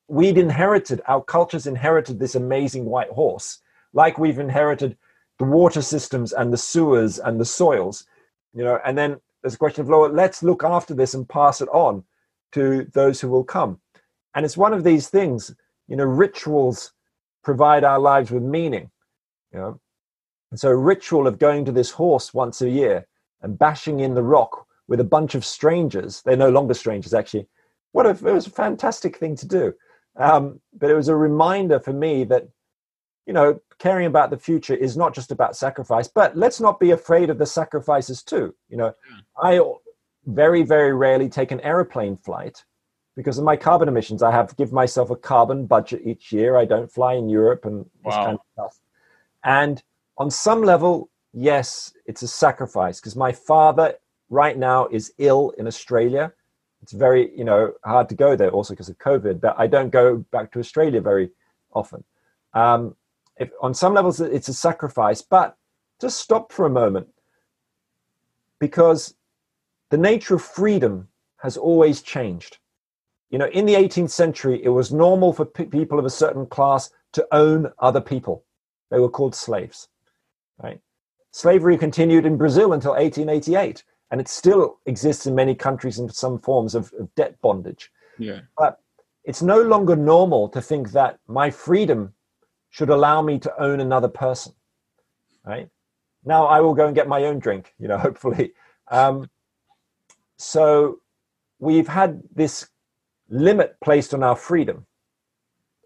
we'd 0.10 0.38
inherited, 0.38 1.02
our 1.08 1.24
cultures 1.24 1.68
inherited 1.68 2.20
this 2.20 2.36
amazing 2.36 2.86
white 2.86 3.10
horse, 3.10 3.60
like 3.94 4.18
we've 4.18 4.40
inherited 4.40 4.98
the 5.38 5.46
water 5.46 5.82
systems 5.82 6.34
and 6.34 6.52
the 6.52 6.58
sewers 6.58 7.20
and 7.20 7.40
the 7.40 7.46
soils, 7.46 8.06
you 8.54 8.64
know, 8.64 8.80
and 8.86 8.98
then 8.98 9.22
there's 9.42 9.54
a 9.54 9.58
question 9.58 9.82
of, 9.82 9.90
Lord, 9.90 10.14
let's 10.14 10.44
look 10.44 10.64
after 10.64 10.94
this 10.94 11.14
and 11.14 11.28
pass 11.28 11.62
it 11.62 11.70
on 11.70 12.04
to 12.52 12.86
those 12.94 13.22
who 13.22 13.30
will 13.30 13.44
come. 13.44 13.80
And 14.36 14.46
it's 14.46 14.58
one 14.58 14.74
of 14.74 14.84
these 14.84 15.08
things, 15.08 15.56
you 15.88 15.96
know, 15.96 16.04
rituals 16.04 16.92
provide 17.44 17.84
our 17.84 18.00
lives 18.00 18.32
with 18.32 18.44
meaning, 18.44 18.92
you 19.54 19.60
know. 19.60 19.80
And 20.52 20.60
so 20.60 20.70
a 20.70 20.76
ritual 20.76 21.28
of 21.28 21.40
going 21.40 21.66
to 21.66 21.72
this 21.72 21.92
horse 21.92 22.34
once 22.34 22.62
a 22.62 22.70
year 22.70 23.08
and 23.42 23.58
bashing 23.58 24.00
in 24.00 24.16
the 24.16 24.24
rock 24.24 24.66
with 24.88 25.00
a 25.00 25.06
bunch 25.06 25.36
of 25.36 25.46
strangers, 25.46 26.22
they're 26.24 26.36
no 26.36 26.50
longer 26.50 26.74
strangers 26.74 27.14
actually. 27.14 27.48
What 27.92 28.06
a, 28.06 28.10
it 28.10 28.34
was 28.34 28.48
a 28.48 28.52
fantastic 28.52 29.18
thing 29.18 29.36
to 29.38 29.48
do. 29.48 29.74
Um, 30.16 30.60
but 30.74 30.90
it 30.90 30.96
was 30.96 31.08
a 31.08 31.16
reminder 31.16 31.80
for 31.80 31.94
me 31.94 32.24
that, 32.26 32.48
you 33.26 33.34
know, 33.34 33.62
caring 33.78 34.08
about 34.08 34.32
the 34.32 34.38
future 34.38 34.76
is 34.76 34.98
not 34.98 35.14
just 35.14 35.32
about 35.32 35.56
sacrifice, 35.56 36.08
but 36.08 36.36
let's 36.36 36.60
not 36.60 36.80
be 36.80 36.92
afraid 36.92 37.30
of 37.30 37.38
the 37.38 37.46
sacrifices 37.46 38.24
too. 38.24 38.54
You 38.70 38.78
know, 38.78 38.94
I 39.42 39.62
very, 40.26 40.64
very 40.64 40.94
rarely 40.94 41.30
take 41.30 41.52
an 41.52 41.62
aeroplane 41.62 42.18
flight 42.18 42.64
because 43.16 43.38
of 43.38 43.44
my 43.44 43.56
carbon 43.56 43.88
emissions. 43.88 44.24
I 44.24 44.32
have 44.32 44.48
to 44.48 44.56
give 44.56 44.72
myself 44.72 45.10
a 45.10 45.16
carbon 45.16 45.66
budget 45.66 46.02
each 46.06 46.32
year. 46.32 46.58
I 46.58 46.66
don't 46.66 46.92
fly 46.92 47.14
in 47.14 47.30
Europe 47.30 47.66
and 47.66 47.86
this 48.04 48.16
wow. 48.16 48.26
kind 48.26 48.40
of 48.40 48.46
stuff. 48.54 48.80
And 49.44 49.84
on 50.20 50.30
some 50.30 50.62
level, 50.62 51.10
yes, 51.34 51.94
it's 52.06 52.22
a 52.22 52.28
sacrifice 52.28 53.00
because 53.00 53.16
my 53.16 53.32
father 53.32 53.96
right 54.30 54.58
now 54.58 54.88
is 54.88 55.14
ill 55.18 55.52
in 55.58 55.66
Australia. 55.66 56.32
It's 56.82 56.92
very, 56.92 57.36
you 57.36 57.44
know, 57.44 57.74
hard 57.84 58.10
to 58.10 58.16
go 58.16 58.36
there 58.36 58.52
also 58.52 58.74
because 58.74 58.90
of 58.90 58.98
COVID, 59.00 59.42
but 59.42 59.56
I 59.58 59.68
don't 59.68 59.90
go 59.90 60.18
back 60.32 60.52
to 60.52 60.60
Australia 60.60 61.02
very 61.02 61.30
often. 61.74 62.04
Um, 62.54 62.96
if, 63.38 63.50
on 63.62 63.74
some 63.74 63.94
levels, 63.94 64.20
it's 64.20 64.50
a 64.50 64.54
sacrifice, 64.54 65.22
but 65.22 65.58
just 66.02 66.20
stop 66.20 66.52
for 66.52 66.66
a 66.66 66.70
moment 66.70 67.08
because 68.60 69.16
the 69.90 69.98
nature 69.98 70.36
of 70.36 70.42
freedom 70.42 71.08
has 71.38 71.58
always 71.58 72.02
changed. 72.02 72.58
You 73.30 73.38
know, 73.38 73.48
in 73.48 73.66
the 73.66 73.76
18th 73.76 74.10
century, 74.10 74.62
it 74.64 74.70
was 74.70 74.92
normal 74.92 75.32
for 75.32 75.46
p- 75.46 75.66
people 75.66 76.00
of 76.00 76.06
a 76.06 76.10
certain 76.10 76.46
class 76.46 76.92
to 77.14 77.26
own 77.32 77.72
other 77.80 78.02
people. 78.02 78.44
They 78.90 79.00
were 79.00 79.10
called 79.10 79.36
slaves, 79.36 79.88
right? 80.62 80.80
Slavery 81.32 81.78
continued 81.78 82.26
in 82.26 82.38
Brazil 82.38 82.74
until 82.74 82.92
1888, 82.92 83.84
and 84.12 84.20
it 84.20 84.28
still 84.28 84.80
exists 84.86 85.26
in 85.26 85.36
many 85.36 85.56
countries 85.56 86.00
in 86.00 86.10
some 86.10 86.40
forms 86.40 86.76
of, 86.76 86.92
of 87.00 87.14
debt 87.16 87.40
bondage. 87.42 87.92
Yeah. 88.18 88.42
But 88.58 88.80
it's 89.24 89.42
no 89.42 89.62
longer 89.62 89.96
normal 89.96 90.50
to 90.50 90.62
think 90.62 90.92
that 90.92 91.20
my 91.28 91.52
freedom 91.52 92.14
should 92.70 92.90
allow 92.90 93.22
me 93.22 93.40
to 93.40 93.62
own 93.62 93.80
another 93.80 94.08
person, 94.08 94.54
right? 95.46 95.70
Now 96.26 96.46
I 96.46 96.60
will 96.62 96.74
go 96.74 96.86
and 96.86 96.96
get 96.96 97.08
my 97.08 97.26
own 97.26 97.40
drink, 97.40 97.74
you 97.80 97.88
know, 97.88 97.98
hopefully. 98.08 98.54
Um, 98.90 99.30
so 100.38 101.00
we've 101.60 101.88
had 101.88 102.22
this 102.34 102.68
limit 103.30 103.76
placed 103.82 104.14
on 104.14 104.24
our 104.24 104.36
freedom, 104.36 104.86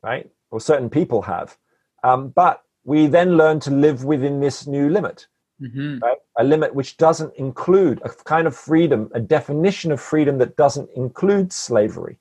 right? 0.01 0.29
Or 0.51 0.61
certain 0.61 0.89
people 0.89 1.23
have. 1.23 1.57
Um, 2.03 2.29
but 2.29 2.61
we 2.83 3.07
then 3.07 3.37
learn 3.37 3.59
to 3.61 3.71
live 3.71 4.03
within 4.03 4.39
this 4.39 4.67
new 4.67 4.89
limit, 4.89 5.27
mm-hmm. 5.61 5.99
right? 5.99 6.17
A 6.37 6.43
limit 6.43 6.75
which 6.75 6.97
doesn't 6.97 7.33
include 7.35 8.01
a 8.03 8.09
kind 8.09 8.47
of 8.47 8.55
freedom, 8.55 9.09
a 9.13 9.19
definition 9.19 9.91
of 9.91 10.01
freedom 10.01 10.37
that 10.39 10.55
doesn't 10.55 10.89
include 10.95 11.53
slavery. 11.53 12.17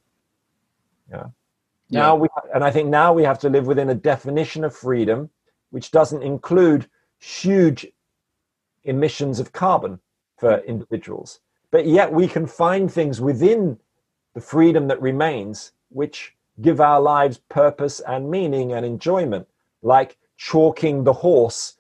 Yeah. 1.11 1.27
Yeah. 1.89 2.01
Now 2.01 2.17
we 2.17 2.29
and 2.55 2.65
I 2.65 2.71
think 2.71 2.89
now 2.89 3.13
we 3.13 3.25
have 3.25 3.39
to 3.41 3.51
live 3.51 3.67
within 3.67 3.91
a 3.91 3.95
definition 3.95 4.65
of 4.65 4.75
freedom 4.75 5.29
which 5.71 5.91
doesn't 5.91 6.23
include 6.23 6.89
huge 7.19 7.87
emissions 8.85 9.41
of 9.41 9.53
carbon 9.53 9.99
for 10.39 10.59
individuals. 10.59 11.41
But 11.71 11.87
yet 11.87 12.13
we 12.13 12.29
can 12.29 12.47
find 12.47 12.91
things 12.93 13.21
within 13.21 13.79
the 14.35 14.41
freedom 14.41 14.89
that 14.89 15.01
remains 15.01 15.73
which 15.89 16.35
give 16.61 16.81
our 16.81 17.01
lives 17.01 17.39
purpose 17.49 18.01
and 18.01 18.31
meaning 18.31 18.73
and 18.73 18.85
enjoyment, 18.85 19.47
like 19.83 20.19
chalking 20.43 21.05
the 21.05 21.13
horse 21.13 21.75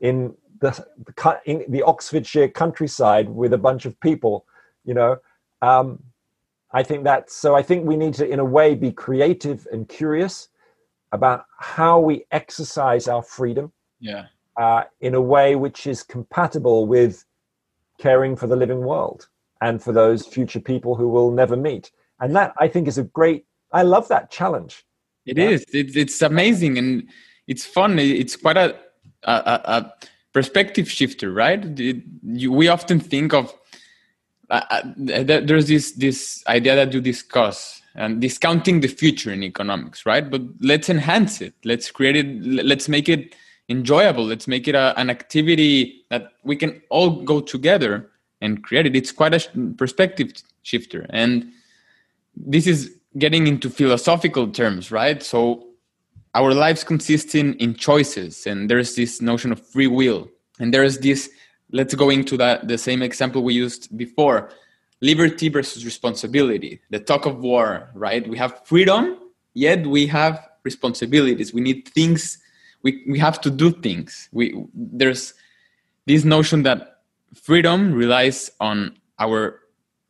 in 0.00 0.34
the, 0.60 0.86
in 1.46 1.64
the 1.68 1.82
Oxfordshire 1.82 2.48
countryside 2.48 3.28
with 3.28 3.52
a 3.52 3.58
bunch 3.58 3.86
of 3.86 3.98
people, 4.00 4.44
you 4.84 4.94
know. 4.94 5.16
Um, 5.62 6.02
I 6.72 6.82
think 6.82 7.04
that 7.04 7.30
so 7.30 7.54
I 7.54 7.62
think 7.62 7.86
we 7.86 7.96
need 7.96 8.14
to, 8.14 8.28
in 8.28 8.38
a 8.38 8.44
way, 8.44 8.74
be 8.74 8.92
creative 8.92 9.66
and 9.72 9.88
curious 9.88 10.48
about 11.12 11.46
how 11.58 12.00
we 12.00 12.24
exercise 12.30 13.08
our 13.08 13.22
freedom. 13.22 13.72
Yeah. 14.00 14.26
Uh, 14.58 14.84
in 15.00 15.14
a 15.14 15.20
way 15.20 15.56
which 15.56 15.86
is 15.86 16.02
compatible 16.02 16.86
with 16.86 17.24
caring 17.98 18.36
for 18.36 18.46
the 18.46 18.56
living 18.56 18.80
world 18.80 19.28
and 19.62 19.82
for 19.82 19.92
those 19.92 20.26
future 20.26 20.60
people 20.60 20.94
who 20.94 21.08
will 21.08 21.30
never 21.30 21.56
meet. 21.56 21.90
And 22.20 22.36
that 22.36 22.52
I 22.58 22.68
think 22.68 22.88
is 22.88 22.98
a 22.98 23.04
great. 23.04 23.46
I 23.72 23.82
love 23.82 24.08
that 24.08 24.30
challenge. 24.30 24.84
It 25.24 25.38
yeah. 25.38 25.50
is. 25.50 25.64
It, 25.72 25.96
it's 25.96 26.20
amazing 26.20 26.76
and 26.76 27.08
it's 27.46 27.64
fun. 27.64 27.98
It's 27.98 28.36
quite 28.36 28.56
a 28.56 28.76
a, 29.24 29.60
a 29.64 29.92
perspective 30.32 30.90
shifter, 30.90 31.32
right? 31.32 31.78
It, 31.78 32.02
you, 32.24 32.52
we 32.52 32.68
often 32.68 33.00
think 33.00 33.32
of 33.32 33.54
uh, 34.50 34.82
there's 34.96 35.68
this 35.68 35.92
this 35.92 36.44
idea 36.46 36.76
that 36.76 36.92
you 36.92 37.00
discuss 37.00 37.80
and 37.94 38.20
discounting 38.20 38.80
the 38.80 38.88
future 38.88 39.32
in 39.32 39.42
economics 39.42 40.04
right? 40.04 40.30
But 40.30 40.42
let's 40.60 40.88
enhance 40.88 41.40
it. 41.40 41.54
Let's 41.64 41.90
create 41.90 42.16
it 42.16 42.42
let's 42.42 42.88
make 42.88 43.08
it 43.08 43.34
enjoyable. 43.68 44.24
Let's 44.24 44.46
make 44.46 44.68
it 44.68 44.74
a, 44.74 44.98
an 44.98 45.08
activity 45.08 46.04
that 46.10 46.32
we 46.44 46.56
can 46.56 46.82
all 46.90 47.22
go 47.22 47.40
together 47.40 48.10
and 48.42 48.62
create 48.62 48.86
it. 48.86 48.94
It's 48.94 49.12
quite 49.12 49.34
a 49.34 49.72
perspective 49.76 50.32
shifter. 50.62 51.06
And 51.10 51.50
this 52.36 52.66
is 52.66 52.94
getting 53.18 53.46
into 53.46 53.70
philosophical 53.70 54.48
terms 54.48 54.90
right? 54.90 55.22
So 55.22 55.71
our 56.34 56.54
lives 56.54 56.84
consist 56.84 57.34
in 57.34 57.54
in 57.54 57.74
choices 57.74 58.46
and 58.46 58.70
there's 58.70 58.94
this 58.94 59.20
notion 59.20 59.52
of 59.52 59.60
free 59.60 59.86
will. 59.86 60.28
And 60.58 60.72
there's 60.72 60.98
this 60.98 61.30
let's 61.70 61.94
go 61.94 62.10
into 62.10 62.36
that 62.36 62.68
the 62.68 62.78
same 62.78 63.02
example 63.02 63.42
we 63.42 63.54
used 63.54 63.96
before 63.96 64.50
liberty 65.00 65.48
versus 65.48 65.84
responsibility 65.84 66.80
the 66.90 67.00
talk 67.00 67.26
of 67.26 67.38
war 67.40 67.90
right? 67.94 68.26
We 68.28 68.38
have 68.38 68.64
freedom 68.66 69.18
yet 69.54 69.86
we 69.86 70.06
have 70.06 70.48
responsibilities. 70.64 71.52
We 71.52 71.60
need 71.60 71.88
things 71.88 72.38
we, 72.82 73.04
we 73.08 73.18
have 73.18 73.40
to 73.42 73.50
do 73.50 73.70
things. 73.70 74.28
We 74.32 74.64
there's 74.74 75.34
this 76.06 76.24
notion 76.24 76.62
that 76.64 77.00
freedom 77.34 77.92
relies 77.92 78.50
on 78.60 78.98
our 79.18 79.60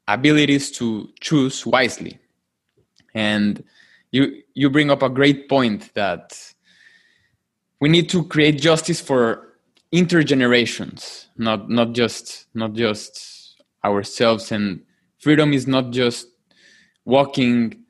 abilities 0.09 0.70
to 0.73 1.11
choose 1.20 1.64
wisely. 1.66 2.18
And 3.14 3.62
you 4.13 4.43
you 4.55 4.71
bring 4.71 4.91
up 4.91 5.03
a 5.03 5.09
great 5.09 5.49
point 5.49 5.93
that 5.95 6.39
we 7.81 7.89
need 7.89 8.09
to 8.11 8.25
create 8.25 8.61
justice 8.61 9.01
for 9.01 9.59
intergenerations 9.93 11.27
not 11.37 11.69
not 11.69 11.93
just 11.93 12.47
not 12.55 12.73
just 12.75 13.33
ourselves. 13.85 14.53
And 14.53 14.83
freedom 15.19 15.53
is 15.53 15.67
not 15.67 15.91
just 15.91 16.29
walking 17.05 17.85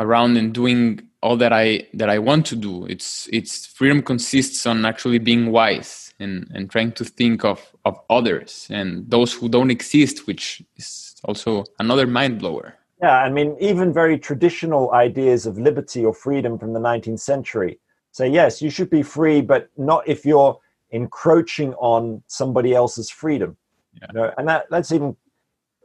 around 0.00 0.36
and 0.36 0.52
doing 0.52 1.00
all 1.22 1.36
that 1.36 1.52
i 1.52 1.86
that 1.94 2.10
i 2.10 2.18
want 2.18 2.46
to 2.46 2.56
do. 2.56 2.86
It's 2.86 3.28
it's 3.32 3.66
freedom 3.66 4.02
consists 4.02 4.66
on 4.66 4.84
actually 4.84 5.18
being 5.18 5.50
wise 5.50 6.14
and 6.20 6.50
and 6.54 6.70
trying 6.70 6.92
to 6.92 7.04
think 7.04 7.44
of 7.44 7.60
of 7.84 7.98
others 8.10 8.68
and 8.70 9.10
those 9.10 9.32
who 9.32 9.48
don't 9.48 9.70
exist 9.70 10.26
which 10.26 10.62
is 10.76 11.16
also 11.24 11.64
another 11.78 12.06
mind 12.06 12.38
blower 12.38 12.74
yeah 13.00 13.18
i 13.18 13.30
mean 13.30 13.56
even 13.60 13.92
very 13.92 14.18
traditional 14.18 14.92
ideas 14.92 15.46
of 15.46 15.58
liberty 15.58 16.04
or 16.04 16.14
freedom 16.14 16.58
from 16.58 16.72
the 16.72 16.80
19th 16.80 17.20
century 17.20 17.78
say 18.12 18.28
yes 18.28 18.62
you 18.62 18.70
should 18.70 18.90
be 18.90 19.02
free 19.02 19.40
but 19.40 19.68
not 19.76 20.06
if 20.06 20.24
you're 20.24 20.58
encroaching 20.90 21.74
on 21.74 22.22
somebody 22.26 22.74
else's 22.74 23.10
freedom. 23.10 23.56
Yeah. 23.94 24.06
You 24.12 24.18
know, 24.18 24.34
and 24.38 24.48
that 24.48 24.66
that's 24.70 24.92
even 24.92 25.16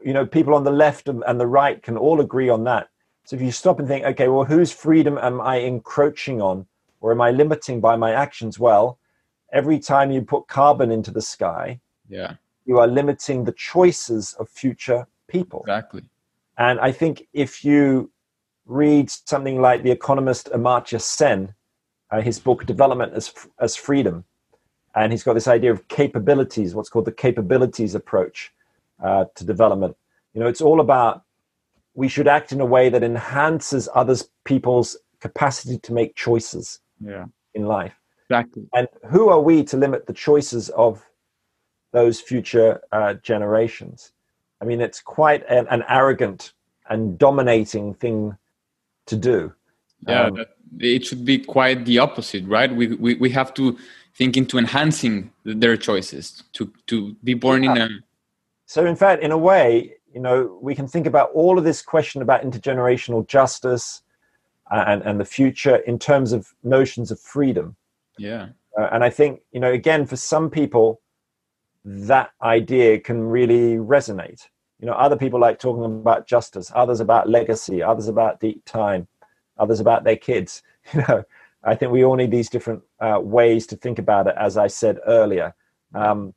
you 0.04 0.14
know 0.14 0.26
people 0.26 0.54
on 0.54 0.64
the 0.64 0.72
left 0.72 1.08
and 1.08 1.40
the 1.40 1.48
right 1.48 1.82
can 1.82 1.98
all 1.98 2.22
agree 2.22 2.50
on 2.50 2.64
that. 2.66 2.90
So 3.26 3.36
if 3.36 3.42
you 3.42 3.52
stop 3.52 3.80
and 3.80 3.88
think, 3.88 4.04
okay, 4.06 4.28
well, 4.28 4.44
whose 4.44 4.72
freedom 4.72 5.18
am 5.18 5.40
I 5.40 5.58
encroaching 5.58 6.42
on, 6.42 6.66
or 7.02 7.12
am 7.12 7.22
I 7.22 7.32
limiting 7.32 7.80
by 7.80 7.96
my 7.96 8.12
actions? 8.12 8.60
Well, 8.60 8.98
every 9.54 9.80
time 9.80 10.12
you 10.12 10.22
put 10.22 10.48
carbon 10.48 10.92
into 10.92 11.12
the 11.12 11.22
sky, 11.22 11.80
yeah, 12.10 12.36
you 12.66 12.80
are 12.80 12.88
limiting 12.88 13.44
the 13.44 13.54
choices 13.54 14.34
of 14.40 14.50
future 14.50 15.08
people. 15.28 15.62
Exactly. 15.62 16.04
And 16.58 16.80
I 16.80 16.92
think 16.92 17.28
if 17.34 17.64
you 17.64 18.12
read 18.66 19.10
something 19.10 19.62
like 19.62 19.84
the 19.84 19.92
economist 19.92 20.50
Amartya 20.54 21.02
Sen, 21.02 21.54
uh, 22.12 22.22
his 22.22 22.40
book 22.40 22.66
Development 22.66 23.14
as 23.14 23.34
as 23.60 23.76
Freedom, 23.76 24.26
and 24.96 25.12
he's 25.12 25.24
got 25.24 25.34
this 25.34 25.48
idea 25.48 25.72
of 25.72 25.88
capabilities, 25.88 26.76
what's 26.76 26.90
called 26.90 27.06
the 27.06 27.12
capabilities 27.12 27.96
approach 27.96 28.52
uh, 29.04 29.26
to 29.36 29.46
development. 29.46 29.96
You 30.34 30.42
know, 30.42 30.48
it's 30.48 30.62
all 30.62 30.80
about 30.80 31.24
we 31.94 32.08
should 32.08 32.28
act 32.28 32.52
in 32.52 32.62
a 32.62 32.66
way 32.66 32.90
that 32.90 33.04
enhances 33.04 33.90
others 33.94 34.30
people's 34.46 34.98
capacity 35.20 35.78
to 35.80 35.94
make 35.94 36.16
choices 36.16 36.80
yeah. 37.00 37.26
in 37.54 37.66
life. 37.66 37.94
Exactly. 38.30 38.68
And 38.74 38.88
who 39.10 39.30
are 39.30 39.42
we 39.42 39.64
to 39.66 39.78
limit 39.78 40.08
the 40.08 40.14
choices 40.14 40.70
of 40.70 41.06
those 41.92 42.22
future 42.22 42.82
uh, 42.92 43.16
generations? 43.16 44.14
I 44.62 44.66
mean, 44.66 44.80
it's 44.80 45.02
quite 45.02 45.44
an, 45.50 45.68
an, 45.70 45.84
arrogant 45.90 46.54
and 46.90 47.18
dominating 47.18 47.96
thing 47.96 48.38
to 49.08 49.16
do. 49.16 49.54
Yeah, 50.08 50.26
um, 50.26 50.46
it 50.80 51.06
should 51.06 51.26
be 51.26 51.40
quite 51.40 51.86
the 51.86 52.00
opposite, 52.00 52.46
right? 52.46 52.74
We, 52.74 52.88
we, 52.88 53.16
we 53.16 53.30
have 53.32 53.54
to 53.56 53.78
think 54.14 54.38
into 54.38 54.58
enhancing 54.58 55.32
their 55.44 55.78
choices 55.78 56.44
to, 56.54 56.72
to 56.88 57.16
be 57.24 57.34
born 57.34 57.64
yeah. 57.64 57.72
in 57.72 57.82
a. 57.82 57.90
So, 58.66 58.86
in 58.86 58.96
fact, 58.96 59.24
in 59.24 59.32
a 59.32 59.38
way, 59.38 59.96
you 60.14 60.20
know, 60.20 60.58
we 60.62 60.76
can 60.76 60.88
think 60.88 61.08
about 61.08 61.32
all 61.32 61.58
of 61.58 61.64
this 61.64 61.82
question 61.82 62.22
about 62.22 62.44
intergenerational 62.44 63.28
justice 63.28 64.02
and, 64.70 65.02
and 65.04 65.20
the 65.20 65.26
future 65.26 65.78
in 65.78 66.00
terms 66.00 66.32
of 66.32 66.54
notions 66.64 67.12
of 67.12 67.20
freedom. 67.20 67.76
Yeah. 68.18 68.50
Uh, 68.78 68.88
and 68.92 69.04
I 69.04 69.10
think, 69.10 69.42
you 69.52 69.60
know, 69.60 69.72
again, 69.72 70.06
for 70.06 70.16
some 70.16 70.50
people, 70.50 71.02
that 71.84 72.32
idea 72.42 73.00
can 73.00 73.24
really 73.24 73.76
resonate. 73.78 74.48
You 74.80 74.88
know, 74.88 74.94
other 74.94 75.16
people 75.16 75.40
like 75.40 75.60
talking 75.60 75.86
about 75.86 76.28
justice, 76.28 76.72
others 76.74 77.00
about 77.00 77.30
legacy, 77.30 77.84
others 77.84 78.08
about 78.08 78.40
deep 78.40 78.64
time, 78.66 79.08
others 79.58 79.80
about 79.80 80.04
their 80.04 80.18
kids. 80.18 80.64
You 80.94 81.04
know, 81.08 81.24
I 81.64 81.76
think 81.76 81.92
we 81.92 82.04
all 82.04 82.16
need 82.16 82.32
these 82.32 82.50
different 82.50 82.82
uh, 83.00 83.20
ways 83.22 83.68
to 83.68 83.76
think 83.76 84.00
about 84.00 84.26
it, 84.26 84.34
as 84.36 84.58
I 84.58 84.66
said 84.66 84.98
earlier. 85.06 85.54
Um, 85.94 86.34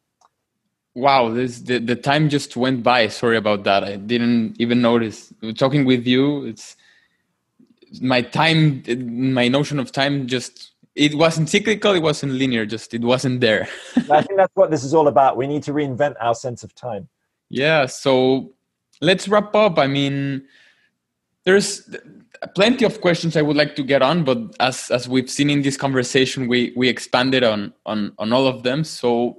wow, 0.94 1.30
this 1.30 1.60
the, 1.60 1.78
the 1.78 1.96
time 1.96 2.28
just 2.28 2.58
went 2.58 2.82
by. 2.82 3.08
Sorry 3.08 3.38
about 3.38 3.64
that. 3.64 3.84
I 3.84 3.96
didn't 3.96 4.56
even 4.58 4.82
notice. 4.82 5.32
Talking 5.56 5.86
with 5.86 6.06
you, 6.06 6.44
it's 6.44 6.76
my 8.02 8.20
time, 8.20 8.82
my 9.32 9.48
notion 9.48 9.78
of 9.78 9.92
time 9.92 10.26
just 10.26 10.73
it 10.94 11.14
wasn't 11.14 11.48
cyclical 11.48 11.92
it 11.92 12.02
wasn't 12.02 12.32
linear 12.32 12.64
just 12.66 12.94
it 12.94 13.02
wasn't 13.02 13.40
there. 13.40 13.68
I 14.10 14.22
think 14.22 14.36
that's 14.36 14.54
what 14.54 14.70
this 14.70 14.84
is 14.84 14.94
all 14.94 15.08
about. 15.08 15.36
We 15.36 15.46
need 15.46 15.62
to 15.64 15.72
reinvent 15.72 16.14
our 16.20 16.34
sense 16.34 16.62
of 16.62 16.74
time. 16.74 17.08
Yeah 17.48 17.86
so 17.86 18.52
let's 19.00 19.28
wrap 19.28 19.54
up. 19.54 19.78
I 19.78 19.86
mean 19.86 20.44
there's 21.44 21.88
plenty 22.54 22.84
of 22.84 23.00
questions 23.00 23.36
i 23.36 23.42
would 23.42 23.56
like 23.56 23.76
to 23.76 23.82
get 23.82 24.02
on 24.02 24.24
but 24.24 24.38
as 24.60 24.90
as 24.90 25.08
we've 25.08 25.30
seen 25.30 25.48
in 25.48 25.62
this 25.62 25.76
conversation 25.76 26.48
we 26.48 26.72
we 26.76 26.88
expanded 26.88 27.44
on 27.44 27.72
on 27.86 28.12
on 28.18 28.32
all 28.32 28.46
of 28.46 28.62
them. 28.62 28.84
So 28.84 29.36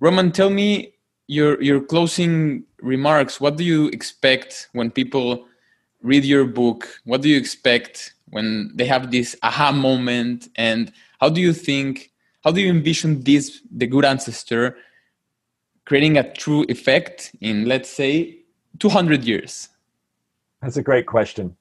roman 0.00 0.32
tell 0.32 0.50
me 0.50 0.94
your 1.26 1.60
your 1.62 1.80
closing 1.80 2.64
remarks. 2.80 3.40
What 3.40 3.56
do 3.56 3.64
you 3.64 3.88
expect 3.88 4.68
when 4.72 4.90
people 4.90 5.46
read 6.02 6.24
your 6.24 6.44
book? 6.44 7.00
What 7.04 7.22
do 7.22 7.28
you 7.28 7.36
expect 7.36 8.13
when 8.28 8.70
they 8.74 8.86
have 8.86 9.10
this 9.10 9.36
aha 9.42 9.72
moment 9.72 10.48
and 10.56 10.92
how 11.20 11.28
do 11.28 11.40
you 11.40 11.52
think 11.52 12.10
how 12.44 12.50
do 12.50 12.60
you 12.60 12.70
envision 12.70 13.22
this 13.22 13.60
the 13.70 13.86
good 13.86 14.04
ancestor 14.04 14.76
creating 15.84 16.16
a 16.16 16.32
true 16.32 16.64
effect 16.68 17.34
in 17.40 17.66
let's 17.66 17.90
say 17.90 18.38
200 18.78 19.24
years? 19.24 19.68
That's 20.60 20.76
a 20.76 20.82
great 20.82 21.06
question. 21.06 21.56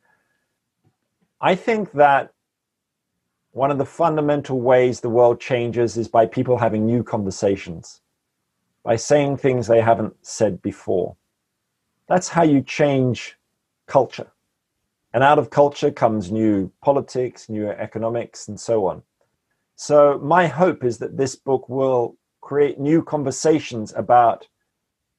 I 1.41 1.55
think 1.55 1.91
that 1.93 2.34
one 3.51 3.70
of 3.70 3.78
the 3.78 3.86
fundamental 3.86 4.61
ways 4.61 5.01
the 5.01 5.09
world 5.09 5.39
changes 5.39 5.97
is 5.97 6.07
by 6.07 6.26
people 6.26 6.57
having 6.57 6.86
new 6.86 7.03
conversations 7.03 8.01
by 8.84 8.95
saying 8.97 9.38
things 9.38 9.68
they 9.68 9.80
haven't 9.80 10.14
said 10.24 10.61
before. 10.61 11.16
That's 12.07 12.28
how 12.28 12.43
you 12.43 12.61
change 12.61 13.38
culture 13.88 14.33
and 15.14 15.24
out 15.24 15.39
of 15.39 15.49
culture 15.49 15.91
comes 15.91 16.32
new 16.32 16.72
politics, 16.82 17.49
new 17.49 17.68
economics, 17.70 18.47
and 18.47 18.59
so 18.59 18.86
on. 18.88 19.03
So, 19.76 20.20
my 20.20 20.47
hope 20.47 20.84
is 20.84 20.97
that 20.99 21.18
this 21.18 21.36
book 21.36 21.68
will 21.68 22.18
create 22.41 22.80
new 22.80 23.01
conversations 23.01 23.93
about 23.95 24.47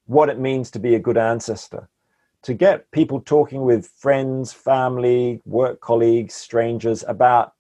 what 0.07 0.29
it 0.29 0.39
means 0.39 0.71
to 0.71 0.79
be 0.79 0.95
a 0.95 1.01
good 1.01 1.17
ancestor, 1.17 1.89
to 2.43 2.55
get 2.55 2.91
people 2.93 3.21
talking 3.21 3.63
with 3.63 3.87
friends, 3.87 4.53
family, 4.53 5.41
work 5.45 5.81
colleagues, 5.81 6.35
strangers 6.35 7.05
about 7.09 7.55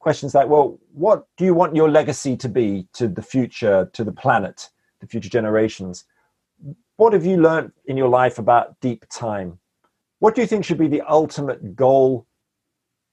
questions 0.00 0.34
like, 0.34 0.48
well, 0.48 0.78
what 0.92 1.26
do 1.36 1.44
you 1.44 1.54
want 1.54 1.76
your 1.76 1.88
legacy 1.88 2.36
to 2.38 2.48
be 2.48 2.88
to 2.94 3.06
the 3.06 3.22
future, 3.22 3.88
to 3.92 4.02
the 4.02 4.12
planet, 4.12 4.70
the 5.00 5.06
future 5.06 5.28
generations? 5.28 6.04
What 6.96 7.12
have 7.12 7.24
you 7.24 7.36
learned 7.36 7.72
in 7.84 7.96
your 7.96 8.08
life 8.08 8.38
about 8.38 8.80
deep 8.80 9.04
time? 9.10 9.59
What 10.20 10.34
do 10.34 10.42
you 10.42 10.46
think 10.46 10.64
should 10.64 10.78
be 10.78 10.86
the 10.86 11.00
ultimate 11.02 11.74
goal 11.74 12.26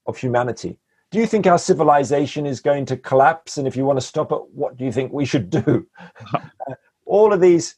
of 0.06 0.18
humanity? 0.18 0.78
Do 1.10 1.18
you 1.18 1.26
think 1.26 1.46
our 1.46 1.58
civilization 1.58 2.44
is 2.44 2.60
going 2.60 2.84
to 2.86 2.98
collapse? 2.98 3.56
And 3.56 3.66
if 3.66 3.76
you 3.76 3.86
want 3.86 3.98
to 3.98 4.06
stop 4.06 4.30
it, 4.30 4.40
what 4.52 4.76
do 4.76 4.84
you 4.84 4.92
think 4.92 5.10
we 5.10 5.24
should 5.24 5.48
do? 5.48 5.86
All 7.06 7.32
of 7.32 7.40
these 7.40 7.76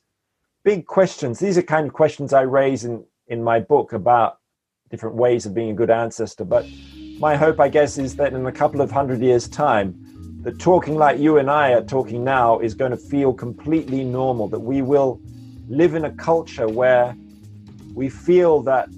big 0.64 0.87
questions, 0.87 1.39
these 1.39 1.57
are 1.57 1.62
kind 1.62 1.87
of 1.87 1.93
questions 1.93 2.33
I 2.33 2.43
raise 2.43 2.85
in, 2.85 3.05
in 3.28 3.43
my 3.43 3.61
book 3.61 3.93
about 3.93 4.41
different 4.91 5.14
ways 5.14 5.47
of 5.47 5.55
being 5.55 5.70
a 5.70 5.74
good 5.74 5.91
ancestor. 5.91 6.45
But 6.45 6.66
my 7.20 7.37
hope, 7.37 7.61
I 7.61 7.68
guess, 7.68 7.99
is 7.99 8.16
that 8.16 8.33
in 8.33 8.45
a 8.47 8.53
couple 8.53 8.81
of 8.81 8.91
hundred 8.91 9.20
years' 9.20 9.47
time, 9.47 9.95
that 10.43 10.59
talking 10.59 10.97
like 10.97 11.20
you 11.20 11.39
and 11.39 11.49
I 11.49 11.74
are 11.74 11.85
talking 11.85 12.24
now 12.24 12.59
is 12.59 12.74
going 12.74 12.91
to 12.91 12.97
feel 12.97 13.33
completely 13.33 14.03
normal, 14.03 14.49
that 14.49 14.59
we 14.59 14.83
will 14.83 15.20
live 15.68 15.95
in 15.95 16.07
a 16.07 16.11
culture 16.11 16.66
where 16.66 17.16
we 17.95 18.09
feel 18.09 18.61
that 18.62 18.89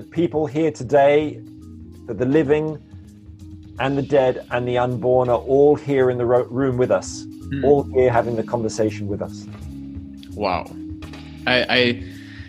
the 0.00 0.06
people 0.06 0.46
here 0.46 0.70
today, 0.70 1.40
that 2.06 2.16
the 2.18 2.24
living 2.24 2.78
and 3.78 3.98
the 3.98 4.02
dead 4.02 4.46
and 4.50 4.66
the 4.66 4.78
unborn 4.78 5.28
are 5.28 5.42
all 5.54 5.76
here 5.76 6.10
in 6.10 6.16
the 6.16 6.24
room 6.24 6.78
with 6.78 6.90
us, 6.90 7.24
mm. 7.24 7.64
all 7.64 7.82
here 7.82 8.10
having 8.10 8.36
the 8.36 8.42
conversation 8.42 9.08
with 9.08 9.20
us. 9.20 9.46
Wow. 10.34 10.64
I, 11.46 11.66
I 11.78 12.02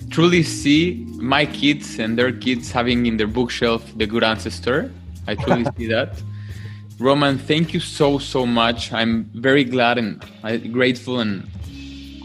truly 0.10 0.44
see 0.44 1.06
my 1.18 1.46
kids 1.46 2.00
and 2.00 2.18
their 2.18 2.32
kids 2.32 2.72
having 2.72 3.06
in 3.06 3.18
their 3.18 3.28
bookshelf 3.28 3.84
The 3.98 4.08
Good 4.08 4.24
Ancestor. 4.24 4.92
I 5.28 5.36
truly 5.36 5.66
see 5.78 5.88
that. 5.88 6.22
Roman, 7.00 7.38
thank 7.38 7.74
you 7.74 7.82
so, 7.82 8.18
so 8.18 8.46
much. 8.46 8.94
I'm 8.94 9.26
very 9.34 9.66
glad 9.66 9.98
and 9.98 10.24
uh, 10.44 10.56
grateful 10.58 11.20
and 11.20 11.50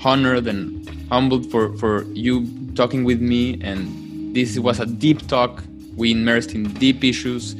honored 0.05 0.47
and 0.47 0.89
humbled 1.09 1.51
for, 1.51 1.77
for 1.78 2.05
you 2.12 2.47
talking 2.77 3.03
with 3.03 3.20
me 3.20 3.61
and 3.62 4.06
this 4.37 4.59
was 4.59 4.81
a 4.81 4.85
deep 4.85 5.27
talk. 5.29 5.65
We 5.97 6.13
immersed 6.13 6.55
in 6.55 6.65
deep 6.75 7.03
issues, 7.03 7.55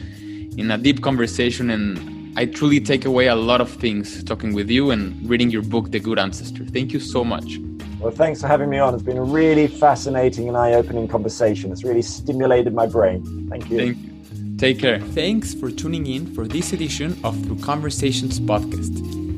in 0.59 0.71
a 0.71 0.77
deep 0.77 1.03
conversation, 1.03 1.71
and 1.71 2.39
I 2.39 2.45
truly 2.45 2.81
take 2.81 3.07
away 3.07 3.29
a 3.29 3.35
lot 3.35 3.63
of 3.63 3.71
things 3.71 4.23
talking 4.25 4.53
with 4.53 4.69
you 4.69 4.91
and 4.91 5.27
reading 5.27 5.49
your 5.51 5.63
book, 5.63 5.91
The 5.91 5.99
Good 5.99 6.19
Ancestor. 6.19 6.67
Thank 6.67 6.93
you 6.93 7.01
so 7.01 7.25
much. 7.25 7.59
Well, 7.99 8.11
thanks 8.11 8.43
for 8.43 8.47
having 8.47 8.69
me 8.69 8.79
on. 8.79 8.93
It's 8.93 9.03
been 9.03 9.17
a 9.17 9.25
really 9.25 9.69
fascinating 9.69 10.49
and 10.49 10.57
eye 10.57 10.75
opening 10.75 11.09
conversation. 11.09 11.73
It's 11.73 11.83
really 11.83 12.03
stimulated 12.03 12.75
my 12.75 12.85
brain. 12.85 13.49
Thank 13.49 13.71
you. 13.71 13.79
Thank 13.79 13.97
you. 13.97 14.59
Take 14.59 14.79
care. 14.79 15.01
Thanks 15.01 15.55
for 15.55 15.71
tuning 15.71 16.07
in 16.07 16.27
for 16.35 16.47
this 16.47 16.75
edition 16.75 17.19
of 17.25 17.43
Through 17.45 17.61
Conversations 17.61 18.39
podcast. 18.39 18.93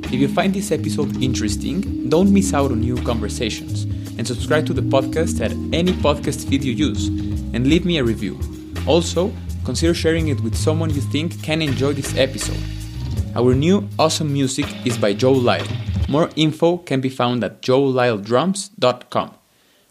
If 0.06 0.14
you 0.14 0.26
find 0.26 0.52
this 0.52 0.72
episode 0.72 1.22
interesting, 1.22 2.08
don't 2.08 2.32
miss 2.32 2.52
out 2.52 2.72
on 2.72 2.80
new 2.80 2.96
conversations 3.02 3.84
and 4.18 4.26
subscribe 4.26 4.66
to 4.66 4.72
the 4.72 4.82
podcast 4.82 5.40
at 5.40 5.52
any 5.72 5.92
podcast 5.92 6.48
feed 6.48 6.64
you 6.64 6.72
use 6.72 7.27
and 7.52 7.66
leave 7.66 7.84
me 7.84 7.98
a 7.98 8.04
review. 8.04 8.38
Also, 8.86 9.32
consider 9.64 9.94
sharing 9.94 10.28
it 10.28 10.40
with 10.40 10.54
someone 10.54 10.90
you 10.90 11.00
think 11.00 11.42
can 11.42 11.62
enjoy 11.62 11.92
this 11.92 12.16
episode. 12.16 12.62
Our 13.34 13.54
new 13.54 13.88
awesome 13.98 14.32
music 14.32 14.66
is 14.86 14.96
by 14.98 15.12
Joe 15.12 15.32
Lyle. 15.32 15.66
More 16.08 16.30
info 16.36 16.78
can 16.78 17.00
be 17.00 17.10
found 17.10 17.44
at 17.44 17.62
joelyledrums.com. 17.62 19.34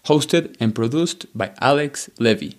Hosted 0.06 0.56
and 0.60 0.74
produced 0.74 1.26
by 1.38 1.52
Alex 1.62 2.10
Levy. 2.20 2.58